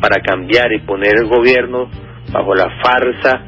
para 0.00 0.20
cambiar 0.22 0.72
y 0.72 0.80
poner 0.80 1.16
el 1.16 1.26
gobierno 1.26 1.90
bajo 2.32 2.54
la 2.54 2.68
farsa, 2.82 3.42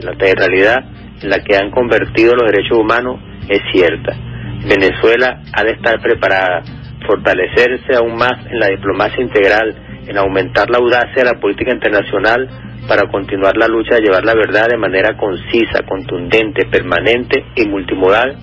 la 0.00 0.12
realidad 0.12 0.84
en 1.22 1.30
la 1.30 1.38
que 1.38 1.56
han 1.56 1.70
convertido 1.70 2.34
los 2.34 2.50
derechos 2.50 2.78
humanos 2.78 3.20
es 3.48 3.60
cierta. 3.72 4.31
Venezuela 4.64 5.42
ha 5.52 5.64
de 5.64 5.72
estar 5.72 6.00
preparada, 6.00 6.62
fortalecerse 7.06 7.96
aún 7.96 8.16
más 8.16 8.46
en 8.46 8.58
la 8.58 8.68
diplomacia 8.68 9.22
integral, 9.22 9.74
en 10.06 10.16
aumentar 10.18 10.70
la 10.70 10.78
audacia 10.78 11.24
de 11.24 11.24
la 11.24 11.40
política 11.40 11.72
internacional 11.72 12.48
para 12.88 13.08
continuar 13.10 13.56
la 13.56 13.68
lucha 13.68 13.96
de 13.96 14.02
llevar 14.02 14.24
la 14.24 14.34
verdad 14.34 14.68
de 14.68 14.76
manera 14.76 15.16
concisa, 15.16 15.84
contundente, 15.86 16.66
permanente 16.66 17.44
y 17.56 17.66
multimodal 17.68 18.36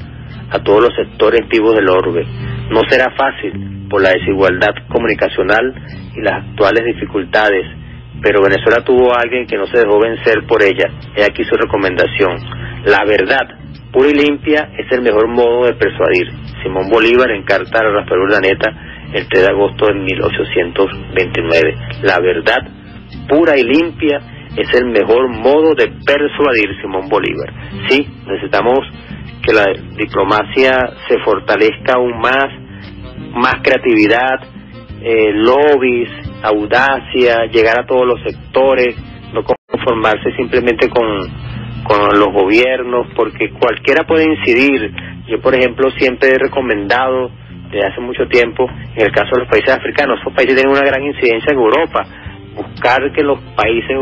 a 0.51 0.59
todos 0.59 0.83
los 0.83 0.95
sectores 0.95 1.47
vivos 1.47 1.75
del 1.75 1.89
orbe. 1.89 2.25
No 2.69 2.81
será 2.89 3.11
fácil 3.15 3.87
por 3.89 4.01
la 4.01 4.11
desigualdad 4.11 4.73
comunicacional 4.89 5.73
y 6.15 6.21
las 6.21 6.45
actuales 6.45 6.85
dificultades, 6.85 7.65
pero 8.21 8.41
Venezuela 8.41 8.83
tuvo 8.83 9.11
a 9.13 9.21
alguien 9.21 9.47
que 9.47 9.57
no 9.57 9.65
se 9.65 9.79
dejó 9.79 9.99
vencer 9.99 10.45
por 10.47 10.61
ella. 10.63 10.89
He 11.15 11.23
aquí 11.23 11.43
su 11.43 11.55
recomendación. 11.55 12.37
La 12.85 13.03
verdad, 13.05 13.47
pura 13.91 14.09
y 14.09 14.13
limpia, 14.13 14.71
es 14.77 14.91
el 14.91 15.01
mejor 15.01 15.27
modo 15.27 15.65
de 15.65 15.73
persuadir. 15.73 16.27
Simón 16.63 16.89
Bolívar 16.89 17.31
en 17.31 17.43
carta 17.43 17.79
a 17.79 17.91
Rafael 17.91 18.21
Urdaneta 18.21 18.71
el 19.13 19.27
3 19.27 19.43
de 19.43 19.51
agosto 19.51 19.87
de 19.87 19.93
1829. 19.93 21.75
La 22.03 22.19
verdad, 22.19 22.59
pura 23.27 23.57
y 23.57 23.63
limpia, 23.63 24.21
es 24.55 24.73
el 24.73 24.89
mejor 24.89 25.29
modo 25.29 25.73
de 25.75 25.87
persuadir 26.05 26.79
Simón 26.81 27.07
Bolívar. 27.09 27.53
Sí, 27.87 28.07
necesitamos 28.27 28.79
que 29.43 29.53
la 29.53 29.65
diplomacia 29.95 30.71
se 31.07 31.17
fortalezca 31.19 31.93
aún 31.95 32.19
más, 32.19 32.47
más 33.33 33.55
creatividad, 33.63 34.39
eh, 35.01 35.31
lobbies, 35.33 36.09
audacia, 36.43 37.45
llegar 37.51 37.79
a 37.79 37.85
todos 37.85 38.05
los 38.05 38.21
sectores, 38.23 38.95
no 39.33 39.43
conformarse 39.43 40.31
simplemente 40.35 40.89
con, 40.89 41.05
con 41.89 42.19
los 42.19 42.31
gobiernos, 42.31 43.07
porque 43.15 43.49
cualquiera 43.49 44.05
puede 44.05 44.25
incidir. 44.25 44.93
Yo, 45.27 45.41
por 45.41 45.55
ejemplo, 45.55 45.89
siempre 45.97 46.29
he 46.29 46.37
recomendado 46.37 47.31
desde 47.71 47.87
hace 47.87 47.99
mucho 47.99 48.27
tiempo, 48.27 48.69
en 48.95 49.01
el 49.01 49.11
caso 49.11 49.31
de 49.33 49.39
los 49.41 49.49
países 49.49 49.75
africanos, 49.75 50.19
esos 50.19 50.33
países 50.33 50.55
tienen 50.55 50.71
una 50.71 50.85
gran 50.85 51.03
incidencia 51.03 51.51
en 51.51 51.57
Europa, 51.57 52.05
buscar 52.55 53.11
que 53.11 53.23
los 53.23 53.39
países 53.55 53.97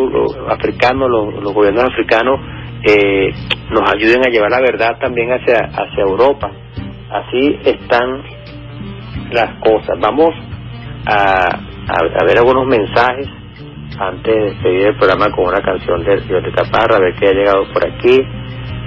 africanos, 0.50 1.10
los, 1.10 1.44
los 1.44 1.54
gobiernos 1.54 1.86
africanos, 1.86 2.42
eh, 2.84 3.32
nos 3.72 3.90
ayuden 3.94 4.22
a 4.26 4.30
llevar 4.30 4.52
la 4.52 4.60
verdad 4.60 5.00
también 5.00 5.30
hacia, 5.32 5.60
hacia 5.60 6.04
Europa. 6.04 6.52
Así 7.10 7.58
están 7.64 8.22
las 9.32 9.60
cosas. 9.62 9.98
Vamos 10.00 10.34
a, 11.06 11.48
a, 11.88 12.26
ver 12.26 12.38
algunos 12.38 12.68
mensajes 12.68 13.28
antes 14.00 14.36
de 14.36 14.62
seguir 14.62 14.88
el 14.88 14.98
programa 14.98 15.32
con 15.32 15.48
una 15.48 15.62
canción 15.62 16.04
de 16.04 16.18
Violeta 16.18 16.64
a 16.64 17.00
ver 17.00 17.16
qué 17.16 17.30
ha 17.30 17.34
llegado 17.34 17.64
por 17.74 17.86
aquí. 17.86 18.22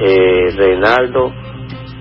Eh, 0.03 0.55
Reinaldo, 0.57 1.33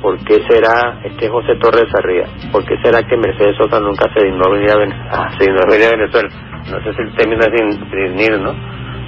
¿por 0.02 0.18
qué 0.24 0.40
será, 0.48 1.02
este 1.04 1.28
José 1.28 1.56
Torres 1.60 1.94
Arriba, 1.94 2.28
¿por 2.52 2.64
qué 2.66 2.76
será 2.84 3.02
que 3.04 3.18
Mercedes 3.18 3.58
Sosa 3.58 3.80
nunca 3.80 4.12
se 4.14 4.26
dignó 4.26 4.46
a 4.46 4.52
venir 4.52 4.72
a, 4.72 4.78
Venezuela? 5.98 6.30
No 6.72 6.84
sé 6.84 6.94
si 6.94 7.02
el 7.02 7.16
término 7.16 7.42
es 7.44 7.92
venir, 7.92 8.40
¿no? 8.40 8.54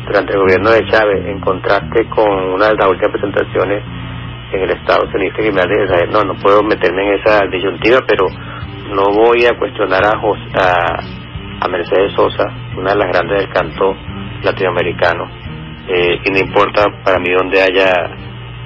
Durante 0.05 0.33
el 0.33 0.39
gobierno 0.39 0.71
de 0.71 0.85
Chávez, 0.89 1.25
en 1.25 1.39
contraste 1.39 2.09
con 2.09 2.27
una 2.27 2.69
de 2.69 2.75
las 2.75 2.89
últimas 2.89 3.11
presentaciones 3.11 3.83
en 4.51 4.61
el 4.61 4.71
Estado 4.71 5.07
Unidos 5.13 5.37
que 5.37 5.51
me 5.51 5.61
ha 5.61 6.05
no, 6.11 6.23
no 6.23 6.33
puedo 6.41 6.61
meterme 6.63 7.07
en 7.07 7.19
esa 7.19 7.45
disyuntiva, 7.49 7.99
pero 8.05 8.25
no 8.93 9.03
voy 9.13 9.45
a 9.45 9.57
cuestionar 9.57 10.01
a, 10.03 10.17
a, 10.17 11.20
Mercedes 11.67 12.13
Sosa, 12.15 12.45
una 12.77 12.91
de 12.91 12.97
las 12.97 13.07
grandes 13.09 13.39
del 13.39 13.49
canto 13.53 13.95
latinoamericano. 14.43 15.29
Eh, 15.87 16.19
y 16.25 16.31
no 16.31 16.39
importa 16.39 16.85
para 17.03 17.19
mí 17.19 17.31
donde 17.31 17.61
haya, 17.61 17.91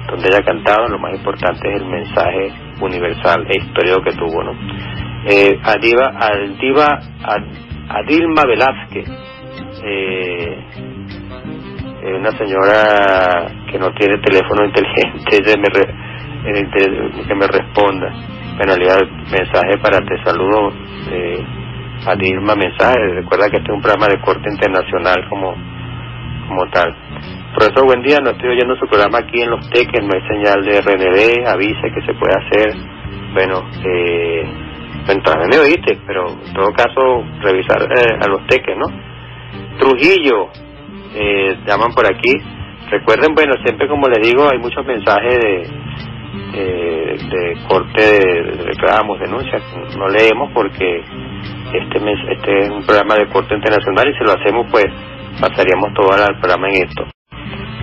donde 0.08 0.28
haya 0.28 0.42
cantado, 0.44 0.88
lo 0.88 0.98
más 0.98 1.14
importante 1.14 1.68
es 1.68 1.80
el 1.80 1.86
mensaje 1.86 2.52
universal 2.80 3.46
e 3.48 3.58
histórico 3.58 4.02
que 4.02 4.12
tuvo. 4.12 4.42
¿no? 4.42 4.52
Eh, 5.26 5.58
Adiva, 5.64 6.12
Aldiva, 6.18 7.00
Adilma 7.88 8.42
Velázquez, 8.46 9.08
eh, 9.84 10.58
una 12.18 12.30
señora 12.38 13.46
que 13.70 13.78
no 13.78 13.92
tiene 13.94 14.18
teléfono 14.18 14.64
inteligente, 14.64 15.56
me 15.58 15.68
que 17.26 17.34
me 17.34 17.46
responda 17.48 18.12
en 18.58 18.68
realidad 18.68 18.98
mensaje 19.30 19.76
para 19.82 19.98
te 19.98 20.22
saludo 20.24 20.72
eh, 21.10 21.44
a 22.04 22.14
Dilma 22.16 22.54
mensaje. 22.54 22.98
Recuerda 23.14 23.48
que 23.48 23.56
este 23.58 23.70
es 23.70 23.74
un 23.74 23.82
programa 23.82 24.06
de 24.08 24.20
corte 24.20 24.48
internacional 24.50 25.28
como 25.28 25.54
como 26.48 26.70
tal. 26.70 26.94
Profesor 27.54 27.86
buen 27.86 28.02
día. 28.02 28.18
No 28.22 28.30
estoy 28.30 28.50
oyendo 28.50 28.76
su 28.76 28.86
programa 28.86 29.18
aquí 29.18 29.40
en 29.40 29.50
los 29.50 29.68
teques. 29.70 30.04
No 30.04 30.10
hay 30.14 30.22
señal 30.28 30.62
de 30.64 30.80
RNB 30.80 31.48
avise 31.48 31.90
que 31.94 32.06
se 32.06 32.14
puede 32.14 32.34
hacer. 32.34 32.74
Bueno 33.32 33.64
eh, 33.84 34.44
entonces 35.08 35.46
me 35.48 35.58
oíste 35.58 35.98
pero 36.06 36.26
en 36.28 36.52
todo 36.52 36.72
caso 36.72 37.24
revisar 37.40 37.82
eh, 37.82 38.18
a 38.20 38.26
los 38.26 38.44
teques 38.48 38.76
no 38.76 38.86
Trujillo 39.78 40.48
eh, 41.14 41.56
llaman 41.66 41.92
por 41.92 42.06
aquí. 42.06 42.32
Recuerden 42.90 43.34
bueno 43.34 43.54
siempre 43.64 43.88
como 43.88 44.08
les 44.08 44.26
digo 44.26 44.48
hay 44.50 44.58
muchos 44.58 44.84
mensajes 44.84 45.38
de 45.38 45.86
eh, 46.52 47.16
de 47.30 47.56
corte 47.68 48.02
de, 48.02 48.42
reclamos, 48.64 49.18
denuncias, 49.20 49.62
no 49.96 50.08
leemos 50.08 50.50
porque 50.52 51.02
este 51.72 52.00
mes, 52.00 52.18
este 52.30 52.60
es 52.60 52.70
un 52.70 52.84
programa 52.84 53.16
de 53.16 53.28
corte 53.28 53.54
internacional 53.54 54.08
y 54.08 54.18
si 54.18 54.24
lo 54.24 54.32
hacemos 54.32 54.66
pues 54.70 54.86
pasaríamos 55.40 55.92
todo 55.94 56.10
el 56.16 56.38
programa 56.38 56.68
en 56.68 56.88
esto. 56.88 57.04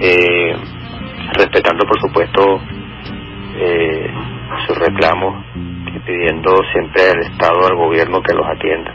Eh, 0.02 0.56
respetando 1.38 1.86
por 1.86 2.00
supuesto 2.00 2.62
eh, 3.56 4.08
sus 4.68 4.78
reclamos 4.78 5.46
y 5.56 6.00
pidiendo 6.00 6.52
siempre 6.72 7.04
al 7.10 7.20
Estado, 7.32 7.68
al 7.68 7.76
gobierno 7.76 8.22
que 8.22 8.34
los 8.34 8.46
atienda. 8.48 8.94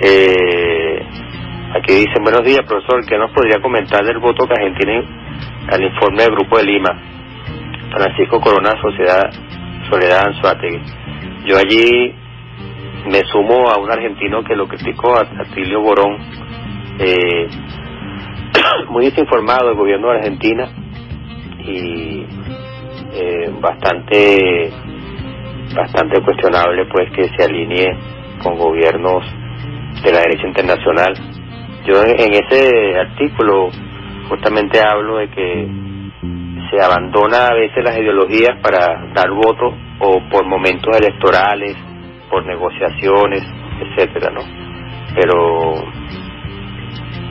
Eh, 0.00 1.02
aquí 1.74 1.94
dicen, 1.94 2.22
buenos 2.22 2.44
días 2.44 2.66
profesor, 2.66 3.04
¿qué 3.06 3.16
nos 3.16 3.30
podría 3.32 3.60
comentar 3.60 4.04
del 4.04 4.18
voto 4.18 4.46
que 4.46 4.54
Argentina 4.54 5.02
al 5.70 5.82
informe 5.82 6.22
del 6.22 6.32
Grupo 6.32 6.58
de 6.58 6.64
Lima? 6.64 6.90
Francisco 7.90 8.40
Corona 8.40 8.72
Sociedad 8.80 9.30
Soledad 9.88 10.26
Anzuategui. 10.26 10.80
Yo 11.46 11.56
allí 11.58 12.14
me 13.06 13.20
sumo 13.30 13.68
a 13.70 13.78
un 13.78 13.90
argentino 13.90 14.42
que 14.42 14.56
lo 14.56 14.66
criticó, 14.66 15.16
a 15.16 15.22
Atilio 15.22 15.80
Borón, 15.80 16.16
eh, 16.98 17.48
muy 18.88 19.06
desinformado 19.06 19.68
del 19.68 19.76
gobierno 19.76 20.10
de 20.10 20.18
Argentina 20.18 20.68
y 21.58 22.26
eh, 23.12 23.50
bastante 23.60 24.70
bastante 25.74 26.22
cuestionable 26.22 26.86
pues 26.86 27.10
que 27.12 27.28
se 27.36 27.44
alinee 27.44 27.96
con 28.42 28.56
gobiernos 28.56 29.24
de 30.02 30.12
la 30.12 30.20
derecha 30.20 30.46
internacional. 30.46 31.14
Yo 31.86 32.02
en 32.02 32.34
ese 32.34 32.98
artículo 32.98 33.68
justamente 34.28 34.80
hablo 34.80 35.18
de 35.18 35.28
que 35.30 35.68
se 36.70 36.84
abandona 36.84 37.46
a 37.46 37.54
veces 37.54 37.84
las 37.84 37.96
ideologías 37.96 38.60
para 38.60 39.06
dar 39.14 39.30
votos 39.30 39.74
o 40.00 40.20
por 40.30 40.46
momentos 40.46 40.96
electorales, 40.96 41.76
por 42.30 42.44
negociaciones, 42.46 43.42
etcétera, 43.80 44.30
¿no? 44.32 44.40
Pero 45.14 45.72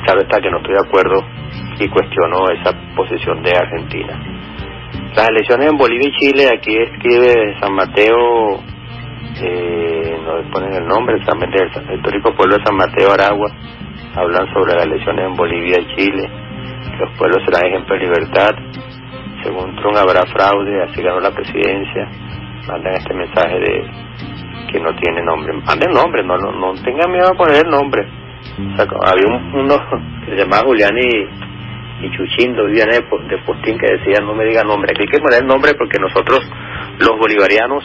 claro 0.06 0.22
está 0.22 0.40
que 0.40 0.50
no 0.50 0.58
estoy 0.58 0.74
de 0.74 0.88
acuerdo 0.88 1.24
y 1.80 1.88
cuestiono 1.90 2.50
esa 2.52 2.72
posición 2.96 3.42
de 3.44 3.52
Argentina. 3.58 4.20
Las 5.16 5.30
elecciones 5.30 5.72
en 5.72 5.78
Bolivia 5.78 6.10
y 6.10 6.20
Chile, 6.20 6.50
aquí 6.54 6.76
escribe 6.78 7.58
San 7.60 7.74
Mateo, 7.74 8.60
eh, 9.42 10.18
no 10.24 10.52
ponen 10.52 10.74
el 10.74 10.86
nombre, 10.86 11.16
exactamente 11.18 11.64
el 11.64 11.98
histórico 11.98 12.34
pueblo 12.36 12.58
de 12.58 12.64
San 12.66 12.76
Mateo 12.76 13.12
Aragua, 13.12 13.50
hablan 14.16 14.48
sobre 14.54 14.76
las 14.76 14.86
elecciones 14.86 15.26
en 15.26 15.36
Bolivia 15.36 15.78
y 15.80 15.96
Chile, 15.96 16.30
los 17.00 17.18
pueblos 17.18 17.44
serán 17.46 17.66
ejemplo 17.66 17.96
de 17.96 18.02
libertad, 18.02 18.52
según 19.44 19.76
Trump 19.76 19.98
habrá 19.98 20.24
fraude, 20.26 20.84
así 20.84 21.02
ganó 21.02 21.20
la 21.20 21.32
presidencia, 21.32 22.10
mandan 22.68 22.94
este 22.94 23.14
mensaje 23.14 23.60
de 23.60 24.06
que 24.76 24.84
no 24.84 24.96
tiene 24.96 25.22
nombre. 25.24 25.54
Manden 25.54 25.92
nombre, 25.92 26.24
no, 26.24 26.38
no, 26.38 26.52
no 26.52 26.74
tengan 26.84 27.12
miedo 27.12 27.30
a 27.30 27.38
poner 27.38 27.66
el 27.66 27.72
nombre. 27.72 28.06
había 28.78 29.28
uno 29.54 29.76
que 30.26 30.32
se 30.32 30.38
llamaba 30.38 30.64
Julián 30.64 30.98
y, 30.98 32.06
y 32.06 32.12
Chuchín, 32.12 32.56
dos 32.56 32.68
de, 32.68 32.86
de 32.86 33.38
postín 33.46 33.78
que 33.78 33.98
decían 33.98 34.26
no 34.26 34.34
me 34.34 34.46
diga 34.46 34.64
nombre. 34.64 34.92
Aquí 34.92 35.04
hay 35.04 35.08
que 35.08 35.20
poner 35.20 35.42
el 35.42 35.48
nombre 35.48 35.74
porque 35.78 36.00
nosotros, 36.00 36.40
los 37.00 37.18
bolivarianos, 37.18 37.84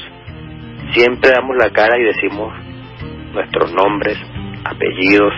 siempre 0.93 1.31
damos 1.31 1.57
la 1.57 1.71
cara 1.71 1.97
y 1.99 2.03
decimos 2.03 2.53
nuestros 3.33 3.73
nombres, 3.73 4.19
apellidos, 4.65 5.33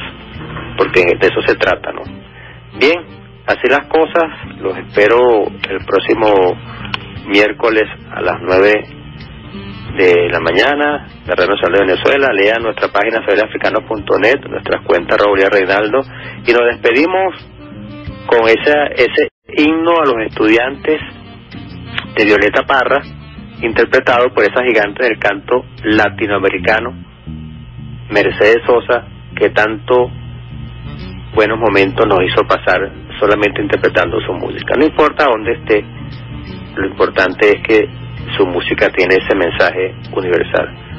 porque 0.78 1.00
de 1.04 1.26
eso 1.26 1.42
se 1.46 1.56
trata, 1.56 1.92
¿no? 1.92 2.02
Bien, 2.78 3.22
Así 3.44 3.68
las 3.68 3.86
cosas, 3.88 4.30
los 4.60 4.76
espero 4.78 5.18
el 5.68 5.84
próximo 5.84 6.56
miércoles 7.26 7.82
a 8.12 8.20
las 8.20 8.40
nueve 8.40 9.01
de 9.96 10.28
la 10.30 10.40
mañana, 10.40 11.06
Radio 11.26 11.54
Nacional 11.54 11.72
de 11.72 11.86
Venezuela. 11.86 12.32
Lean 12.32 12.62
nuestra 12.62 12.88
página 12.88 13.20
saberafricano.net, 13.24 14.40
nuestras 14.48 14.84
cuentas 14.86 15.20
Raúl 15.20 15.40
Reinaldo. 15.50 16.00
Y 16.46 16.52
nos 16.52 16.66
despedimos 16.66 17.34
con 18.26 18.48
esa, 18.48 18.86
ese 18.94 19.28
himno 19.56 19.92
a 20.00 20.06
los 20.06 20.26
estudiantes 20.26 21.00
de 22.16 22.24
Violeta 22.24 22.62
Parra, 22.66 23.02
interpretado 23.60 24.32
por 24.32 24.44
esa 24.44 24.64
gigante 24.64 25.04
del 25.04 25.18
canto 25.18 25.64
latinoamericano, 25.84 26.92
Mercedes 28.10 28.62
Sosa, 28.66 29.06
que 29.36 29.50
tanto 29.50 30.10
buenos 31.34 31.58
momentos 31.58 32.06
nos 32.06 32.22
hizo 32.24 32.46
pasar 32.46 32.90
solamente 33.18 33.62
interpretando 33.62 34.20
su 34.20 34.32
música. 34.32 34.74
No 34.76 34.84
importa 34.84 35.26
dónde 35.30 35.52
esté, 35.52 35.84
lo 36.76 36.86
importante 36.86 37.56
es 37.56 37.62
que 37.62 38.01
su 38.36 38.46
música 38.46 38.88
tiene 38.90 39.16
ese 39.16 39.34
mensaje 39.34 39.94
universal. 40.14 40.92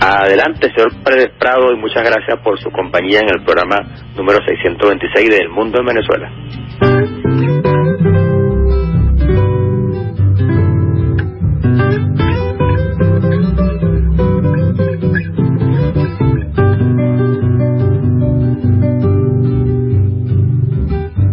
Adelante, 0.00 0.68
señor 0.74 0.92
Pérez 1.04 1.30
Prado, 1.38 1.72
y 1.72 1.76
muchas 1.76 2.02
gracias 2.02 2.38
por 2.42 2.58
su 2.60 2.70
compañía 2.70 3.20
en 3.20 3.28
el 3.28 3.44
programa 3.44 3.76
número 4.16 4.38
626 4.44 5.30
del 5.30 5.48
Mundo 5.48 5.78
en 5.78 5.86
Venezuela. 5.86 6.28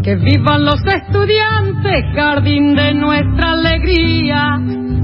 Que 0.03 0.15
vivan 0.15 0.65
los 0.65 0.81
estudiantes, 0.85 2.05
jardín 2.15 2.75
de 2.75 2.93
nuestra 2.93 3.53
alegría. 3.53 4.78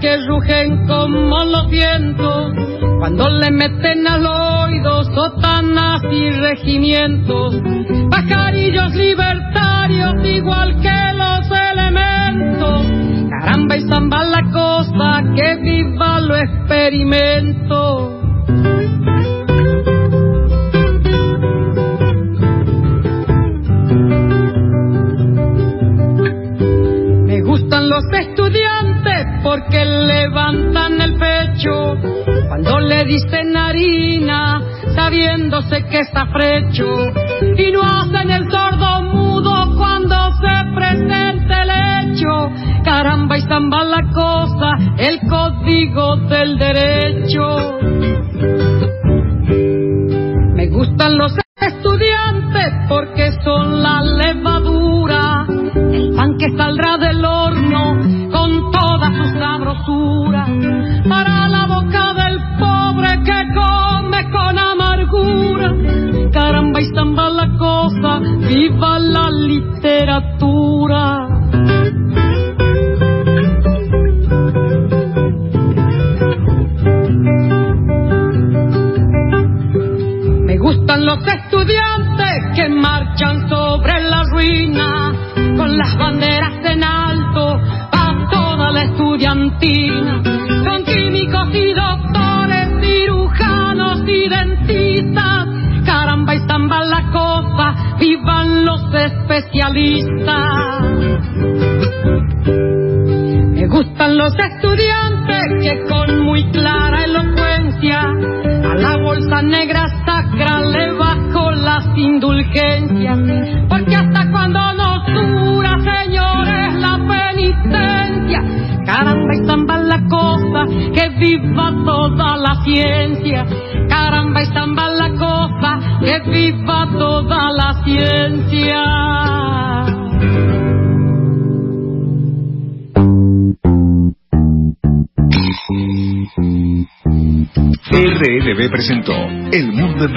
que 0.00 0.16
rugen 0.28 0.86
como 0.86 1.44
los 1.44 1.68
vientos 1.68 2.52
cuando 2.98 3.28
le 3.28 3.50
meten 3.50 4.06
al 4.06 4.24
oído 4.24 5.04
sotanas 5.04 6.00
y 6.10 6.30
regimientos, 6.30 7.56
pajarillos 8.10 8.94
libertarios 8.94 10.14
igual 10.24 10.80
que 10.80 11.12
los 11.14 11.50
elementos. 11.50 12.86
Caramba 13.30 13.76
y 13.76 13.88
zamba 13.88 14.24
la 14.24 14.42
cosa, 14.52 15.22
que 15.34 15.56
viva 15.56 16.20
lo 16.20 16.36
experimento. 16.36 18.20
Me 27.26 27.42
gustan 27.42 27.88
los 27.88 28.04
estudiantes 28.12 28.63
porque 29.54 29.84
levantan 29.84 31.00
el 31.00 31.14
pecho 31.14 31.96
cuando 32.48 32.80
le 32.80 33.04
dicen 33.04 33.56
harina, 33.56 34.60
sabiéndose 34.96 35.84
que 35.84 36.00
está 36.00 36.26
frecho, 36.26 36.84
y 37.56 37.70
no 37.70 37.82
hacen 37.82 38.30
el 38.32 38.50
sordo 38.50 39.02
mudo 39.02 39.76
cuando 39.76 40.16
se 40.40 40.74
presente 40.74 41.54
el 41.54 41.70
hecho. 41.70 42.50
Caramba 42.84 43.38
y 43.38 43.42
zamba 43.42 43.84
la 43.84 44.02
cosa, 44.12 44.70
el 44.98 45.20
código 45.28 46.16
del 46.28 46.58
derecho. 46.58 47.78
Me 50.56 50.66
gustan 50.66 51.16
los 51.16 51.43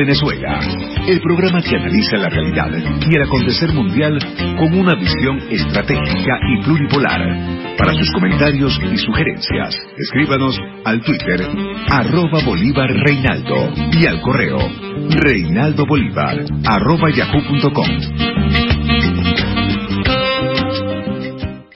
Venezuela, 0.08 0.58
el 1.06 1.20
programa 1.20 1.62
que 1.62 1.76
analiza 1.76 2.16
la 2.16 2.30
realidad 2.30 2.72
y 2.72 3.14
el 3.14 3.24
acontecer 3.24 3.74
mundial 3.74 4.18
con 4.58 4.74
una 4.74 4.96
visión 4.96 5.38
estratégica 5.50 6.40
y 6.48 6.64
pluripolar. 6.64 7.76
Para 7.78 7.94
sus 7.94 8.10
comentarios 8.14 8.80
y 8.90 8.98
sugerencias, 9.00 9.78
escríbanos 9.98 10.58
al 10.86 11.02
Twitter 11.02 11.42
arroba 11.90 12.40
Bolívar 12.46 12.90
Reinaldo 12.90 13.74
y 13.92 14.06
al 14.06 14.22
correo 14.22 14.58
reinaldobolívar 15.10 16.46
yahoo.com. 17.14 18.17